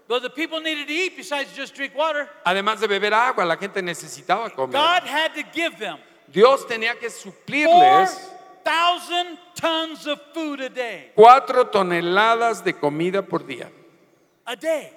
But 0.08 0.22
the 0.22 0.30
people 0.30 0.60
needed 0.60 0.88
to 0.88 0.92
eat 0.92 1.16
besides 1.16 1.54
just 1.56 1.74
drink 1.74 1.94
water. 1.94 2.28
Además 2.44 2.80
de 2.80 2.88
beber 2.88 3.14
agua, 3.14 3.44
la 3.44 3.56
gente 3.56 3.80
necesitaba 3.82 4.50
comer. 4.50 4.72
God 4.72 5.02
had 5.04 5.34
to 5.34 5.42
give 5.52 5.78
them 5.78 5.98
Dios 6.32 6.66
tenía 6.66 6.98
que 6.98 7.10
suplirles 7.10 8.18
4,000 8.64 9.38
tons 9.54 10.06
of 10.06 10.20
food 10.32 10.60
a 10.60 10.68
day. 10.68 11.12
cuatro 11.14 11.66
toneladas 11.66 12.64
de 12.64 12.72
comida 12.72 13.22
por 13.22 13.44
día. 13.44 13.70
A 14.46 14.56
day. 14.56 14.92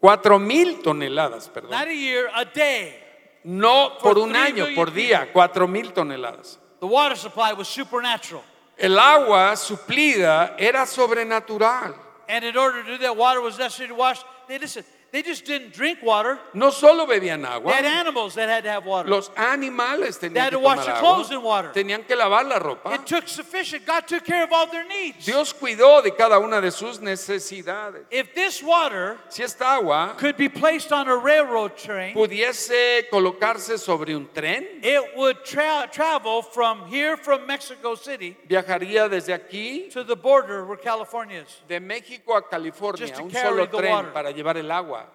Cuatro 0.00 0.38
mil 0.38 0.82
toneladas, 0.82 1.48
perdón. 1.48 1.70
Not 1.70 1.88
a 1.88 1.94
year, 1.94 2.28
a 2.34 2.44
day. 2.44 3.02
No 3.44 3.96
por 3.98 4.18
un 4.18 4.30
three 4.30 4.38
año, 4.38 4.74
por 4.74 4.92
día, 4.92 5.30
cuatro 5.32 5.66
mil 5.66 5.92
toneladas. 5.92 6.58
The 6.80 6.86
water 6.86 7.16
supply 7.16 7.52
was 7.54 7.68
supernatural. 7.68 8.42
El 8.76 8.98
agua 8.98 9.56
suplida 9.56 10.54
era 10.58 10.84
sobrenatural. 10.84 11.94
And 12.28 12.44
in 12.44 12.56
order 12.56 12.82
to 12.82 12.88
do 12.90 12.98
that, 12.98 13.16
water 13.16 13.40
was 13.40 13.58
necessary 13.58 13.88
to 13.88 13.94
wash. 13.94 14.22
They 14.48 14.58
listen, 14.58 14.84
they 15.16 15.22
just 15.22 15.46
didn't 15.46 15.72
drink 15.72 16.02
water. 16.02 16.38
no 16.52 16.68
solo 16.70 17.06
bebían 17.06 17.42
agua. 17.46 17.70
They 17.72 17.76
had 17.76 17.86
animals 18.06 18.34
that 18.34 18.50
had 18.50 18.64
to 18.64 18.70
have 18.70 18.84
water. 18.84 19.08
los 19.08 19.30
animales 19.30 20.18
tenían 20.18 20.34
They 20.34 20.40
had 20.40 20.50
que 20.50 20.58
to 20.58 20.62
wash 20.62 20.76
tomar 20.80 20.84
their 20.84 20.94
agua, 20.96 21.14
clothes 21.14 21.30
in 21.30 21.42
water. 21.42 21.70
tenían 21.72 22.06
que 22.06 22.14
lavar 22.14 22.44
la 22.46 22.58
ropa. 22.58 22.92
It 22.94 23.06
took 23.06 23.26
sufficient. 23.26 23.86
God 23.86 24.06
took 24.06 24.24
care 24.26 24.44
of 24.44 24.52
all 24.52 24.66
their 24.66 24.84
needs. 24.86 25.24
Dios 25.24 25.54
cuidó 25.54 26.02
de 26.02 26.10
cada 26.10 26.38
una 26.38 26.60
de 26.60 26.70
sus 26.70 26.98
necesidades. 27.00 28.04
If 28.10 28.34
this 28.34 28.62
water 28.62 29.16
Si 29.30 29.42
esta 29.42 29.64
agua 29.64 30.14
could 30.18 30.36
be 30.36 30.48
placed 30.50 30.92
on 30.92 31.08
a 31.08 31.16
railroad 31.16 31.76
train, 31.76 32.14
pudiese 32.14 33.08
colocarse 33.10 33.78
sobre 33.78 34.14
un 34.14 34.28
tren, 34.34 34.66
it 34.82 35.16
would 35.16 35.44
tra- 35.46 35.88
travel 35.90 36.42
from 36.42 36.86
here, 36.88 37.16
from 37.16 37.46
Mexico 37.46 37.94
City, 37.94 38.36
viajaría 38.48 39.08
desde 39.08 39.32
aquí 39.32 39.90
to 39.90 40.04
the 40.04 40.16
border 40.16 40.64
where 40.66 40.76
California 40.76 41.40
is. 41.40 41.56
de 41.68 41.80
México 41.80 42.36
a 42.36 42.42
California, 42.42 42.98
Just 43.06 43.14
to 43.16 43.22
un 43.24 43.30
carry 43.30 43.48
solo 43.48 43.66
the 43.66 43.76
tren 43.78 43.90
water. 43.90 44.10
para 44.12 44.30
llevar 44.32 44.56
el 44.58 44.70
agua 44.70 45.05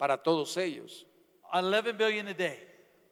para 0.00 0.16
todos 0.16 0.56
ellos. 0.56 1.06
11 1.52 1.92
billion 1.92 2.26
a 2.28 2.34
day 2.34 2.58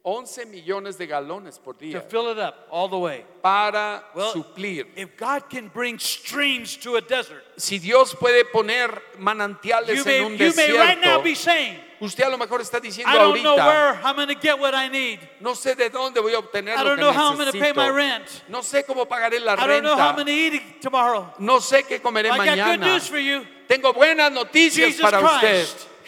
11 0.05 0.47
millones 0.47 0.97
de 0.97 1.07
galones 1.07 1.59
por 1.59 1.75
to 1.75 1.85
día 1.85 2.01
fill 2.01 2.31
it 2.31 2.39
up 2.39 2.67
all 2.71 2.89
the 2.89 2.97
way. 2.97 3.25
para 3.43 4.03
Well, 4.15 4.33
suplir. 4.33 4.87
if 4.97 5.17
God 5.19 5.51
can 5.51 5.69
bring 5.69 5.99
streams 5.99 6.77
to 6.79 6.97
a 6.97 7.01
desert, 7.03 7.43
Si 7.59 7.79
Dios 7.79 8.15
puede 8.15 8.45
poner 8.51 8.91
manantiales 9.19 9.97
you 9.97 10.03
en 10.03 10.07
may, 10.07 10.21
un 10.49 10.57
may 10.57 10.73
right 10.73 10.99
now 11.01 11.19
desierto, 11.21 11.25
be 11.25 11.35
saying, 11.35 11.77
usted 12.01 12.25
a 12.25 12.31
lo 12.31 12.39
mejor 12.39 12.61
está 12.63 12.81
diciendo 12.81 13.11
I 13.13 13.19
don't 13.19 13.43
know 13.43 13.57
ahorita, 13.59 13.67
where 13.67 14.01
I'm 14.05 14.15
going 14.17 14.29
to 14.29 14.35
get 14.41 14.59
what 14.59 14.73
I 14.75 14.89
need. 14.89 15.19
no 15.41 15.55
sé 15.55 15.75
de 15.77 15.91
dónde 15.91 16.21
voy 16.23 16.33
a 16.33 16.39
obtener 16.39 16.79
I 16.79 16.85
lo 16.85 16.95
que 16.95 17.03
know 17.03 17.13
how 17.13 17.31
I'm 17.33 17.37
going 17.37 17.53
to 17.53 17.59
pay 17.59 17.73
my 17.75 17.89
necesito. 17.89 17.95
rent. 17.97 18.43
No 18.49 18.61
sé 18.63 18.85
cómo 18.87 19.05
pagaré 19.07 19.41
la 19.41 19.55
I 19.55 19.67
don't 19.67 19.83
know 19.83 19.97
how 19.97 20.11
I'm 20.17 20.25
renta. 20.25 20.81
to. 20.81 21.35
No 21.41 21.59
sé 21.61 21.83
qué 21.87 22.01
comeré 22.01 22.31
I 22.31 22.37
got 22.39 22.47
good 22.47 22.57
mañana. 22.81 22.87
news 22.95 23.09
for 23.09 23.19
you. 23.19 23.45
Tengo 23.67 23.93
buenas 23.93 24.33
noticias 24.33 24.93
Jesus 24.97 25.03
para 25.03 25.21
usted. 25.21 25.67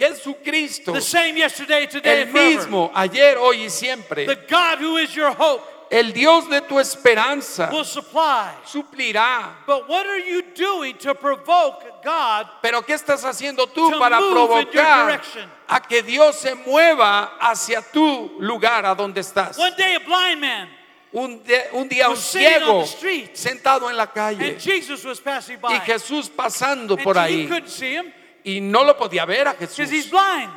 Christ. 0.09 0.24
Jesucristo, 0.24 0.92
The 0.92 1.01
same 1.01 1.36
yesterday, 1.36 1.86
today, 1.86 2.22
el 2.22 2.32
mismo, 2.32 2.90
ayer, 2.94 3.36
hoy 3.38 3.64
y 3.64 3.68
siempre. 3.70 4.26
The 4.26 4.46
God 4.48 4.78
who 4.80 4.96
is 4.98 5.14
your 5.14 5.30
hope 5.32 5.62
El 5.92 6.12
Dios 6.12 6.48
de 6.48 6.61
tu 6.61 6.78
esperanza 6.78 7.68
will 7.72 7.84
supply. 7.84 8.53
suplirá. 8.64 9.57
But 9.66 9.88
what 9.88 10.07
are 10.07 10.20
you 10.20 10.42
doing 10.55 10.96
to 10.98 11.14
provoke 11.16 11.82
God 12.05 12.46
Pero 12.62 12.82
¿qué 12.82 12.94
estás 12.94 13.24
haciendo 13.24 13.66
tú 13.66 13.90
para 13.98 14.18
provocar 14.18 15.20
a 15.68 15.80
que 15.80 16.03
Dios 16.03 16.36
se 16.38 16.55
mueva 16.55 17.36
hacia 17.40 17.82
tu 17.82 18.36
lugar, 18.38 18.86
a 18.86 18.94
donde 18.94 19.20
estás? 19.20 19.59
One 19.59 19.74
day 19.76 19.96
a 19.96 19.98
blind 19.98 20.40
man 20.40 20.68
Un, 21.12 21.42
de- 21.42 21.70
un 21.72 21.88
día 21.88 22.09
un 22.09 22.16
ciego 22.16 22.82
the 22.82 22.86
street. 22.86 23.30
sentado 23.34 23.90
en 23.90 23.96
la 23.96 24.07
calle 24.12 24.51
and 24.51 24.59
Jesus 24.61 25.05
was 25.05 25.18
passing 25.18 25.59
by. 25.61 25.74
y 25.74 25.80
Jesús 25.80 26.30
pasando 26.30 26.94
and 26.94 27.03
por 27.03 27.16
he 27.16 27.18
ahí 27.18 27.48
couldn't 27.48 27.68
see 27.68 27.94
him 27.96 28.12
y 28.45 28.61
no 28.61 28.84
lo 28.84 28.97
podía 28.97 29.24
ver 29.26 29.49
a 29.49 29.55
Jesús. 29.55 29.76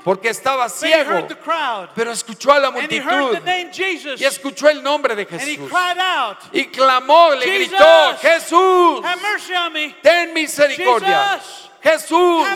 porque 0.04 0.30
estaba 0.30 0.70
ciego, 0.70 1.28
pero 1.96 2.12
escuchó 2.12 2.52
a 2.54 2.60
la 2.60 2.70
multitud. 2.72 3.04
y 4.20 4.24
escuchó 4.26 4.70
el 4.70 4.82
nombre 4.82 5.16
de 5.16 5.26
Jesús. 5.26 5.70
y 6.54 6.66
clamó, 6.68 7.32
le 7.36 7.46
gritó, 7.68 7.76
Jesús, 8.22 9.02
ten 10.02 10.34
misericordia. 10.34 11.40
Jesús, 11.84 12.48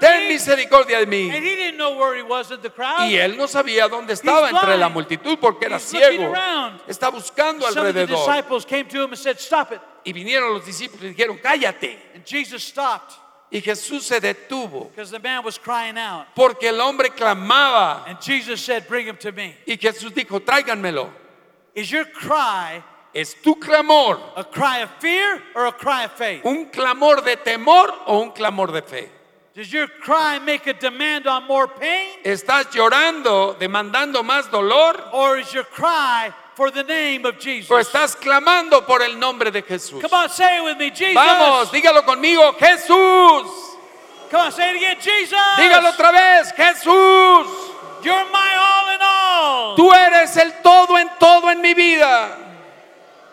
ten 0.00 0.28
misericordia 0.28 1.00
de 1.00 1.06
mí. 1.06 1.28
Y 3.10 3.16
él 3.16 3.36
no 3.36 3.46
sabía 3.46 3.86
dónde 3.88 4.14
estaba 4.14 4.48
entre 4.48 4.78
la 4.78 4.88
multitud 4.88 5.38
porque 5.38 5.66
era 5.66 5.78
ciego. 5.78 6.32
Está 6.86 7.10
buscando 7.10 7.66
alrededor. 7.66 8.24
Y 10.04 10.12
vinieron 10.14 10.54
los 10.54 10.64
discípulos 10.64 11.04
y 11.04 11.08
dijeron, 11.08 11.38
cállate. 11.42 12.12
Y 13.50 13.60
Jesús 13.60 14.02
se 14.02 14.20
detuvo 14.20 14.90
because 14.90 15.10
the 15.10 15.18
man 15.18 15.42
was 15.42 15.58
crying 15.58 15.96
out. 15.96 16.26
porque 16.34 16.64
el 16.64 16.80
hombre 16.80 17.10
clamaba. 17.10 18.04
And 18.06 18.20
Jesus 18.20 18.60
said, 18.60 18.86
Bring 18.86 19.06
him 19.06 19.16
to 19.18 19.32
me. 19.32 19.54
Y 19.66 19.76
Jesús 19.76 20.12
dijo, 20.12 20.40
tráiganmelo. 20.40 21.10
Is 21.74 21.90
your 21.90 22.04
cry 22.04 22.82
¿Es 23.14 23.34
tu 23.42 23.54
clamor 23.54 24.20
a 24.36 24.44
cry 24.44 24.82
of 24.82 24.90
fear 25.00 25.42
or 25.54 25.66
a 25.66 25.72
cry 25.72 26.04
of 26.04 26.12
faith? 26.12 26.44
un 26.44 26.66
clamor 26.66 27.24
de 27.24 27.36
temor 27.36 27.92
o 28.06 28.20
un 28.22 28.32
clamor 28.32 28.70
de 28.70 28.82
fe? 28.82 29.08
Does 29.54 29.72
your 29.72 29.88
cry 29.88 30.38
make 30.38 30.66
a 30.68 30.74
demand 30.74 31.26
on 31.26 31.44
more 31.48 31.66
pain? 31.66 32.18
¿Estás 32.22 32.70
llorando, 32.70 33.58
demandando 33.58 34.22
más 34.22 34.48
dolor? 34.50 34.94
Or 35.12 35.38
is 35.38 35.52
your 35.52 35.64
cry 35.64 36.32
for 36.58 36.72
the 36.72 36.82
name 36.82 37.24
of 37.24 37.38
Jesus? 37.38 37.70
¿O 37.70 37.78
estás 37.78 38.16
clamando 38.16 38.84
por 38.84 39.00
el 39.00 39.16
nombre 39.16 39.52
de 39.52 39.62
Jesús? 39.62 40.02
Come 40.02 40.12
on, 40.12 40.28
say 40.28 40.58
it 40.58 40.64
with 40.64 40.76
me. 40.76 40.90
Jesus. 40.90 41.14
Vamos, 41.14 41.70
dígalo 41.70 42.04
conmigo, 42.04 42.52
Jesús. 42.58 43.46
Come 44.28 44.40
on, 44.40 44.50
say 44.50 44.70
it 44.70 44.76
again. 44.78 44.96
Jesus. 45.00 45.38
Dígalo 45.56 45.90
otra 45.90 46.10
vez, 46.10 46.52
Jesús. 46.56 47.46
You're 48.02 48.24
my 48.32 48.54
all 48.56 48.90
in 48.92 49.00
all. 49.00 49.76
Tú 49.76 49.92
eres 49.92 50.36
el 50.36 50.52
todo 50.60 50.96
en 50.98 51.08
todo 51.20 51.48
en 51.48 51.60
mi 51.62 51.74
vida. 51.74 52.36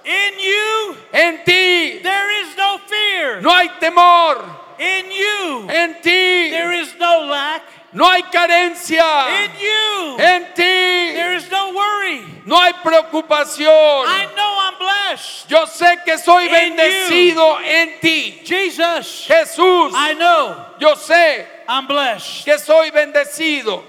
In 0.05 0.39
you, 0.39 0.95
En 1.11 1.43
ti 1.43 1.99
there 2.03 2.41
is 2.43 2.55
no 2.55 2.78
fear. 2.88 3.41
no 3.41 3.49
hay 3.49 3.69
temor. 3.80 4.38
In 4.78 5.09
you, 5.11 5.67
En 5.67 5.95
ti 6.03 6.51
there 6.51 6.73
is 6.73 6.93
no 6.99 7.26
lack. 7.26 7.63
No 7.95 8.05
hay 8.09 8.21
carencia. 8.23 9.43
In 9.45 9.51
you, 9.59 10.17
En 10.19 10.43
ti 10.53 11.13
there 11.13 11.33
is 11.35 11.49
no 11.49 11.73
worry. 11.73 12.23
no 12.45 12.61
hay 12.61 12.73
preocupación. 12.83 14.05
I 14.05 14.27
know 14.35 14.57
I'm 14.59 14.77
blessed. 14.77 15.49
Yo 15.49 15.65
sé 15.65 16.03
que 16.03 16.17
soy 16.17 16.45
In 16.47 16.51
bendecido 16.75 17.57
en 17.63 17.99
ti. 18.01 18.41
Jesus, 18.43 19.25
Jesús, 19.27 19.91
I 19.95 20.13
know 20.13 20.75
yo 20.79 20.93
sé 20.95 21.45
I'm 21.67 21.87
blessed. 21.87 22.45
que 22.45 22.57
soy 22.59 22.91
bendecido. 22.91 23.81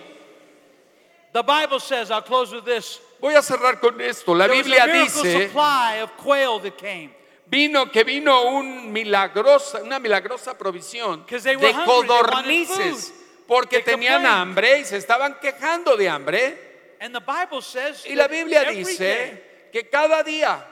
The 1.33 1.43
Bible 1.43 1.81
says, 1.81 2.11
I'll 2.11 2.23
close 2.23 2.53
with 2.53 2.65
this. 2.65 2.99
Voy 3.21 3.35
a 3.35 3.43
cerrar 3.43 3.79
con 3.81 4.01
esto. 4.01 4.33
La 4.35 4.47
There 4.47 4.57
Biblia 4.63 4.87
dice, 4.87 5.49
supply 5.49 5.97
of 6.03 6.17
quail 6.17 6.59
that 6.61 6.79
came. 6.79 7.11
vino 7.47 7.87
que 7.91 8.05
vino 8.05 8.43
un 8.53 8.93
milagrosa, 8.93 9.83
una 9.83 9.99
milagrosa 9.99 10.57
provisión 10.57 11.25
de 11.27 11.73
codornices. 11.85 13.13
Porque 13.47 13.81
tenían 13.81 14.27
hambre 14.27 14.81
y 14.81 14.85
se 14.85 14.97
estaban 14.97 15.39
quejando 15.41 15.97
de 15.97 16.09
hambre. 16.09 16.97
And 17.01 17.15
the 17.15 17.21
Bible 17.21 17.63
says 17.63 18.05
Y 18.07 18.15
la 18.15 18.27
Biblia 18.27 18.65
dice 18.65 19.69
que 19.73 19.89
cada 19.89 20.23
día 20.23 20.65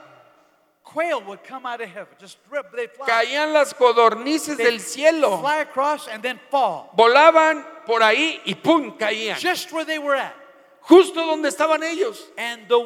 quail 0.83 1.21
would 1.25 1.39
come 1.43 1.65
out 1.65 1.81
of 1.81 1.89
heaven. 1.89 2.13
Just 2.19 2.37
rip, 2.49 2.71
they'd 2.75 2.91
fly. 2.91 3.05
caían 3.05 3.53
las 3.53 3.73
codornices 3.73 4.57
They'd 4.57 4.65
del 4.65 4.79
cielo, 4.79 5.39
Fly 5.39 5.61
across 5.61 6.07
and 6.07 6.21
then 6.23 6.39
fall. 6.49 6.89
volaban 6.95 7.65
por 7.85 8.01
ahí 8.01 8.41
y 8.45 8.55
pum, 8.55 8.97
caían. 8.97 9.37
Just 9.39 9.71
where 9.71 9.85
they 9.85 9.99
were 9.99 10.15
at. 10.15 10.33
Justo 10.87 11.25
donde 11.25 11.49
estaban 11.49 11.81
ellos. 11.83 12.23
And 12.37 12.67
the 12.67 12.77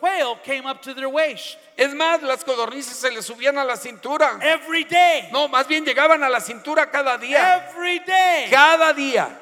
quail 0.00 0.36
came 0.44 0.64
up 0.64 0.80
to 0.82 0.94
their 0.94 1.08
waist. 1.08 1.56
Es 1.76 1.92
más, 1.92 2.22
las 2.22 2.44
codornices 2.44 2.96
se 2.96 3.10
les 3.10 3.26
subían 3.26 3.58
a 3.58 3.64
la 3.64 3.76
cintura. 3.76 4.38
Every 4.40 4.84
day. 4.84 5.28
No, 5.32 5.48
más 5.48 5.66
bien 5.66 5.84
llegaban 5.84 6.22
a 6.22 6.28
la 6.28 6.40
cintura 6.40 6.90
cada 6.90 7.18
día. 7.18 7.68
Every 7.68 7.98
day. 8.00 8.48
Cada 8.50 8.92
día. 8.92 9.40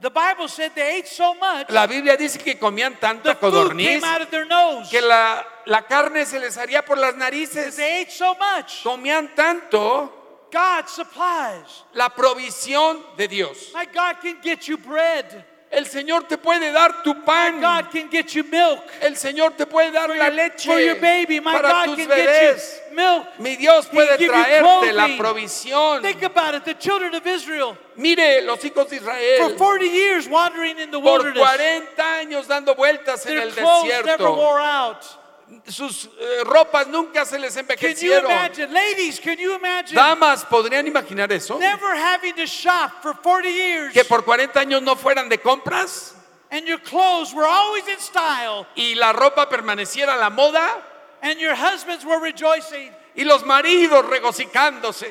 The 0.00 0.10
Bible 0.10 0.48
said 0.48 0.72
they 0.74 0.98
ate 0.98 1.08
so 1.08 1.34
much, 1.34 1.70
La 1.70 1.86
Biblia 1.86 2.16
dice 2.16 2.38
que 2.38 2.58
comían 2.58 3.00
tanta 3.00 3.36
codorniz 3.36 4.02
que 4.90 5.00
la, 5.00 5.46
la 5.64 5.82
carne 5.82 6.26
se 6.26 6.38
les 6.38 6.58
haría 6.58 6.84
por 6.84 6.98
las 6.98 7.14
narices. 7.14 7.76
They 7.76 8.02
ate 8.02 8.10
so 8.10 8.34
much. 8.34 8.82
Comían 8.82 9.34
tanto 9.34 10.12
God 10.52 10.88
supplies. 10.88 11.84
la 11.94 12.10
provisión 12.10 13.02
de 13.16 13.28
Dios. 13.28 13.70
My 13.74 13.86
God 13.86 14.20
can 14.20 14.40
get 14.42 14.68
you 14.68 14.76
bread. 14.76 15.44
El 15.74 15.86
Señor 15.86 16.28
te 16.28 16.38
puede 16.38 16.72
dar 16.72 17.02
tu 17.02 17.14
pan. 17.24 17.60
God 17.60 17.90
can 17.90 18.08
get 18.10 18.34
you 18.34 18.44
milk. 18.44 18.80
El 19.00 19.16
Señor 19.16 19.56
te 19.56 19.66
puede 19.66 19.90
dar 19.92 20.08
la 20.08 20.28
leche 20.30 20.66
For 20.66 20.78
your 20.80 20.96
baby, 21.00 21.40
my 21.40 21.52
para 21.52 21.68
God 21.68 21.84
tus 21.86 21.96
can 21.96 22.08
bebés. 22.08 22.56
get 22.56 22.90
you 22.90 22.96
milk. 22.96 23.26
Mi 23.38 23.56
Dios 23.56 23.86
puede 23.86 24.16
traerte 24.16 24.92
la 24.92 25.08
provisión. 25.16 26.02
Think 26.02 26.22
about 26.22 26.54
it. 26.54 26.64
The 26.64 26.74
children 26.74 27.14
of 27.14 27.26
Israel, 27.26 27.76
Mire, 27.96 28.42
los 28.42 28.64
hijos 28.64 28.88
de 28.88 28.98
for 29.00 29.10
Israel, 29.12 29.56
40 29.56 29.84
years 29.86 30.28
wandering 30.28 30.78
in 30.78 30.90
the 30.90 31.00
por 31.00 31.18
wilderness, 31.18 31.42
40 31.42 32.02
años 32.02 32.46
dando 32.46 32.74
vueltas 32.74 33.26
en 33.26 33.34
their 33.34 33.48
el 33.48 33.52
clothes 33.52 33.88
never 33.88 34.18
desierto, 34.18 34.36
wore 34.36 34.60
out. 34.60 35.04
Sus 35.68 36.06
eh, 36.18 36.42
ropas 36.44 36.86
nunca 36.88 37.24
se 37.24 37.38
les 37.38 37.54
Can 37.54 37.64
you 37.66 37.74
envejecieron. 37.74 38.24
imagine? 38.30 38.72
Ladies, 38.72 39.20
can 39.20 39.38
you 39.38 39.54
imagine? 39.54 39.94
Damas, 39.96 40.44
¿podrían 40.44 40.86
imaginar 40.86 41.30
eso? 41.32 41.58
Never 41.58 41.94
having 41.94 42.34
to 42.34 42.46
shop 42.46 43.02
for 43.02 43.14
40 43.14 43.48
years. 43.50 43.92
Que 43.92 44.04
por 44.04 44.22
40 44.24 44.58
años 44.60 44.82
no 44.82 44.94
fueran 44.96 45.28
de 45.28 45.38
compras 45.38 46.14
And 46.50 46.66
your 46.68 46.78
clothes 46.78 47.34
were 47.34 47.46
always 47.46 47.86
in 47.88 47.98
style. 47.98 48.66
y 48.76 48.94
la 48.94 49.12
ropa 49.12 49.48
permaneciera 49.48 50.14
a 50.14 50.18
la 50.18 50.30
moda 50.30 50.82
And 51.22 51.38
your 51.40 51.54
husbands 51.54 52.04
were 52.04 52.20
rejoicing. 52.20 52.90
y 53.16 53.24
los 53.24 53.42
maridos 53.44 54.04
regocijándose. 54.08 55.08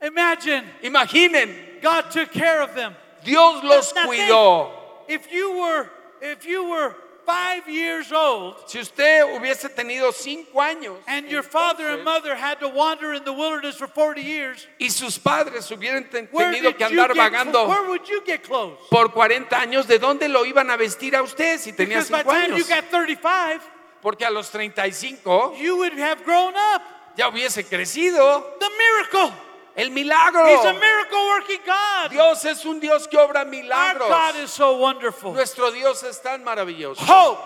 Imagine 0.00 0.64
Imaginen, 0.82 1.80
God 1.82 2.10
took 2.10 2.30
care 2.32 2.62
of 2.62 2.74
them. 2.74 2.94
Dios 3.24 3.64
los 3.64 3.92
cuidó. 3.92 4.70
If 5.08 5.32
you 5.32 5.58
were, 5.58 5.90
if 6.20 6.46
you 6.46 6.68
were 6.68 6.94
five 7.28 7.68
years 7.68 8.10
old 8.10 8.54
Si 8.66 8.78
usted 8.80 9.22
hubiese 9.36 9.68
tenido 9.68 10.12
cinco 10.12 10.60
años 10.62 10.96
and 11.06 11.28
your 11.28 11.42
father 11.42 11.88
and 11.88 12.00
entonces, 12.00 12.04
mother 12.04 12.34
had 12.34 12.58
to 12.58 12.68
wander 12.68 13.12
in 13.12 13.22
the 13.24 13.32
wilderness 13.32 13.76
for 13.76 13.86
40 13.86 14.22
years, 14.22 14.66
y 14.80 14.88
sus 14.88 15.18
padres 15.18 15.68
hubieran 15.70 16.08
ten- 16.10 16.26
tenido 16.28 16.74
que 16.74 16.88
you 16.88 16.98
andar 17.02 17.14
vagando 17.14 17.68
where 17.68 17.86
would 17.88 18.08
you 18.08 18.22
get 18.24 18.42
clothes? 18.42 18.78
por 18.90 19.10
40 19.12 19.54
años, 19.60 19.86
¿de 19.86 19.98
dónde 19.98 20.26
lo 20.28 20.44
iban 20.46 20.70
a 20.70 20.76
vestir 20.78 21.14
a 21.14 21.22
usted 21.22 21.58
si 21.58 21.72
tenía 21.72 21.98
Because 21.98 22.10
by 22.10 22.22
cinco 22.22 22.32
time 22.32 22.48
you 22.56 22.64
años? 22.64 22.68
got 22.68 22.84
35, 22.90 23.60
Porque 24.00 24.24
a 24.24 24.30
los 24.30 24.48
35 24.50 25.54
you 25.58 25.76
would 25.76 25.92
have 25.98 26.24
grown 26.24 26.54
up. 26.56 26.82
ya 27.16 27.28
hubiese 27.28 27.64
crecido. 27.68 28.56
The 28.58 28.70
miracle. 28.78 29.32
El 29.78 29.90
milagro. 29.90 30.44
He's 30.48 30.64
a 30.64 30.74
miracle 30.74 31.24
working 31.28 31.60
God. 31.64 32.10
Dios 32.10 32.44
es 32.44 32.64
un 32.64 32.80
Dios 32.80 33.06
que 33.06 33.16
obra 33.16 33.44
Our 33.44 33.46
milagros. 33.46 34.08
God 34.08 34.34
is 34.42 34.50
so 34.50 34.76
wonderful. 34.76 35.32
Nuestro 35.32 35.70
Dios 35.70 36.02
es 36.02 36.18
tan 36.20 36.42
maravilloso. 36.44 36.98
Hope 36.98 37.38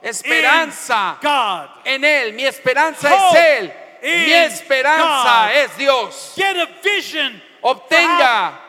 Esperanza 0.00 1.18
God. 1.20 1.68
en 1.84 2.04
Él. 2.04 2.32
Mi 2.34 2.44
esperanza 2.44 3.08
Hope 3.12 3.36
es 3.36 3.62
Él. 3.62 3.72
Mi 4.02 4.32
esperanza 4.32 5.48
God. 5.48 5.56
es 5.56 5.76
Dios. 5.76 6.32
Get 6.36 6.56
a 6.56 6.68
vision. 6.80 7.42
Obtenga 7.62 8.60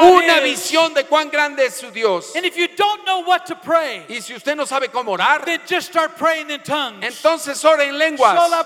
Una 0.00 0.38
is. 0.38 0.58
visión 0.58 0.94
de 0.94 1.04
cuán 1.04 1.30
grande 1.30 1.66
es 1.66 1.74
su 1.76 1.90
Dios. 1.90 2.34
And 2.34 2.44
if 2.46 2.56
you 2.56 2.68
don't 2.68 3.04
know 3.04 3.20
what 3.20 3.46
to 3.46 3.54
pray, 3.56 4.04
Y 4.08 4.20
si 4.20 4.34
usted 4.34 4.56
no 4.56 4.64
sabe 4.64 4.88
cómo 4.90 5.16
orar, 5.16 5.44
then 5.44 5.60
just 5.66 5.88
start 5.88 6.16
praying 6.16 6.50
in 6.50 6.60
tongues. 6.60 7.04
entonces 7.04 7.64
ora 7.64 7.84
en 7.84 7.98
lenguas. 7.98 8.36
Oh. 8.38 8.62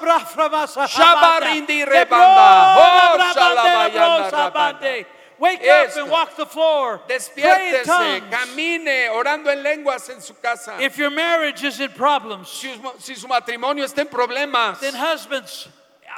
Wake 5.39 5.61
up 5.67 5.97
and 5.97 6.11
walk 6.11 6.37
the 6.37 6.45
floor. 6.45 7.01
Despiértese, 7.09 8.31
camine 8.31 9.09
orando 9.11 9.51
en 9.51 9.63
lenguas 9.63 10.11
en 10.11 10.21
su 10.21 10.35
casa. 10.35 10.77
If 10.79 10.99
your 10.99 11.09
marriage 11.11 11.65
is 11.65 11.81
in 11.81 11.91
problems, 11.93 12.49
Si, 12.49 12.71
si 12.99 13.15
su 13.15 13.27
matrimonio 13.27 13.85
está 13.85 14.01
en 14.01 14.09
problemas, 14.09 14.81
then 14.81 14.95
husbands, 14.95 15.69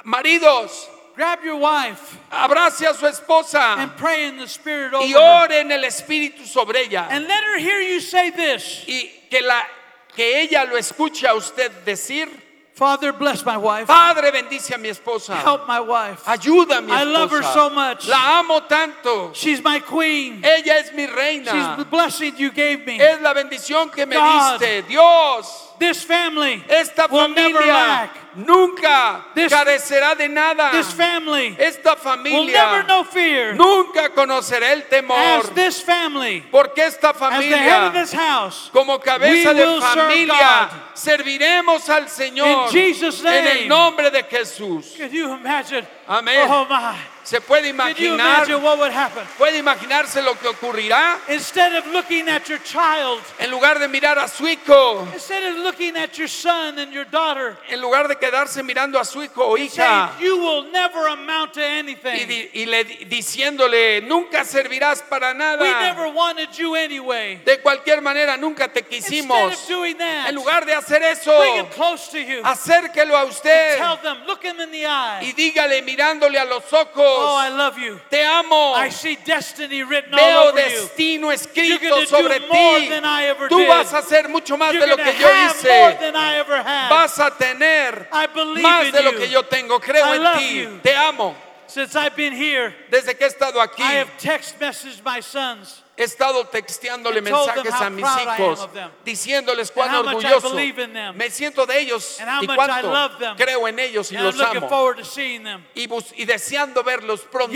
maridos, 0.04 0.88
grab 1.14 1.44
your 1.44 1.56
wife 1.56 2.18
abrace 2.30 2.82
a 2.82 2.94
su 2.94 3.06
esposa 3.06 3.76
and 3.78 3.96
pray 3.96 4.28
in 4.28 4.38
the 4.38 4.46
spirit 4.48 4.94
over 4.94 5.04
y 5.04 5.12
her. 5.12 5.44
ore 5.44 5.60
en 5.60 5.70
el 5.70 5.84
espíritu 5.84 6.46
sobre 6.46 6.80
ella. 6.80 7.06
And 7.10 7.26
let 7.26 7.44
her 7.44 7.58
hear 7.58 7.80
you 7.80 8.00
say 8.00 8.30
this. 8.30 8.84
Y 8.86 9.10
que, 9.30 9.42
la, 9.42 9.62
que 10.14 10.42
ella 10.42 10.64
lo 10.64 10.76
escuche 10.76 11.26
a 11.26 11.34
usted 11.34 11.70
decir, 11.84 12.28
Father, 12.74 13.12
bless 13.12 13.44
my 13.44 13.58
wife. 13.58 13.86
Padre 13.86 14.32
bendice 14.32 14.74
a 14.74 14.78
mi 14.78 14.88
esposa. 14.88 15.34
Help 15.36 15.68
my 15.68 15.78
wife. 15.78 16.24
Ayuda 16.24 16.78
a 16.78 16.82
mi 16.82 16.90
I 16.90 17.04
love 17.04 17.30
her 17.30 17.42
so 17.42 17.68
much. 17.68 18.08
La 18.08 18.40
amo 18.40 18.60
tanto. 18.60 19.32
She's 19.34 19.62
my 19.62 19.78
queen. 19.78 20.40
Ella 20.42 20.78
es 20.78 20.90
mi 20.94 21.06
She's 21.06 21.14
reina. 21.14 21.76
the 21.76 21.84
blessing 21.84 22.34
you 22.38 22.50
gave 22.50 22.86
me. 22.86 22.98
Es 22.98 23.20
la 23.20 23.34
bendición 23.34 23.92
que 23.92 24.06
me 24.06 24.16
God. 24.16 24.58
diste. 24.58 24.88
Dios, 24.88 25.71
This 25.82 26.04
family 26.04 26.62
esta 26.68 27.08
will 27.10 27.28
never 27.28 27.52
familia 27.58 27.72
lack. 27.74 28.10
nunca 28.36 29.24
This- 29.34 29.52
carecerá 29.52 30.14
de 30.16 30.28
nada. 30.28 30.70
This 30.70 30.92
family 30.92 31.56
Esta 31.58 31.90
will 31.94 31.96
familia 31.96 32.52
never 32.66 32.82
know 32.84 33.04
fear. 33.04 33.54
nunca 33.54 34.08
conocerá 34.10 34.72
el 34.72 34.82
As 34.82 34.88
temor. 34.88 35.54
this 35.54 35.80
family, 35.82 36.40
Porque 36.52 36.78
esta 36.78 37.10
as 37.10 37.18
the 37.18 37.24
head 37.26 37.82
of 37.82 37.92
familia, 37.92 37.92
this 37.92 38.12
house, 38.12 38.70
como 38.72 38.98
cabeza 39.00 39.50
we 39.50 39.54
de 39.58 39.66
will 39.66 39.80
serve 39.82 39.94
familia, 40.08 40.70
serviremos 40.94 41.88
al 41.88 42.08
Señor 42.08 42.46
In 42.46 42.70
Jesus' 42.70 43.24
en 43.24 43.46
el 43.46 43.54
name. 43.62 43.66
nombre 43.68 44.10
de 44.10 44.22
Jesús. 44.22 44.94
Could 44.96 45.10
you 45.12 45.32
imagine? 45.34 45.86
Amén. 46.06 46.46
Oh 46.48 46.64
my. 46.68 46.94
Se 47.24 47.40
puede 47.40 47.68
imaginar, 47.68 48.46
puede 49.38 49.58
imaginarse 49.58 50.20
lo 50.22 50.34
que 50.38 50.48
ocurrirá 50.48 51.18
Instead 51.28 51.74
of 51.76 51.86
looking 51.92 52.28
at 52.28 52.48
your 52.48 52.58
child, 52.62 53.20
en 53.38 53.50
lugar 53.50 53.78
de 53.78 53.86
mirar 53.86 54.18
a 54.18 54.26
su 54.26 54.44
hijo, 54.48 55.06
instead 55.14 55.44
of 55.44 55.58
looking 55.58 55.96
at 55.96 56.12
your 56.18 56.28
son 56.28 56.78
and 56.80 56.92
your 56.92 57.04
daughter, 57.04 57.56
en 57.68 57.80
lugar 57.80 58.08
de 58.08 58.16
quedarse 58.16 58.62
mirando 58.64 58.98
a 58.98 59.04
su 59.04 59.22
hijo 59.22 59.44
o 59.46 59.56
saying, 59.56 59.70
hija 59.70 60.10
You 60.20 60.36
will 60.36 60.70
never 60.72 61.06
amount 61.08 61.52
to 61.54 61.60
y, 61.60 61.64
anything. 61.64 62.50
y 62.54 62.66
le 62.66 62.84
di- 62.84 63.04
diciéndole, 63.04 64.00
nunca 64.02 64.44
servirás 64.44 65.02
para 65.02 65.28
We 65.32 65.34
nada. 65.38 65.80
never 65.80 66.08
wanted 66.12 66.48
you 66.58 66.74
anyway. 66.74 67.36
De 67.44 67.60
cualquier 67.60 68.00
manera, 68.02 68.36
nunca 68.36 68.66
te 68.68 68.80
Instead 68.80 69.10
quisimos. 69.12 69.52
of 69.54 69.68
doing 69.68 69.96
that, 69.98 70.28
En 70.28 70.34
lugar 70.34 70.66
de 70.66 70.74
hacer 70.74 70.98
bring 71.00 71.12
eso, 71.12 71.42
him 71.56 71.66
close 71.66 72.08
to 72.10 72.18
you. 72.18 72.42
acérquelo 72.42 73.16
a 73.16 73.24
usted 73.26 73.78
Tell 73.78 73.96
them, 73.98 74.24
look 74.26 74.42
him 74.44 74.60
in 74.60 74.70
the 74.72 74.84
eye. 74.86 75.20
y 75.22 75.32
dígale 75.34 75.82
mirándole 75.82 76.38
a 76.38 76.44
los 76.44 76.64
Oh, 77.18 77.36
I 77.36 77.48
love 77.50 77.78
you. 77.78 78.00
te 78.10 78.20
amo. 78.22 78.72
I 78.74 78.88
see 78.90 79.16
destiny 79.24 79.82
written 79.82 80.14
all 80.14 80.18
Veo 80.20 80.48
over 80.50 80.60
you. 80.60 80.64
destino 80.68 81.26
You're 81.30 81.34
escrito 81.34 82.06
sobre 82.06 82.40
ti. 82.40 82.88
Tú 83.48 83.66
vas 83.66 83.92
a 83.92 83.98
hacer 83.98 84.28
mucho 84.28 84.56
más 84.56 84.72
You're 84.72 84.86
de 84.86 84.86
lo 84.88 84.96
que 84.96 85.12
yo 85.18 85.28
hice. 85.28 85.96
than 86.00 86.16
I 86.16 86.36
ever 86.36 86.62
had. 86.62 86.90
Vas 86.90 87.18
a 87.18 87.30
tener 87.30 88.08
más 88.60 88.92
de 88.92 89.02
lo 89.02 89.12
you. 89.12 89.18
que 89.18 89.28
yo 89.28 89.42
tengo. 89.42 89.78
Creo 89.80 90.04
I 90.06 90.16
en 90.16 90.38
ti. 90.38 90.54
you. 90.62 90.80
Te 90.82 90.94
amo. 90.94 91.34
Since 91.66 91.96
I've 91.96 92.14
been 92.16 92.32
here, 92.34 92.74
Desde 92.90 93.14
que 93.16 93.24
he 93.26 93.28
estado 93.28 93.60
aquí, 93.60 93.80
I 93.82 93.94
have 93.94 94.10
text 94.18 94.58
messaged 94.60 95.02
my 95.04 95.20
sons. 95.20 95.81
He 95.94 96.04
estado 96.04 96.46
texteándole 96.46 97.20
mensajes 97.20 97.72
a 97.74 97.90
mis 97.90 98.06
hijos, 98.06 98.68
diciéndoles 99.04 99.70
cuán 99.70 99.94
orgulloso 99.94 100.54
me 101.14 101.30
siento 101.30 101.66
de 101.66 101.80
ellos 101.80 102.18
y 102.40 102.46
cuánto 102.46 103.36
creo 103.36 103.68
en 103.68 103.78
ellos 103.78 104.10
y 104.10 104.16
los 104.16 104.36
looking 104.36 104.56
amo. 104.58 104.68
forward 104.68 104.98
to 104.98 105.04
seeing 105.04 105.44
them. 105.44 105.62
Y, 105.74 105.88
y 106.16 106.24
deseando 106.24 106.82
verlos 106.82 107.20
pronto. 107.30 107.52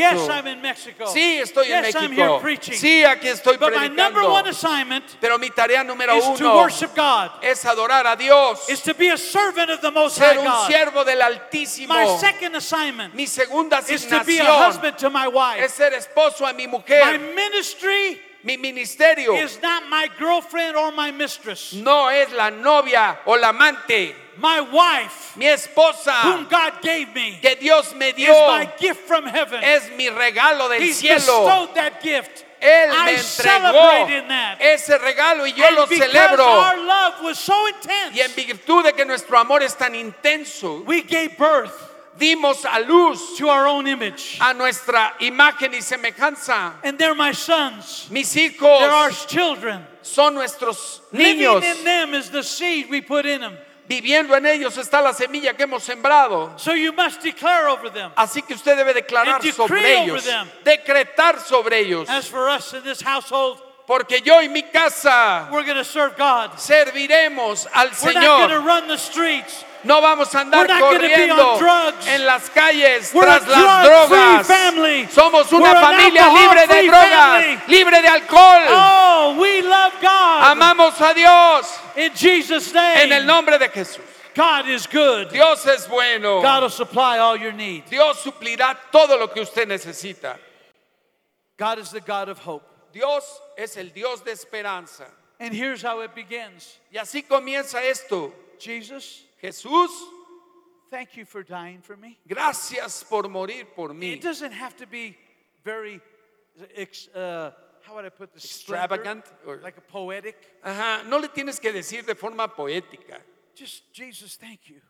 Sí, 1.13 1.39
estoy 1.39 1.73
en 1.73 1.83
México. 1.83 2.41
preaching. 2.41 2.75
Sí, 2.75 3.05
aquí 3.05 3.29
estoy 3.29 3.57
but 3.57 3.75
my 3.75 3.89
number 3.89 4.23
one 4.23 4.43
predicando. 4.43 4.51
assignment 4.51 5.05
Pero 5.21 5.39
mi 5.39 5.51
tarea 5.51 5.83
número 5.83 6.15
uno 6.17 6.57
worship 6.57 6.95
God. 6.95 7.31
es 7.43 7.65
adorar 7.65 8.07
a 8.07 8.17
Dios, 8.17 8.61
ser 8.67 10.39
un 10.39 10.67
siervo 10.67 11.05
del 11.05 11.23
Altísimo. 11.23 11.95
My 11.95 12.19
second 12.19 12.57
assignment 12.57 13.15
Mi 13.15 13.27
segunda 13.27 13.83
is 13.89 14.05
to 14.07 14.23
be 14.25 14.39
a 14.41 14.45
asignación 14.45 14.67
husband 14.69 14.99
to 14.99 15.11
my 15.11 15.27
wife. 15.27 15.65
es 15.65 15.73
ser 15.73 15.95
esposo 15.95 16.47
a 16.47 16.53
mi 16.53 16.67
My 16.67 16.73
mujer. 16.73 17.19
Mi 18.47 18.57
ministerio 18.57 19.35
is 19.43 19.61
not 19.61 19.89
my 19.91 20.09
girlfriend 20.21 20.77
or 20.77 20.93
my 20.93 21.11
mistress. 21.11 21.73
no 21.73 22.07
es 22.09 22.31
la 22.33 22.49
novia 22.51 23.19
o 23.27 23.33
la 23.33 23.49
amante. 23.51 24.15
My 24.39 24.61
wife, 24.61 25.37
Mi 25.37 25.47
esposa 25.47 26.13
whom 26.23 26.47
God 26.47 26.75
gave 26.81 27.13
me, 27.15 27.39
que 27.43 27.57
Dios 27.57 27.93
me 27.95 28.11
is 28.11 28.15
dio 28.15 28.33
my 28.47 28.71
gift 28.79 29.01
from 29.01 29.25
heaven. 29.27 29.61
es 29.65 29.91
mi 29.97 30.09
regalo 30.11 30.69
del 30.69 30.81
He's 30.81 30.99
cielo. 30.99 31.17
bestowed 31.19 31.75
that 31.75 32.01
gift. 32.03 32.45
Él 32.63 32.89
I 32.91 33.07
me 33.07 33.13
entregó 33.15 34.61
ese 34.61 34.99
regalo 34.99 35.45
y 35.45 35.53
yo 35.57 35.67
and 35.67 35.77
lo 35.77 35.87
celebro. 35.87 36.47
our 36.47 36.77
love 36.87 37.15
was 37.25 37.39
so 37.39 37.53
Y 37.53 38.21
en 38.21 38.31
intense, 38.31 38.47
virtud 38.47 38.85
de 38.85 38.93
que 38.93 39.05
nuestro 39.05 39.39
amor 39.39 39.63
es 39.63 39.75
tan 39.75 39.93
intenso, 39.95 40.85
we 40.87 41.03
gave 41.03 41.37
birth 41.37 41.86
dimos 42.19 42.65
a 42.65 42.81
luz 42.81 43.37
to 43.39 43.49
our 43.49 43.67
own 43.67 43.87
image. 43.87 44.39
a 44.41 44.53
nuestra 44.55 45.15
imagen 45.21 45.73
y 45.75 45.81
semejanza. 45.81 46.75
And 46.83 46.99
they're 46.99 47.15
my 47.15 47.33
sons. 47.33 48.09
Mis 48.11 48.33
They're 48.33 48.51
our 48.61 49.11
hijos 49.11 49.27
children. 49.29 49.87
son 50.03 50.35
nuestros 50.35 51.01
Living 51.13 51.39
niños. 51.39 51.63
in 51.63 51.85
them 51.85 52.15
is 52.15 52.31
the 52.31 52.43
seed 52.43 52.89
we 52.91 53.01
put 53.01 53.27
in 53.27 53.41
them. 53.41 53.57
Viviendo 53.89 54.35
en 54.37 54.47
ellos 54.47 54.77
está 54.79 55.01
la 55.01 55.13
semilla 55.13 55.57
que 55.57 55.65
hemos 55.65 55.85
sembrado. 55.85 56.59
So 56.59 56.73
you 56.73 56.93
must 56.93 57.23
declare 57.23 57.69
over 57.69 57.89
them. 57.89 58.11
Así 58.17 58.43
que 58.45 58.55
usted 58.57 58.77
debe 58.77 58.93
declarar 58.93 59.41
sobre 59.53 60.03
ellos, 60.03 60.27
decretar 60.65 61.39
sobre 61.39 61.79
ellos. 61.79 62.09
As 62.09 62.27
for 62.27 62.49
us 62.49 62.75
in 62.75 62.83
this 62.83 63.01
household, 63.01 63.61
Porque 63.87 64.21
yo 64.21 64.43
y 64.43 64.49
mi 64.49 64.65
casa 64.65 65.49
serviremos 66.57 67.69
al 67.73 67.95
Señor. 67.95 68.51
No 69.85 70.01
vamos 70.01 70.35
a 70.35 70.41
andar 70.41 70.67
corriendo 70.81 71.61
en 72.07 72.27
las 72.27 72.51
calles 72.51 73.13
tras 73.13 73.47
las 73.47 73.85
drogas. 73.85 74.47
Somos 75.13 75.53
una 75.53 75.81
familia 75.81 76.29
libre 76.29 76.67
de 76.67 76.87
drogas, 76.89 77.69
libre 77.69 78.03
de 78.03 78.09
alcohol. 78.09 78.63
Oh, 78.69 79.37
we 79.39 79.63
love 79.63 79.93
God. 80.01 80.43
Amamos 80.43 81.01
a 81.01 81.15
Dios 81.15 81.81
In 81.97 82.13
Jesus' 82.13 82.75
en 82.75 83.13
el 83.13 83.25
nombre 83.25 83.59
de 83.59 83.69
Jesús. 83.69 84.03
God 84.35 84.69
is 84.69 84.87
good. 84.87 85.31
Dios 85.31 85.65
es 85.67 85.87
bueno. 85.87 86.43
God 86.43 86.63
will 86.65 86.71
supply 86.71 87.19
all 87.19 87.37
your 87.37 87.53
needs. 87.53 87.89
Dios 87.89 88.23
suplirá 88.23 88.77
todo 88.91 89.17
lo 89.17 89.29
que 89.29 89.41
usted 89.41 89.67
necesita. 89.67 90.37
God 91.57 91.79
is 91.79 91.91
the 91.91 92.01
God 92.01 92.29
of 92.29 92.39
hope. 92.39 92.76
Dios 92.97 93.41
es 93.57 93.77
el 93.77 93.91
Dios 93.93 94.23
de 94.25 94.33
esperanza. 94.33 95.07
And 95.39 95.53
here's 95.53 95.83
how 95.83 96.01
it 96.03 96.15
begins 96.15 96.79
Y 96.91 96.97
así 96.99 97.23
comienza 97.23 97.83
esto. 97.85 98.33
Jesus, 98.59 99.25
Jesús, 99.43 99.91
thank 100.91 101.15
you 101.17 101.27
for 101.27 101.43
dying 101.45 101.83
for 101.83 101.97
me. 101.97 102.17
gracias 102.27 103.05
por 103.05 103.29
morir 103.29 103.67
por 103.75 103.91
mí. 103.93 104.15
It 104.15 104.23
doesn't 104.23 104.53
have 104.53 104.75
to 104.79 104.87
be 104.87 105.15
very, 105.63 106.01
ex- 106.75 107.09
uh, 107.15 107.51
how 107.83 107.95
would 107.97 108.07
I 108.07 108.09
put 108.09 108.33
this? 108.33 108.45
Extravagant 108.45 109.25
or- 109.47 109.61
Like 109.63 109.77
a 109.77 109.83
poetic. 109.83 110.37
Ajá, 110.65 111.05
no 111.07 111.19
le 111.19 111.29
tienes 111.29 111.61
que 111.61 111.71
decir 111.73 112.05
de 112.07 112.15
forma 112.15 112.49
poética. 112.49 113.21
Just, 113.55 113.85
Jesus, 113.93 114.37
thank 114.37 114.69
you 114.69 114.81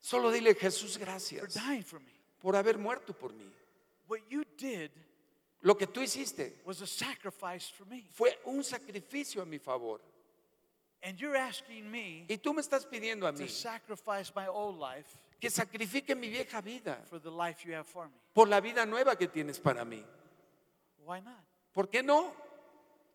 Solo 0.00 0.30
dile 0.30 0.54
Jesús 0.54 0.96
for 0.96 1.04
gracias 1.04 1.54
dying 1.54 1.82
for 1.82 1.98
me. 1.98 2.12
por 2.40 2.54
haber 2.54 2.78
muerto 2.78 3.12
por 3.12 3.30
mí. 3.32 3.50
What 4.06 4.20
you 4.30 4.44
did 4.56 4.90
Lo 5.66 5.74
que 5.76 5.88
tú 5.88 6.00
hiciste 6.00 6.60
was 6.64 6.80
a 6.80 6.86
sacrifice 6.86 7.68
for 7.72 7.86
me. 7.88 8.04
fue 8.12 8.38
un 8.44 8.62
sacrificio 8.62 9.42
a 9.42 9.44
mi 9.44 9.58
favor. 9.58 10.00
And 11.02 11.18
you're 11.18 11.36
asking 11.36 11.90
me 11.90 12.24
Y 12.28 12.36
tú 12.38 12.54
me 12.54 12.60
estás 12.62 12.86
pidiendo 12.86 13.26
a 13.26 13.32
mí 13.32 13.38
to 13.46 13.48
sacrifice 13.48 14.32
my 14.36 14.46
old 14.46 14.78
life 14.78 15.16
que 15.40 15.50
sacrifique 15.50 16.14
mi 16.16 16.28
vieja 16.28 16.60
vida 16.62 16.98
for 17.10 17.18
the 17.18 17.30
life 17.30 17.64
you 17.66 17.74
have 17.74 17.84
for 17.86 18.06
me. 18.06 18.14
por 18.32 18.46
la 18.48 18.60
vida 18.60 18.86
nueva 18.86 19.16
que 19.16 19.26
tienes 19.26 19.58
para 19.58 19.84
mí. 19.84 20.04
Why 21.04 21.20
not? 21.20 21.44
¿Por 21.72 21.88
qué 21.88 22.00
no? 22.04 22.32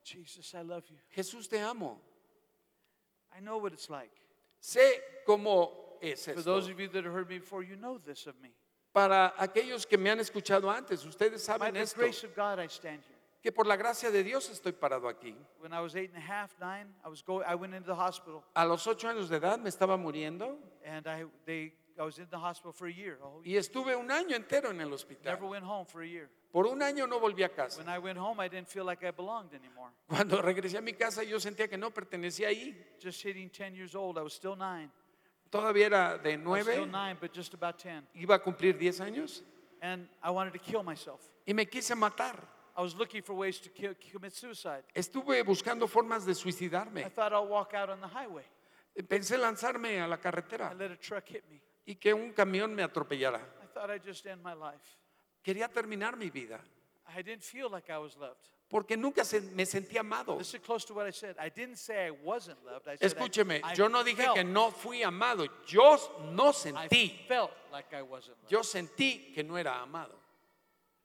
Jesus, 0.04 0.54
I 0.54 0.62
love 0.62 0.84
you. 0.90 0.98
Jesús 1.16 1.48
te 1.48 1.58
amo. 1.62 2.02
I 3.34 3.40
know 3.40 3.60
what 3.60 3.72
it's 3.72 3.90
like. 3.90 4.12
Sé 4.62 5.00
cómo 5.26 5.72
es 6.02 6.26
For 6.26 6.32
esto. 6.32 6.44
those 6.44 6.68
of 6.70 6.78
you 6.80 6.90
that 6.90 7.06
have 7.06 7.14
heard 7.14 7.30
me 7.30 7.40
before, 7.40 7.64
you 7.64 7.78
know 7.78 7.98
this 7.98 8.28
of 8.28 8.36
me. 8.42 8.50
Para 8.94 9.34
aquellos 9.38 9.86
que 9.86 9.98
me 9.98 10.10
han 10.10 10.20
escuchado 10.20 10.70
antes, 10.70 11.06
ustedes 11.06 11.46
By 11.48 11.58
saben 11.58 11.74
the 11.74 11.82
esto, 11.82 12.02
grace 12.02 12.26
of 12.26 12.36
God, 12.36 12.60
I 12.60 12.68
stand 12.68 13.02
here. 13.08 13.18
que 13.42 13.52
por 13.52 13.66
la 13.66 13.76
gracia 13.78 14.12
de 14.12 14.22
Dios 14.24 14.50
estoy 14.50 14.74
parado 14.74 15.08
aquí. 15.08 15.36
When 15.60 15.72
I 15.74 15.80
was 15.80 15.96
eight 15.96 16.12
and 16.14 16.18
a 16.18 16.26
half, 16.26 16.52
nine, 16.60 16.94
I 17.06 17.10
was 17.10 17.24
going. 17.24 17.46
I 17.48 17.56
went 17.56 17.74
into 17.74 17.88
the 17.88 17.96
hospital, 17.96 18.44
A 18.54 18.66
los 18.66 18.86
ocho 18.88 19.08
años 19.08 19.30
de 19.30 19.38
edad 19.38 19.58
me 19.60 19.70
estaba 19.70 19.98
muriendo 19.98 20.58
and 20.86 21.08
I 21.08 21.26
they 21.46 21.74
I 21.98 22.04
was 22.04 22.20
in 22.20 22.28
the 22.30 22.38
hospital 22.38 22.72
for 22.74 22.88
a 22.88 22.92
year. 22.94 23.18
a 23.22 23.26
whole 23.26 23.42
year. 23.44 23.56
y 23.56 23.58
estuve 23.58 23.96
un 23.96 24.10
año 24.12 24.36
entero 24.36 24.70
en 24.72 24.82
el 24.82 24.90
Never 24.90 24.94
hospital. 24.96 25.38
went 25.50 25.64
home 25.66 25.86
for 25.86 26.02
a 26.02 26.08
year. 26.08 26.30
Por 26.52 26.66
un 26.68 26.82
año 26.84 27.08
no 27.08 27.18
volví 27.20 27.44
a 27.44 27.50
casa. 27.50 27.80
When 27.82 27.88
I 27.90 27.98
went 27.98 28.18
home, 28.20 28.40
I 28.44 28.50
didn't 28.50 28.68
feel 28.68 28.84
like 28.86 29.04
I 29.08 29.12
belonged 29.12 29.54
anymore. 29.54 29.92
Cuando 30.08 30.42
regresé 30.42 30.78
a 30.78 30.82
mi 30.82 30.94
casa 30.94 31.24
yo 31.24 31.38
sentía 31.40 31.70
que 31.70 31.78
no 31.78 31.92
pertenecía 31.92 32.50
ahí. 32.50 32.76
Just 33.02 33.24
hitting 33.26 33.50
10 33.50 33.74
years 33.74 33.96
old, 33.96 34.18
I 34.18 34.22
was 34.22 34.34
still 34.34 34.56
nine. 34.58 34.92
Todavía 35.52 35.86
era 35.88 36.18
de 36.18 36.32
I 36.34 36.38
nueve, 36.38 36.86
nine, 36.88 37.18
but 37.20 37.32
just 37.36 37.54
about 37.54 37.78
10. 37.78 38.04
iba 38.16 38.36
a 38.36 38.40
cumplir 38.42 38.78
diez 38.78 39.00
años 39.02 39.44
And 39.82 40.08
I 40.24 40.30
wanted 40.32 40.54
to 40.54 40.60
kill 40.60 40.82
myself. 40.84 41.22
y 41.46 41.54
me 41.54 41.66
quise 41.68 41.94
matar. 41.96 42.36
I 42.78 42.82
was 42.82 42.96
looking 42.96 43.22
for 43.22 43.34
ways 43.36 43.60
to 43.62 43.70
kill, 43.70 43.94
commit 44.12 44.32
suicide. 44.34 44.84
Estuve 44.96 45.44
buscando 45.44 45.88
formas 45.88 46.26
de 46.26 46.32
I 46.32 46.36
suicidarme. 46.36 47.10
thought 47.14 47.34
I'll 47.34 47.48
walk 47.50 47.74
out 47.74 47.90
on 47.90 48.00
the 48.00 48.08
highway 48.08 48.46
Pensé 49.08 49.38
lanzarme 49.38 50.02
a 50.02 50.08
la 50.08 50.18
carretera 50.18 50.70
and 50.72 50.80
let 50.80 50.92
a 50.92 50.98
truck 50.98 51.26
hit 51.28 51.44
me. 51.50 51.62
y 51.86 51.96
que 51.96 52.14
un 52.14 52.32
camión 52.34 52.74
me 52.74 52.84
atropellara. 52.84 53.40
I 53.62 53.68
thought 53.74 53.90
I'd 53.90 54.04
just 54.06 54.26
end 54.26 54.42
my 54.44 54.54
life. 54.54 54.98
Quería 55.44 55.68
terminar 55.68 56.16
mi 56.16 56.30
vida 56.30 56.60
I 57.14 57.22
didn't 57.24 57.44
feel 57.44 57.70
like 57.70 57.90
I 57.92 57.98
was 57.98 58.16
loved. 58.16 58.48
Porque 58.72 58.96
nunca 58.98 59.24
se- 59.26 59.42
me 59.42 59.66
sentí 59.66 59.98
amado. 59.98 60.40
Escúcheme, 63.00 63.62
yo 63.76 63.90
no 63.90 64.04
dije 64.04 64.26
que 64.34 64.44
no 64.44 64.72
fui 64.72 65.04
amado, 65.04 65.46
yo 65.66 65.98
no 66.32 66.54
sentí, 66.54 67.28
yo 68.48 68.64
sentí 68.64 69.32
que 69.34 69.44
no 69.44 69.58
era 69.58 69.82
amado. 69.82 70.20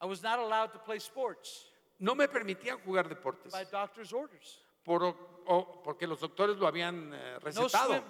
I 0.00 0.06
was 0.06 0.22
not 0.22 0.38
allowed 0.38 0.72
to 0.72 0.78
play 0.84 0.98
sports 0.98 1.66
No 1.98 2.14
me 2.14 2.28
permitían 2.28 2.78
jugar 2.84 3.08
deportes 3.08 3.50
by 3.52 3.64
doctor's 3.64 4.12
orders. 4.12 4.60
por- 4.84 5.02
o- 5.46 5.82
porque 5.82 6.06
los 6.06 6.20
doctores 6.20 6.56
lo 6.58 6.66
habían 6.66 7.12
eh, 7.14 7.32
No, 7.34 7.38
recetado. 7.40 8.04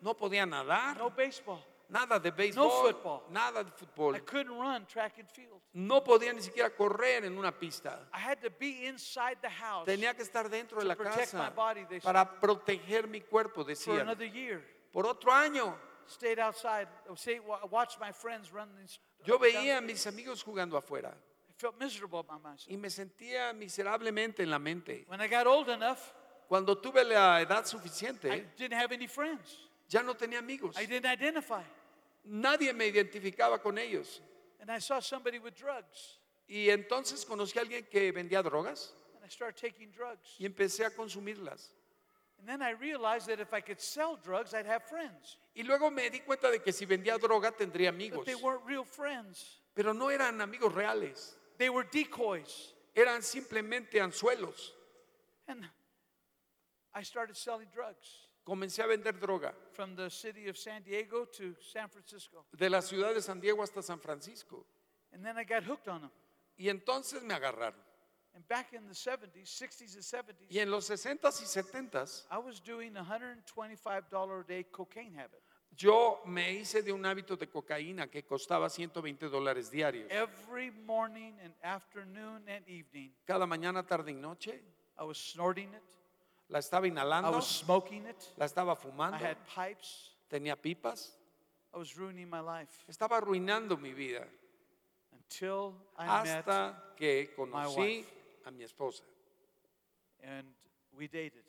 no 0.00 0.14
podía 0.14 0.46
nadar, 0.46 0.96
no 0.96 1.10
baseball. 1.10 1.62
Nada 1.88 2.18
de 2.18 2.30
No 2.30 2.36
béisbol, 2.36 2.92
football. 2.92 3.22
nada 3.30 3.62
de 3.64 3.70
I 3.70 3.72
fútbol. 3.72 4.24
couldn't 4.24 4.50
run 4.58 4.86
track 4.86 5.18
and 5.18 5.28
field. 5.30 5.60
No 5.74 6.02
podía 6.02 6.32
ni 6.32 6.40
siquiera 6.42 6.70
correr 6.74 7.24
en 7.24 7.36
una 7.38 7.52
pista. 7.52 8.08
I 8.12 8.18
had 8.18 8.38
to 8.42 8.50
be 8.58 8.86
inside 8.86 9.36
the 9.42 9.50
house 9.50 9.84
Tenía 9.86 10.14
que 10.14 10.22
estar 10.22 10.48
dentro 10.48 10.78
de 10.80 10.86
la 10.86 10.94
protect 10.96 11.34
my 11.34 11.40
casa 11.40 11.50
body, 11.54 11.84
they 11.86 12.00
para 12.00 12.24
proteger 12.40 13.08
mi 13.08 13.20
cuerpo, 13.20 13.64
for 13.64 14.00
another 14.00 14.26
year. 14.30 14.62
Por 14.92 15.06
otro 15.06 15.32
año, 15.32 15.74
Stayed 16.06 16.38
outside, 16.38 16.86
stayed, 17.16 17.40
watched 17.70 17.98
my 17.98 18.12
friends 18.12 18.52
run 18.52 18.68
these. 18.76 18.98
yo 19.24 19.38
veía 19.38 19.78
a 19.78 19.80
mis 19.80 20.06
amigos 20.06 20.42
jugando 20.42 20.76
afuera 20.76 21.16
I 21.48 21.52
felt 21.56 21.78
miserable 21.80 22.18
about 22.18 22.42
myself. 22.42 22.70
y 22.70 22.76
me 22.76 22.90
sentía 22.90 23.52
miserablemente 23.54 24.42
en 24.42 24.50
la 24.50 24.58
mente. 24.58 25.04
When 25.08 25.20
I 25.22 25.28
got 25.28 25.46
old 25.46 25.68
enough, 25.70 25.98
Cuando 26.46 26.76
tuve 26.76 27.02
la 27.04 27.40
edad 27.40 27.64
I 27.64 27.68
suficiente, 27.68 28.52
didn't 28.58 28.74
have 28.78 28.92
any 28.92 29.06
friends. 29.08 29.58
Ya 29.88 30.02
no 30.02 30.14
tenía 30.14 30.38
amigos. 30.38 30.76
I 30.76 30.86
didn't 30.86 31.06
identify. 31.06 31.62
Nadie 32.24 32.72
me 32.72 32.86
identificaba 32.86 33.60
con 33.62 33.76
ellos. 33.78 34.20
And 34.60 34.70
I 34.70 34.78
saw 34.78 35.00
somebody 35.00 35.38
with 35.38 35.54
drugs. 35.54 36.18
Y 36.48 36.68
entonces 36.70 37.24
conocí 37.24 37.58
a 37.58 37.62
alguien 37.62 37.86
que 37.90 38.12
vendía 38.12 38.42
drogas 38.42 38.92
And 39.14 39.24
I 39.24 39.28
started 39.28 39.56
taking 39.56 39.90
drugs. 39.90 40.36
y 40.38 40.46
empecé 40.46 40.84
a 40.86 40.90
consumirlas. 40.90 41.70
And 42.38 42.48
then 42.48 42.60
I 42.62 42.70
realized 42.72 43.28
that 43.28 43.40
if 43.40 43.54
I 43.54 43.60
could 43.60 43.80
sell 43.80 44.16
drugs, 44.22 44.52
I'd 44.54 44.66
have 44.66 44.82
friends. 44.82 45.38
Y 45.54 45.62
luego 45.62 45.90
me 45.90 46.10
di 46.10 46.20
cuenta 46.20 46.50
de 46.50 46.58
que 46.60 46.72
si 46.72 46.84
vendía 46.84 47.18
droga 47.18 47.52
tendría 47.52 47.90
But 47.90 47.94
amigos. 47.94 48.26
they 48.26 48.34
weren't 48.34 48.64
real 48.66 48.84
friends. 48.84 49.60
Pero 49.74 49.92
no 49.92 50.10
eran 50.10 50.40
amigos 50.40 50.72
reales. 50.74 51.36
They 51.58 51.70
were 51.70 51.84
decoys. 51.90 52.74
Eran 52.94 53.22
simplemente 53.22 54.00
anzuelos. 54.00 54.72
And 55.48 55.66
I 56.94 57.02
started 57.02 57.36
selling 57.36 57.68
drugs 57.72 58.28
Comencé 58.44 58.82
a 58.82 58.86
vender 58.86 59.18
droga 59.18 59.54
from 59.72 59.96
the 59.96 60.10
city 60.10 60.48
of 60.48 60.56
San 60.58 60.82
Diego 60.82 61.24
to 61.26 61.54
San 61.62 61.88
Francisco. 61.88 62.44
de 62.52 62.68
la 62.68 62.82
ciudad 62.82 63.14
de 63.14 63.22
San 63.22 63.40
Diego 63.40 63.62
hasta 63.62 63.82
San 63.82 63.98
Francisco. 63.98 64.66
And 65.12 65.24
then 65.24 65.38
I 65.38 65.44
got 65.44 65.62
hooked 65.64 65.88
on 65.88 66.02
them. 66.02 66.10
Y 66.58 66.68
entonces 66.68 67.22
me 67.22 67.32
agarraron. 67.34 67.74
And 68.34 68.46
back 68.48 68.72
in 68.74 68.86
the 68.88 68.94
70s, 68.94 69.46
60s 69.46 69.94
and 69.94 70.02
70s, 70.02 70.50
Y 70.50 70.58
en 70.58 70.70
los 70.70 70.90
60s 70.90 71.40
y 71.40 71.46
70s 71.46 72.24
I 72.30 72.38
was 72.38 72.60
doing 72.60 72.96
a 72.96 73.02
$125 73.02 74.40
a 74.40 74.44
day 74.46 74.64
cocaine 74.64 75.14
habit. 75.14 75.40
yo 75.76 76.20
me 76.26 76.52
hice 76.52 76.82
de 76.82 76.92
un 76.92 77.04
hábito 77.06 77.36
de 77.36 77.48
cocaína 77.48 78.08
que 78.10 78.24
costaba 78.24 78.68
120 78.68 79.28
dólares 79.28 79.70
diarios. 79.70 80.10
Every 80.10 80.70
morning 80.70 81.32
and 81.42 81.54
afternoon 81.62 82.46
and 82.48 82.68
evening, 82.68 83.12
Cada 83.24 83.46
mañana, 83.46 83.86
tarde 83.86 84.10
y 84.10 84.14
noche 84.16 84.60
I 84.98 85.04
was 85.04 85.16
snorting 85.16 85.72
it, 85.72 85.82
la 86.54 86.60
estaba 86.60 86.86
I 86.86 86.90
inhalando, 86.90 87.32
was 87.32 87.46
smoking 87.48 88.06
it, 88.06 88.32
la 88.36 88.44
estaba 88.46 88.74
I 88.74 88.76
fumando, 88.76 89.18
had 89.18 89.36
pipes, 89.44 90.12
tenía 90.30 90.54
pipas. 90.56 91.10
I 91.74 91.78
was 91.78 91.96
ruining 91.96 92.30
my 92.30 92.38
life 92.40 92.84
Estaba 92.88 93.16
arruinando 93.16 93.76
mi 93.76 93.92
vida 93.92 94.24
until 95.12 95.74
I 95.98 96.06
met 96.22 96.46
hasta 96.46 96.94
que 96.96 97.34
conocí 97.36 97.76
wife. 97.76 98.12
a 98.46 98.50
mi 98.52 98.62
esposa. 98.62 99.02
and 100.22 100.46
we 100.96 101.08
dated. 101.08 101.42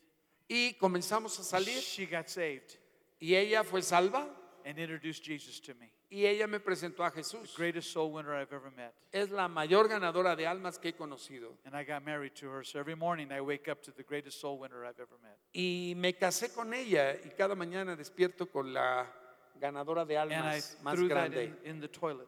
Y 0.49 0.73
comenzamos 0.79 1.37
a 1.39 1.43
salir 1.43 1.79
She 1.81 2.07
got 2.07 2.27
saved 2.27 2.79
y 3.21 3.35
ella 3.35 3.63
fue 3.63 3.83
salva 3.83 4.27
and 4.65 4.79
introduced 4.79 5.23
Jesus 5.23 5.59
to 5.61 5.75
me. 5.75 5.91
Y 6.09 6.25
ella 6.25 6.47
me 6.47 6.59
presentó 6.59 7.03
a 7.03 7.11
Jesús. 7.11 7.55
Greatest 7.57 7.91
soul 7.91 8.11
winner 8.13 8.33
I've 8.39 8.53
ever 8.55 8.71
met. 8.71 8.93
Es 9.11 9.29
la 9.31 9.47
mayor 9.47 9.87
ganadora 9.87 10.35
de 10.35 10.45
almas 10.45 10.77
que 10.77 10.89
he 10.89 10.93
conocido. 10.93 11.57
And 11.65 11.75
I 11.75 11.83
got 11.83 12.03
married 12.03 12.33
to 12.35 12.47
her. 12.51 12.63
So 12.63 12.79
every 12.79 12.95
morning 12.95 13.31
I 13.31 13.41
wake 13.41 13.67
up 13.69 13.81
to 13.83 13.91
the 13.91 14.03
greatest 14.03 14.39
soul 14.39 14.59
winner 14.59 14.85
I've 14.85 14.99
ever 15.01 15.17
met. 15.21 15.37
Y 15.53 15.93
me 15.97 16.13
casé 16.13 16.53
con 16.53 16.73
ella 16.73 17.13
y 17.23 17.29
cada 17.37 17.55
mañana 17.55 17.95
despierto 17.95 18.47
con 18.51 18.71
la 18.73 19.11
ganadora 19.59 20.05
de 20.05 20.17
And 20.17 20.31
I 20.31 20.35
almas 20.35 20.77
más 20.83 20.95
that 20.99 21.07
grande. 21.09 21.43
in, 21.63 21.75
in 21.75 21.81
the 21.81 21.87
toilet. 21.87 22.27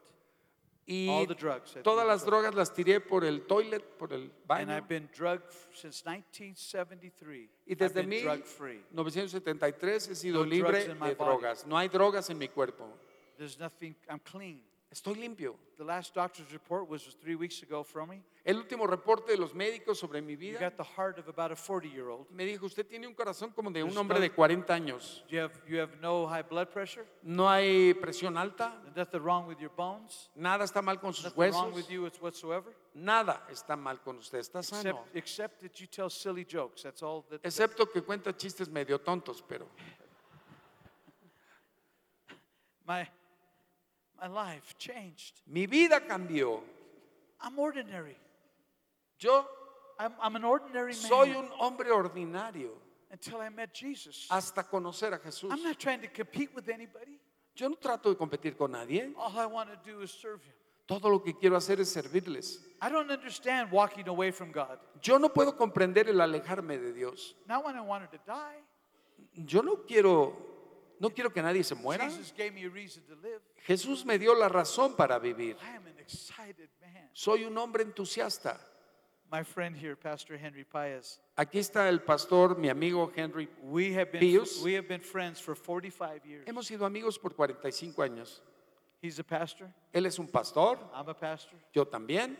Y 0.89 1.09
all 1.09 1.27
the 1.27 1.35
drugs 1.35 1.75
todas 1.83 2.07
las 2.07 2.23
the 2.23 2.31
drogas 2.31 2.55
las 2.55 2.73
tiré 2.73 3.01
por 3.01 3.25
el 3.25 3.41
toilet, 3.45 3.83
por 3.97 4.13
el 4.13 4.21
And 4.21 4.31
baño. 4.47 4.71
I've 4.73 4.87
been 4.87 5.09
drug 5.13 5.41
since 5.73 6.01
1973. 6.05 7.49
Y 7.65 7.73
I've 7.73 7.77
desde 7.77 8.03
been 8.05 8.23
drug 8.23 8.43
free. 8.45 8.81
1973 8.91 10.07
he 10.07 10.15
sido 10.15 10.45
No 10.45 10.49
libre 10.49 10.85
de 10.87 10.93
body. 10.93 11.13
drogas. 11.15 11.65
No 11.67 11.77
hay 11.77 11.89
drogas 11.89 12.29
en 12.29 12.37
mi 12.37 12.47
cuerpo. 12.47 12.87
There's 13.37 13.59
nothing, 13.59 13.95
I'm 14.09 14.19
clean. 14.19 14.61
Estoy 14.89 15.15
limpio. 15.15 15.55
The 15.77 15.83
last 15.83 16.15
doctor's 16.15 16.51
report 16.53 16.87
was 16.89 17.03
three 17.21 17.35
weeks 17.35 17.61
ago 17.61 17.83
from 17.83 18.09
me. 18.09 18.23
El 18.45 18.55
último 18.55 18.87
reporte 18.87 19.33
de 19.33 19.37
los 19.37 19.53
médicos 19.53 19.97
sobre 19.97 20.21
mi 20.21 20.31
You 20.31 20.37
vida 20.39 20.59
got 20.61 20.77
the 20.77 20.83
heart 20.85 21.19
of 21.19 21.27
about 21.27 21.51
a 21.51 21.57
40 21.57 21.89
year 21.89 22.07
old. 22.07 22.25
me 22.31 22.45
dijo, 22.45 22.67
usted 22.67 22.87
tiene 22.87 23.05
un 23.05 23.13
corazón 23.13 23.51
como 23.53 23.69
de 23.69 23.83
un 23.83 23.95
hombre 23.97 24.17
de 24.21 24.31
40 24.31 24.73
años. 24.73 25.25
You 25.27 25.41
have, 25.41 25.51
you 25.67 25.77
have 25.81 25.99
no 26.01 26.25
high 26.25 26.41
blood 26.41 26.69
pressure. 26.71 27.05
No 27.21 27.49
hay 27.49 27.93
presión 27.95 28.37
alta, 28.37 28.79
There's 28.85 28.95
nothing 28.95 29.21
wrong 29.23 29.45
with 29.45 29.59
your 29.59 29.71
bones. 29.75 30.29
nada 30.35 30.63
está 30.63 30.81
mal 30.81 31.01
con 31.01 31.13
sus 31.13 31.25
Nothing 31.25 31.51
wrong 31.51 31.71
huesos, 31.71 31.75
with 31.75 31.89
you 31.89 32.09
whatsoever. 32.21 32.73
nada 32.93 33.41
está 33.51 33.75
mal 33.75 34.01
con 34.01 34.19
usted, 34.19 34.39
está 34.39 34.63
sano. 34.63 35.03
Except, 35.13 35.17
except 35.17 35.61
that 35.61 35.81
you 35.81 35.87
tell 35.87 36.09
silly 36.09 36.45
jokes. 36.45 36.83
That's 36.83 37.03
all 37.03 37.25
that. 37.29 37.41
Excepto 37.43 37.91
que 37.91 38.01
cuenta 38.03 38.31
chistes 38.37 38.69
medio 38.69 38.99
tontos, 39.01 39.43
pero 39.45 39.67
my, 42.87 43.05
my 44.21 44.27
life 44.27 44.75
changed. 44.77 45.41
mi 45.47 45.65
vida 45.65 45.99
cambió. 45.99 46.61
I'm 47.41 47.57
ordinary. 47.59 48.17
Yo 49.19 49.45
I'm, 49.99 50.13
I'm 50.21 50.35
an 50.35 50.43
ordinary 50.43 50.93
man 50.93 51.01
soy 51.01 51.35
un 51.35 51.49
hombre 51.59 51.89
ordinario 51.89 52.71
until 53.11 53.41
I 53.41 53.49
met 53.49 53.73
Jesus. 53.73 54.27
hasta 54.29 54.63
conocer 54.63 55.13
a 55.13 55.19
Jesús. 55.19 55.51
I'm 55.51 55.63
not 55.63 55.79
trying 55.79 56.01
to 56.01 56.07
compete 56.07 56.53
with 56.55 56.69
anybody. 56.69 57.19
Yo 57.55 57.69
no 57.69 57.75
trato 57.75 58.09
de 58.09 58.15
competir 58.15 58.55
con 58.55 58.71
nadie. 58.71 59.11
All 59.17 59.37
I 59.37 59.47
want 59.47 59.69
to 59.71 59.91
do 59.91 60.01
is 60.01 60.11
serve 60.11 60.43
Him. 60.43 60.53
Todo 60.87 61.09
lo 61.09 61.19
que 61.19 61.33
quiero 61.33 61.57
hacer 61.57 61.79
es 61.81 61.89
servirles. 61.93 62.59
I 62.81 62.89
don't 62.89 63.09
understand 63.11 63.71
walking 63.71 64.07
away 64.07 64.31
from 64.31 64.51
God. 64.51 64.79
Yo 65.01 65.17
no 65.17 65.29
puedo 65.29 65.57
comprender 65.57 66.07
el 66.07 66.21
alejarme 66.21 66.77
de 66.77 66.93
Dios. 66.93 67.35
Not 67.47 67.65
when 67.65 67.75
I 67.75 67.81
wanted 67.81 68.11
to 68.11 68.19
die. 68.25 68.61
Yo 69.33 69.61
no 69.61 69.77
quiero, 69.87 70.33
no 70.99 71.09
quiero 71.09 71.31
que 71.31 71.41
nadie 71.41 71.63
se 71.63 71.75
muera. 71.75 72.09
Jesús 73.65 74.05
me 74.05 74.17
dio 74.17 74.35
la 74.35 74.49
razón 74.49 74.95
para 74.95 75.19
vivir. 75.19 75.57
Soy 77.13 77.45
un 77.45 77.57
hombre 77.57 77.83
entusiasta. 77.83 78.59
my 79.29 79.43
friend 79.43 79.75
here, 79.75 79.95
Pastor 79.95 80.37
Henry 80.37 80.63
Paez. 80.63 81.19
Aquí 81.37 81.59
está 81.59 81.89
el 81.89 81.99
pastor, 81.99 82.57
mi 82.57 82.69
amigo 82.69 83.11
Henry. 83.15 83.47
Pius. 84.19 84.61
we 84.63 84.73
have 84.73 84.87
been 84.87 85.01
friends 85.01 85.39
for 85.39 85.55
45 85.55 86.25
years. 86.25 86.45
Hemos 86.47 86.67
sido 86.67 86.85
amigos 86.85 87.17
por 87.17 87.31
45 87.31 88.01
años. 88.03 88.41
He's 89.01 89.19
a 89.19 89.23
pastor. 89.23 89.67
Él 89.93 90.05
es 90.05 90.17
un 90.17 90.27
pastor. 90.27 90.79
yo 91.73 91.85
también. 91.85 92.37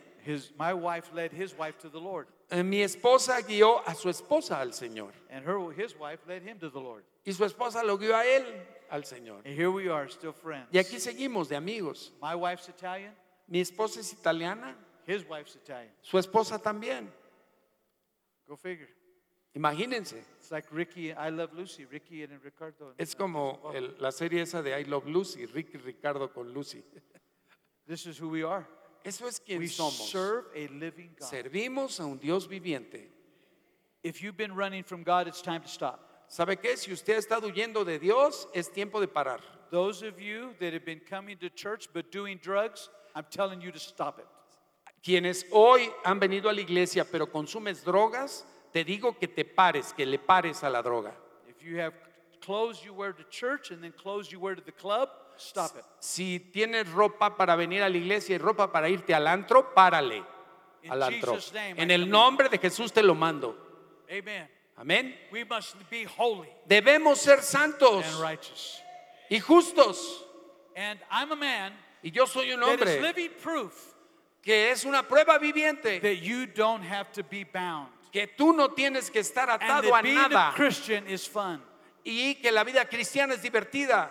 Eh, 2.50 2.62
Mi 2.62 2.82
esposa 2.82 3.40
guió 3.42 3.86
a 3.86 3.94
su 3.94 4.08
esposa 4.08 4.58
al 4.60 4.72
Señor 4.72 5.12
and 5.30 5.44
her 5.46 5.70
his 5.72 5.94
wife 5.98 6.20
led 6.26 6.42
him 6.42 6.58
to 6.58 6.70
the 6.70 6.80
Lord. 6.80 7.04
y 7.24 7.32
su 7.32 7.44
esposa 7.44 7.82
lo 7.84 7.98
guió 7.98 8.16
a 8.16 8.24
él 8.24 8.44
al 8.88 9.04
Señor. 9.04 9.42
And 9.44 9.54
here 9.54 9.70
we 9.70 9.90
are, 9.90 10.08
still 10.10 10.32
friends. 10.32 10.66
Y 10.72 10.78
aquí 10.78 10.98
seguimos 10.98 11.48
de 11.48 11.56
amigos. 11.56 12.12
My 12.22 12.34
wife's 12.34 12.68
Italian. 12.68 13.14
Mi 13.46 13.60
esposa 13.60 14.00
es 14.00 14.12
italiana, 14.12 14.74
His 15.06 15.24
wife's 15.28 15.56
Italian. 15.56 15.92
su 16.02 16.16
esposa 16.18 16.58
también. 16.58 17.10
Go 18.46 18.56
figure. 18.56 18.88
Imagínense, 19.54 20.22
It's 20.38 20.50
like 20.50 20.68
Ricky. 20.70 21.10
I 21.12 21.30
love 21.30 21.52
Lucy. 21.52 21.84
Ricky 21.84 22.22
and 22.22 22.42
Ricardo. 22.42 22.94
es 22.96 23.14
como 23.14 23.72
el- 23.74 23.94
la 23.98 24.10
serie 24.12 24.40
esa 24.42 24.62
de 24.62 24.78
I 24.80 24.84
Love 24.84 25.06
Lucy, 25.06 25.44
Ricky 25.46 25.76
Ricardo 25.78 26.32
con 26.32 26.52
Lucy. 26.54 26.82
This 27.86 28.06
is 28.06 28.18
who 28.20 28.28
we 28.28 28.42
are. 28.42 28.66
Eso 29.04 29.26
es 29.26 29.38
quien 29.40 29.60
We 29.60 29.68
somos. 29.68 30.10
serve 30.10 30.46
a 30.54 30.68
living 30.68 31.10
God. 31.18 31.28
Servimos 31.28 32.00
a 32.00 32.04
un 32.06 32.18
Dios 32.18 32.46
viviente. 32.46 33.08
If 34.02 34.22
you've 34.22 34.36
been 34.36 34.54
running 34.54 34.84
from 34.84 35.02
God, 35.02 35.26
it's 35.26 35.42
time 35.42 35.62
to 35.62 35.68
stop. 35.68 36.00
¿Sabe 36.28 36.56
qué? 36.60 36.76
Si 36.76 36.92
usted 36.92 37.14
ha 37.14 37.18
estado 37.18 37.48
huyendo 37.48 37.84
de 37.84 37.98
Dios, 37.98 38.46
es 38.54 38.68
tiempo 38.68 39.00
de 39.00 39.08
parar. 39.08 39.40
Those 39.70 40.02
of 40.02 40.20
you 40.20 40.54
that 40.60 40.72
have 40.72 40.84
been 40.84 41.00
coming 41.00 41.36
to 41.38 41.48
church 41.50 41.88
but 41.92 42.10
doing 42.10 42.38
drugs, 42.42 42.88
I'm 43.14 43.26
telling 43.30 43.60
you 43.60 43.72
to 43.72 43.78
stop 43.78 44.18
it. 44.18 44.26
Quienes 45.02 45.44
hoy 45.52 45.90
han 46.04 46.18
venido 46.20 46.50
a 46.50 46.52
la 46.52 46.60
iglesia 46.60 47.04
pero 47.04 47.26
consumes 47.26 47.82
drogas, 47.84 48.44
te 48.72 48.84
digo 48.84 49.18
que 49.18 49.28
te 49.28 49.44
pares, 49.44 49.92
que 49.92 50.04
le 50.04 50.18
pares 50.18 50.62
a 50.62 50.68
la 50.70 50.82
droga. 50.82 51.12
If 51.48 51.62
you 51.62 51.78
have 51.78 51.94
clothes 52.40 52.84
you 52.84 52.92
wear 52.92 53.12
to 53.12 53.24
church 53.30 53.70
and 53.70 53.82
then 53.82 53.92
clothes 53.92 54.30
you 54.30 54.38
wear 54.38 54.54
to 54.54 54.62
the 54.62 54.72
club, 54.72 55.08
stop 55.38 55.76
it. 55.76 55.84
Si 56.00 56.38
tienes 56.52 56.90
ropa 56.90 57.36
para 57.36 57.56
venir 57.56 57.82
a 57.82 57.88
la 57.88 57.96
iglesia 57.96 58.34
y 58.34 58.38
ropa 58.38 58.70
para 58.70 58.88
irte 58.88 59.14
al 59.14 59.26
antro, 59.26 59.72
párale 59.74 60.22
In 60.82 60.92
al 60.92 61.02
antro. 61.02 61.34
Jesus' 61.34 61.52
name, 61.52 61.74
I 61.78 61.82
En 61.82 61.90
el 61.90 62.00
command. 62.02 62.12
nombre 62.12 62.48
de 62.48 62.58
Jesús 62.58 62.92
te 62.92 63.02
lo 63.02 63.14
mando. 63.14 63.56
Amen. 64.10 64.48
Amén. 64.76 65.18
We 65.32 65.44
must 65.44 65.74
be 65.90 66.04
holy 66.04 66.48
Debemos 66.66 67.18
ser 67.18 67.42
santos 67.42 68.04
and 68.06 68.20
righteous. 68.22 68.80
y 69.30 69.40
justos. 69.40 70.24
And 70.76 71.00
I'm 71.10 71.32
a 71.32 71.36
man 71.36 71.72
Y 72.02 72.10
yo 72.12 72.26
soy 72.26 72.52
un 72.52 72.60
that 72.60 72.66
is 72.66 72.70
hombre 72.80 73.00
living 73.02 73.30
proof 73.42 73.94
que 74.40 74.70
es 74.70 74.84
una 74.84 75.02
prueba 75.02 75.36
viviente, 75.38 76.00
that 76.00 76.22
you 76.22 76.46
don't 76.46 76.82
have 76.84 77.10
to 77.12 77.24
be 77.24 77.42
bound. 77.44 77.88
que 78.12 78.28
tú 78.28 78.54
no 78.54 78.68
tienes 78.68 79.10
que 79.10 79.18
estar 79.20 79.50
And 79.50 79.60
atado 79.60 79.90
that 79.90 79.98
a 79.98 80.02
being 80.02 80.16
a 80.16 80.28
nada 80.28 80.52
Christian 80.54 81.06
is 81.08 81.26
fun. 81.28 81.60
y 82.04 82.36
que 82.40 82.52
la 82.52 82.62
vida 82.62 82.84
cristiana 82.88 83.34
es 83.34 83.42
divertida. 83.42 84.10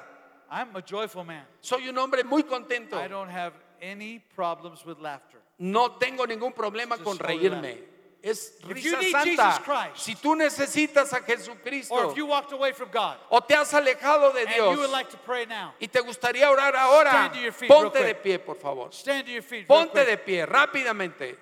I'm 0.49 0.75
a 0.75 0.81
joyful 0.81 1.23
man. 1.23 1.43
Soy 1.61 1.87
un 1.89 1.97
hombre 1.97 2.23
muy 2.23 2.43
contento. 2.43 2.93
I 2.97 3.07
don't 3.07 3.29
have 3.29 3.53
any 3.81 4.19
problems 4.35 4.85
with 4.85 4.99
laughter. 4.99 5.39
No 5.59 5.89
tengo 5.99 6.25
ningún 6.25 6.53
problema 6.53 6.97
con 7.03 7.17
reírme. 7.17 7.95
Es 8.23 8.57
If 8.61 8.67
risa 8.69 8.83
you 8.83 8.97
need 8.97 9.11
santa. 9.11 9.25
Jesus 9.29 9.59
Christ, 9.59 9.97
si 9.97 10.15
tú 10.15 10.35
necesitas 10.35 11.13
a 11.13 11.17
Or 11.17 11.23
Jesucristo 11.23 12.09
if 12.11 12.17
you 12.17 12.25
walked 12.25 12.51
away 12.51 12.71
from 12.73 12.89
God 12.91 13.17
o 13.29 13.39
te 13.39 13.53
has 13.53 13.71
alejado 13.73 14.33
de 14.33 14.41
and 14.41 14.49
you 14.55 14.63
would 14.65 14.75
Dios 14.77 14.91
like 14.91 15.09
to 15.11 15.17
pray 15.17 15.45
now, 15.45 15.73
y 15.79 15.87
te 15.87 15.99
gustaría 16.01 16.49
orar 16.49 16.75
ahora, 16.75 17.11
Stand 17.11 17.33
to 17.33 17.39
your 17.39 17.51
feet 17.51 17.69
real 17.69 17.83
ponte 17.83 18.03
de 18.03 18.15
pie, 18.15 18.37
por 18.39 18.55
favor. 18.55 18.89
stand 18.91 19.25
to 19.27 19.31
your 19.31 19.43
feet. 19.43 19.65
real 19.69 19.85
Ponte 19.85 19.91
quick. 19.91 20.07
de 20.07 20.17
pie 20.17 20.45
rápidamente. 20.45 21.37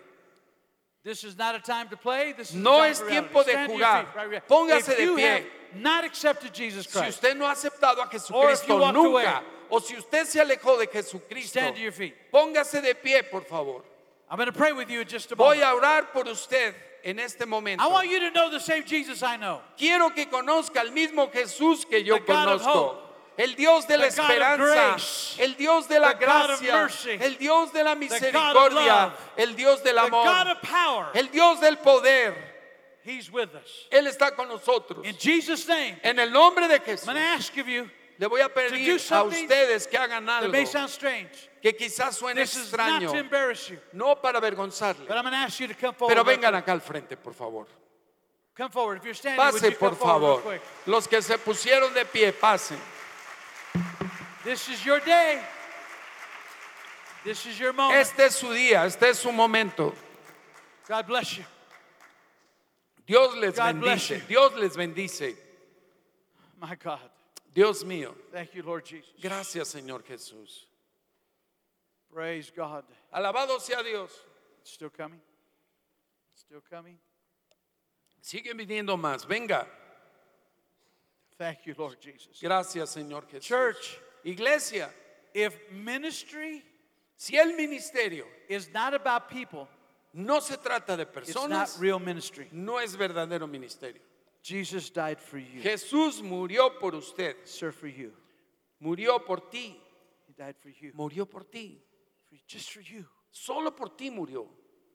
No 1.05 1.13
time 1.61 2.89
es 2.89 2.99
tiempo 3.07 3.43
de 3.43 3.67
jugar. 3.67 4.07
Póngase 4.47 4.97
de 4.97 5.15
pie. 5.15 5.27
have 5.27 5.43
not 5.75 6.03
accepted 6.03 6.51
Jesus 6.51 6.87
Si 6.87 6.99
usted 6.99 7.35
no 7.37 7.45
ha 7.45 7.51
aceptado 7.51 8.01
a 8.01 8.07
Jesucristo 8.07 8.91
nunca, 8.91 9.43
o 9.69 9.79
si 9.79 9.95
usted 9.95 10.25
se 10.25 10.39
alejó 10.39 10.79
de 10.79 10.87
Jesucristo, 10.87 11.59
stand 11.59 11.75
to 11.75 11.81
your 11.81 11.91
feet. 11.91 12.15
póngase 12.31 12.81
de 12.81 12.95
pie, 12.95 13.21
por 13.23 13.41
favor. 13.41 13.83
I'm 14.29 14.37
going 14.37 14.47
to 14.47 14.53
pray 14.53 14.73
with 14.73 14.89
you 14.89 15.01
in 15.01 15.07
just 15.07 15.31
a 15.31 15.35
Voy 15.35 15.61
a 15.61 15.75
orar 15.75 16.11
por 16.11 16.27
usted 16.27 16.73
en 17.03 17.19
este 17.19 17.45
momento. 17.45 17.83
I 17.83 17.87
want 17.87 18.09
you 18.09 18.19
to 18.21 18.31
know 18.31 18.49
the 18.49 18.59
same 18.59 18.83
Jesus 18.83 19.21
I 19.21 19.37
know. 19.37 19.61
Quiero 19.77 20.09
que 20.09 20.25
conozca 20.25 20.81
al 20.81 20.91
mismo 20.91 21.31
Jesús 21.31 21.87
que 21.87 22.03
yo 22.03 22.17
conozco. 22.25 23.04
El 23.37 23.55
Dios 23.55 23.87
de 23.87 23.97
la 23.97 24.07
esperanza, 24.07 24.95
el 25.37 25.55
Dios 25.55 25.87
de 25.87 25.99
la 25.99 26.13
gracia, 26.13 26.89
el 27.19 27.37
Dios 27.37 27.73
de 27.73 27.83
la 27.83 27.95
misericordia, 27.95 29.13
el 29.35 29.55
Dios 29.55 29.83
del 29.83 29.97
amor, 29.97 30.27
el 31.13 31.29
Dios 31.29 31.59
del 31.59 31.77
poder. 31.77 32.55
He's 33.03 33.31
with 33.31 33.49
us. 33.53 33.87
Él 33.91 34.07
está 34.07 34.35
con 34.35 34.47
nosotros. 34.47 35.05
In 35.05 35.15
Jesus' 35.15 35.67
name, 35.67 35.99
En 36.01 36.17
el 36.17 36.31
nombre 36.31 36.67
de 36.67 36.79
Jesús, 36.79 37.07
I'm 37.07 37.13
going 37.13 37.23
to 37.23 37.33
ask 37.35 37.55
of 37.55 37.67
you, 37.67 37.87
le 38.17 38.27
voy 38.27 38.41
a 38.41 38.49
pedir 38.49 38.99
a 39.11 39.23
ustedes 39.23 39.87
que 39.87 39.97
hagan 39.97 40.27
algo 40.27 40.51
may 40.51 40.65
sound 40.65 40.89
strange. 40.89 41.49
que 41.61 41.75
quizás 41.75 42.15
suene 42.15 42.41
extraño, 42.41 43.11
no 43.93 44.15
para 44.15 44.39
avergonzarle, 44.39 45.07
but 45.07 45.17
I'm 45.17 45.23
going 45.23 45.33
to 45.33 45.37
ask 45.37 45.59
you 45.59 45.67
to 45.67 45.75
come 45.75 45.93
forward. 45.93 46.15
pero 46.15 46.23
vengan 46.23 46.55
acá 46.55 46.71
al 46.71 46.81
frente, 46.81 47.15
por 47.15 47.33
favor. 47.33 47.67
Come 48.55 48.71
forward. 48.71 48.97
If 48.97 49.03
you're 49.03 49.13
standing, 49.13 49.37
would 49.37 49.61
Pase, 49.61 49.77
por 49.77 49.95
favor. 49.95 50.59
Los 50.87 51.07
que 51.07 51.21
se 51.21 51.37
pusieron 51.37 51.93
de 51.93 52.05
pie, 52.05 52.31
pasen. 52.31 52.79
This 54.45 54.69
is 54.69 54.85
your 54.85 54.99
day. 54.99 55.41
This 57.23 57.47
is 57.47 57.59
your 57.59 57.73
moment. 57.73 57.99
Este 57.99 58.19
es 58.19 58.35
su 58.35 58.47
día, 58.53 58.85
este 58.85 59.09
es 59.09 59.17
su 59.17 59.31
momento. 59.31 59.95
God 60.87 61.07
bless 61.07 61.39
you. 61.39 61.43
Dios 63.07 63.35
les 63.37 63.55
God 63.55 63.81
bendice. 63.81 64.21
Dios 64.27 64.53
les 64.53 64.75
bendice. 64.77 65.35
My 66.61 66.75
God. 66.75 66.99
Dios 67.51 67.83
mío, 67.83 68.13
Thank 68.31 68.53
you, 68.53 68.61
Lord 68.61 68.85
Jesus. 68.85 69.09
gracias 69.19 69.73
Señor 69.73 70.03
Jesús. 70.03 70.65
Praise 72.13 72.51
God. 72.55 72.83
Alabado 73.11 73.59
sea 73.59 73.81
Dios. 73.81 74.11
It's 74.61 74.73
still 74.73 74.91
coming. 74.91 75.21
It's 76.33 76.41
still 76.41 76.61
coming. 76.69 76.99
Siguen 78.21 78.59
viniendo 78.59 78.95
más, 78.95 79.25
venga. 79.27 79.65
Thank 81.39 81.65
you, 81.65 81.73
Lord 81.75 81.99
Jesus. 81.99 82.39
Gracias 82.39 82.95
Señor 82.95 83.23
Jesús. 83.27 83.41
Church. 83.41 83.99
Iglesia, 84.25 84.89
If 85.33 85.53
ministry 85.71 86.63
si 87.17 87.37
el 87.37 87.53
ministerio 87.57 88.25
is 88.49 88.69
not 88.73 88.93
about 88.93 89.29
people, 89.29 89.67
no 90.13 90.39
se 90.39 90.55
trata 90.57 90.95
de 90.95 91.03
it's 91.03 91.35
not 91.35 91.49
personas, 91.49 91.79
real 91.79 91.99
ministry. 91.99 92.47
no 92.53 92.77
es 92.79 92.95
verdadero 92.95 93.47
ministerio. 93.49 94.01
Jesus 94.41 94.89
died 94.91 95.19
for 95.19 95.37
you. 95.39 95.61
Jesús 95.61 96.21
murió 96.21 96.79
por 96.79 96.93
usted, 96.95 97.35
Sir, 97.45 97.71
for 97.73 97.87
you. 97.87 98.13
murió 98.81 99.19
por 99.25 99.49
ti, 99.49 99.75
He 100.27 100.33
died 100.33 100.55
for 100.61 100.69
you. 100.69 100.91
murió 100.93 101.25
por 101.29 101.43
ti, 101.43 101.81
For- 102.29 102.37
just 102.47 102.71
for 102.71 102.81
you. 102.81 103.05
solo 103.31 103.71
por 103.71 103.89
ti 103.97 104.09
murió. 104.09 104.47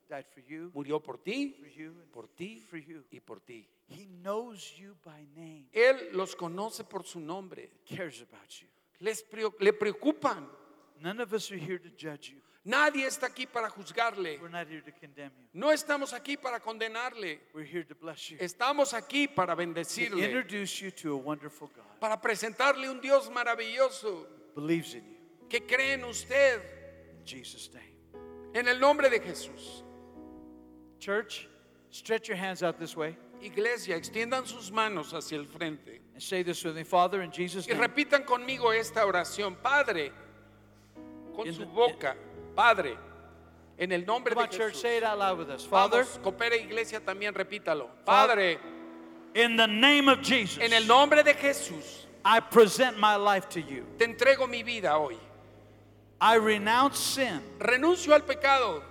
Died 0.09 0.25
for 0.33 0.41
you. 0.41 0.73
Murió 0.75 1.01
por 1.03 1.19
ti, 1.19 1.55
For 1.61 1.69
you. 1.69 1.95
por 2.13 2.29
ti 2.37 2.61
For 2.69 2.79
you. 2.79 3.05
y 3.13 3.21
por 3.21 3.41
ti. 3.41 3.69
He 3.89 4.07
knows 4.23 4.73
you 4.79 4.97
by 5.05 5.27
name. 5.37 5.67
Él 5.73 6.13
los 6.13 6.35
conoce 6.35 6.83
por 6.89 7.05
su 7.05 7.21
nombre. 7.21 7.69
Cares 7.87 8.21
about 8.23 8.49
you. 8.61 8.67
Les 9.01 9.25
le 9.61 9.73
preocupan. 9.73 10.47
None 11.03 11.21
of 11.21 11.33
us 11.33 11.51
are 11.51 11.57
here 11.57 11.79
to 11.79 11.89
judge 11.97 12.31
you. 12.31 12.37
Nadie 12.63 13.07
está 13.07 13.27
aquí 13.29 13.47
para 13.51 13.71
juzgarle. 13.71 14.39
We're 14.39 14.51
not 14.51 14.69
here 14.69 14.83
to 14.83 14.93
condemn 14.93 15.31
you. 15.35 15.49
No 15.55 15.69
estamos 15.69 16.13
aquí 16.13 16.37
para 16.41 16.61
condenarle. 16.61 17.39
We're 17.55 17.65
here 17.65 17.83
to 17.85 17.95
bless 17.95 18.31
you. 18.31 18.37
Estamos 18.39 18.93
aquí 18.93 19.27
para 19.35 19.55
To 19.55 19.63
bendecirle, 19.63 20.23
introduce 20.25 20.81
you 20.83 20.91
to 20.91 21.15
a 21.15 21.17
wonderful 21.17 21.69
God. 21.75 21.99
para 22.01 22.19
presentarle 22.21 22.91
un 22.91 23.01
Dios 23.01 23.31
maravilloso 23.31 24.27
Believes 24.55 24.93
in 24.95 25.01
you. 25.05 25.49
que 25.49 25.61
cree 25.61 25.95
en 25.95 26.05
usted. 26.05 26.61
In 27.19 27.25
Jesus' 27.25 27.71
name. 27.73 27.87
En 28.55 28.69
el 28.69 28.79
nombre 28.79 29.09
de 29.09 29.21
Jesús. 29.21 29.83
Church, 30.99 31.49
stretch 31.91 32.29
your 32.29 32.37
hands 32.37 32.63
out 32.63 32.79
this 32.79 32.95
way 32.95 33.17
Iglesia, 33.41 33.97
extiendan 33.97 34.47
sus 34.47 34.71
manos 34.71 35.15
hacia 35.15 35.39
el 35.39 35.47
frente 35.47 36.03
say 36.21 36.43
this 36.43 36.63
with 36.65 36.77
me. 36.77 36.83
Father, 36.85 37.23
in 37.23 37.31
Jesus' 37.33 37.67
y 37.67 37.73
name. 37.75 37.81
repitan 37.89 38.25
conmigo 38.25 38.73
esta 38.73 39.05
oración. 39.07 39.57
Padre, 39.63 40.13
con 41.35 41.47
In 41.47 41.55
su 41.55 41.61
the- 41.61 41.67
boca, 41.67 42.17
Padre, 42.55 42.97
en 43.79 43.93
el 43.93 44.05
nombre 44.05 44.35
Come 44.35 44.47
de 44.49 44.53
on, 44.55 44.59
church, 44.59 44.75
Jesús. 44.75 44.81
say 44.83 44.97
it 44.99 45.03
out 45.05 45.19
loud 45.19 45.39
with 45.39 45.49
us. 45.51 45.65
Father, 45.65 46.05
Vamos, 46.05 46.19
coopere 46.23 46.57
iglesia 46.59 47.01
también, 47.01 47.33
repítalo. 47.35 47.89
Padre, 48.05 48.59
in 49.35 49.57
the 49.57 49.67
name 49.67 50.09
of 50.09 50.21
Jesus, 50.23 50.59
en 50.63 50.73
el 50.73 50.87
nombre 50.87 51.23
de 51.23 51.35
Jesús, 51.35 52.07
I 52.25 52.41
present 52.41 52.99
my 52.99 53.17
life 53.17 53.49
to 53.51 53.61
you. 53.61 53.87
te 53.99 54.05
entrego 54.07 54.49
mi 54.49 54.63
vida 54.63 54.99
hoy. 54.99 55.17
I 56.21 56.35
renounce 56.37 56.99
sin, 56.99 57.41
Renuncio 57.59 58.13
al 58.13 58.23
pecado 58.27 58.83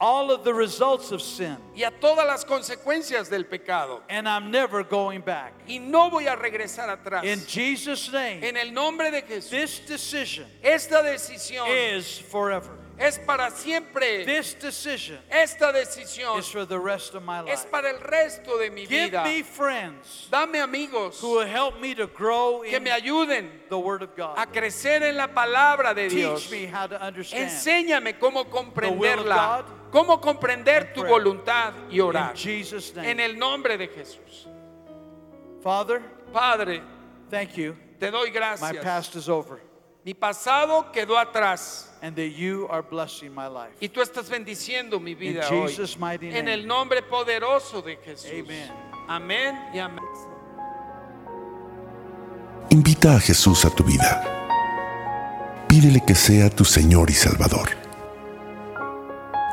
all 0.00 0.30
of 0.30 0.44
the 0.44 0.52
results 0.54 1.10
of 1.12 1.20
sin, 1.20 1.56
y 1.74 1.82
a 1.82 1.90
todas 1.90 2.24
las 2.26 2.44
consecuencias 2.44 3.28
del 3.28 3.44
pecado. 3.44 4.02
and 4.08 4.28
I'm 4.28 4.50
never 4.50 4.84
going 4.84 5.20
back. 5.22 5.52
Y 5.66 5.78
no 5.78 6.08
voy 6.10 6.26
a 6.26 6.36
regresar 6.36 6.88
atrás. 6.88 7.24
In 7.24 7.40
Jesus' 7.46 8.10
name, 8.12 8.42
En 8.44 8.56
el 8.56 8.72
nombre 8.72 9.10
de 9.10 9.22
Jesús, 9.22 9.50
this 9.50 9.80
decision 9.80 10.46
esta 10.62 11.02
decisión 11.02 11.66
is 11.68 12.18
forever. 12.18 12.70
es 13.00 13.16
para 13.18 13.50
siempre. 13.50 14.24
This 14.24 14.54
decision 14.54 15.18
Esta 15.30 15.72
decisión 15.72 16.38
is 16.38 16.48
for 16.48 16.64
the 16.64 16.78
rest 16.78 17.14
of 17.14 17.24
my 17.24 17.40
es 17.48 17.60
life. 17.62 17.70
para 17.70 17.90
el 17.90 17.98
resto 18.00 18.58
de 18.58 18.70
mi 18.70 18.86
Give 18.86 19.10
vida. 19.10 19.22
me 19.24 19.42
friends 19.42 20.26
Dame 20.30 20.56
amigos 20.60 21.20
who 21.20 21.38
will 21.38 21.46
help 21.46 21.80
me 21.80 21.94
to 21.94 22.06
grow 22.08 22.62
que 22.62 22.76
in 22.76 22.82
me 22.82 22.90
ayuden 22.90 23.50
the 23.68 23.78
Word 23.78 24.02
of 24.02 24.16
God. 24.16 24.34
a 24.36 24.46
crecer 24.46 25.02
en 25.02 25.16
la 25.16 25.28
palabra 25.28 25.94
de 25.94 26.08
Dios. 26.08 26.42
Teach 26.48 26.50
me 26.52 26.66
how 26.66 26.86
to 26.88 27.00
understand. 27.00 27.48
Enséñame 27.50 28.18
cómo 28.18 28.48
comprenderla, 28.50 29.62
God 29.64 29.77
cómo 29.90 30.20
comprender 30.20 30.92
tu 30.92 31.04
voluntad 31.04 31.72
y 31.90 32.00
orar. 32.00 32.30
In 32.30 32.36
Jesus' 32.36 32.92
En 32.96 33.20
el 33.20 33.38
nombre 33.38 33.76
de 33.76 33.88
Jesús. 33.88 34.46
Father, 35.62 36.00
Padre, 36.32 36.82
thank 37.30 37.54
you. 37.54 37.74
te 37.98 38.10
doy 38.10 38.28
My 38.30 38.32
gracias. 38.32 38.84
past 38.84 39.16
is 39.16 39.28
over 39.28 39.58
Mi 40.04 40.14
pasado 40.14 40.90
quedó 40.92 41.18
atrás 41.18 41.90
and 42.00 42.14
that 42.16 42.30
you 42.30 42.66
are 42.70 42.82
blessing 42.82 43.34
my 43.34 43.46
life. 43.48 43.74
y 43.80 43.88
tú 43.88 44.00
estás 44.00 44.28
bendiciendo 44.30 45.00
mi 45.00 45.14
vida 45.14 45.46
In 45.48 45.54
hoy. 45.62 45.68
Jesus' 45.68 45.98
mighty 45.98 46.28
En 46.30 46.48
el 46.48 46.66
nombre 46.66 47.02
poderoso 47.02 47.82
de 47.82 47.96
Jesús. 47.96 48.30
Amen. 48.30 48.70
Amén 49.08 49.58
y 49.74 49.78
amén. 49.78 50.04
Invita 52.70 53.16
a 53.16 53.20
Jesús 53.20 53.64
a 53.64 53.70
tu 53.70 53.82
vida. 53.82 54.22
Pídele 55.68 56.00
que 56.06 56.14
sea 56.14 56.50
tu 56.50 56.64
Señor 56.64 57.10
y 57.10 57.14
Salvador. 57.14 57.70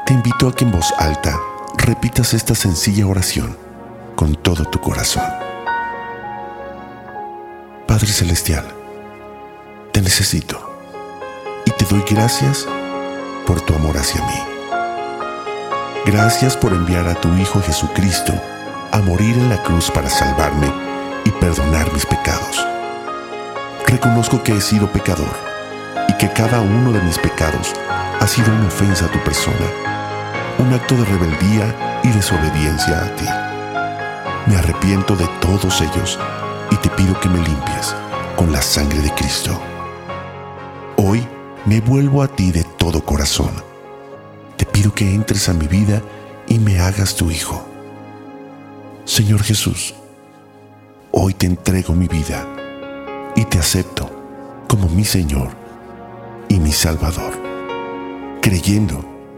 Te 0.06 0.14
invito 0.14 0.47
a 0.47 0.56
que 0.56 0.66
en 0.66 0.72
voz 0.72 0.93
alta 0.99 1.39
repitas 1.78 2.36
esta 2.36 2.53
sencilla 2.53 3.08
oración 3.08 3.58
con 4.16 4.36
todo 4.36 4.64
tu 4.66 4.80
corazón. 4.80 5.24
Padre 7.88 8.06
Celestial, 8.08 8.66
te 9.91 10.03
necesito 10.03 10.78
y 11.66 11.72
te 11.72 11.86
doy 11.86 12.03
gracias 12.08 12.68
por 13.47 13.62
tu 13.62 13.74
amor 13.74 13.97
hacia 13.97 14.22
mí. 14.22 14.43
Gracias 16.06 16.56
por 16.56 16.74
enviar 16.74 17.08
a 17.08 17.16
tu 17.16 17.34
Hijo 17.38 17.60
Jesucristo 17.64 18.34
a 18.91 18.99
morir 18.99 19.36
en 19.38 19.49
la 19.49 19.64
cruz 19.64 19.89
para 19.89 20.10
salvarme 20.12 20.72
y 21.24 21.32
perdonar 21.32 21.91
mis 21.93 22.06
pecados. 22.06 22.64
Reconozco 23.88 24.43
que 24.43 24.56
he 24.56 24.62
sido 24.62 24.91
pecador 24.91 25.36
y 26.08 26.14
que 26.14 26.32
cada 26.32 26.62
uno 26.62 26.91
de 26.91 27.01
mis 27.01 27.18
pecados 27.18 27.74
ha 28.20 28.28
sido 28.28 28.53
una 28.53 28.68
ofensa 28.68 29.06
a 29.06 29.12
tu 29.12 29.20
persona, 29.24 29.95
un 30.58 30.74
acto 30.74 30.95
de 30.95 31.06
rebeldía 31.06 32.01
y 32.03 32.10
desobediencia 32.10 33.03
a 33.03 33.16
ti. 33.16 33.26
Me 34.47 34.58
arrepiento 34.58 35.16
de 35.16 35.28
todos 35.41 35.82
ellos 35.82 36.20
y 36.72 36.76
te 36.78 36.89
pido 36.89 37.20
que 37.20 37.30
me 37.30 37.39
limpies 37.39 37.95
con 38.36 38.51
la 38.51 38.62
sangre 38.62 38.99
de 38.99 39.12
Cristo. 39.12 39.60
Hoy 40.97 41.26
me 41.66 41.82
vuelvo 41.82 42.22
a 42.22 42.28
ti 42.28 42.51
de 42.51 42.64
todo 42.78 43.03
corazón. 43.03 43.51
Te 44.58 44.66
pido 44.66 44.93
que 44.93 45.14
entres 45.14 45.49
a 45.49 45.53
mi 45.53 45.68
vida 45.68 46.01
y 46.47 46.60
me 46.60 46.80
hagas 46.80 47.16
tu 47.16 47.32
hijo. 47.32 47.66
Señor 49.03 49.43
Jesús, 49.43 49.93
hoy 51.12 51.34
te 51.34 51.47
entrego 51.47 51.93
mi 51.93 52.08
vida 52.08 52.45
y 53.36 53.45
te 53.45 53.60
acepto 53.60 54.10
como 54.68 54.88
mi 54.88 55.03
Señor 55.03 55.49
y 56.47 56.60
mi 56.60 56.72
Salvador, 56.72 57.34
creyendo 58.41 59.14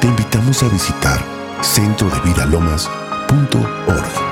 te 0.00 0.06
invitamos 0.06 0.62
a 0.62 0.68
visitar 0.68 1.22
centrodevidalomas.org. 1.62 4.29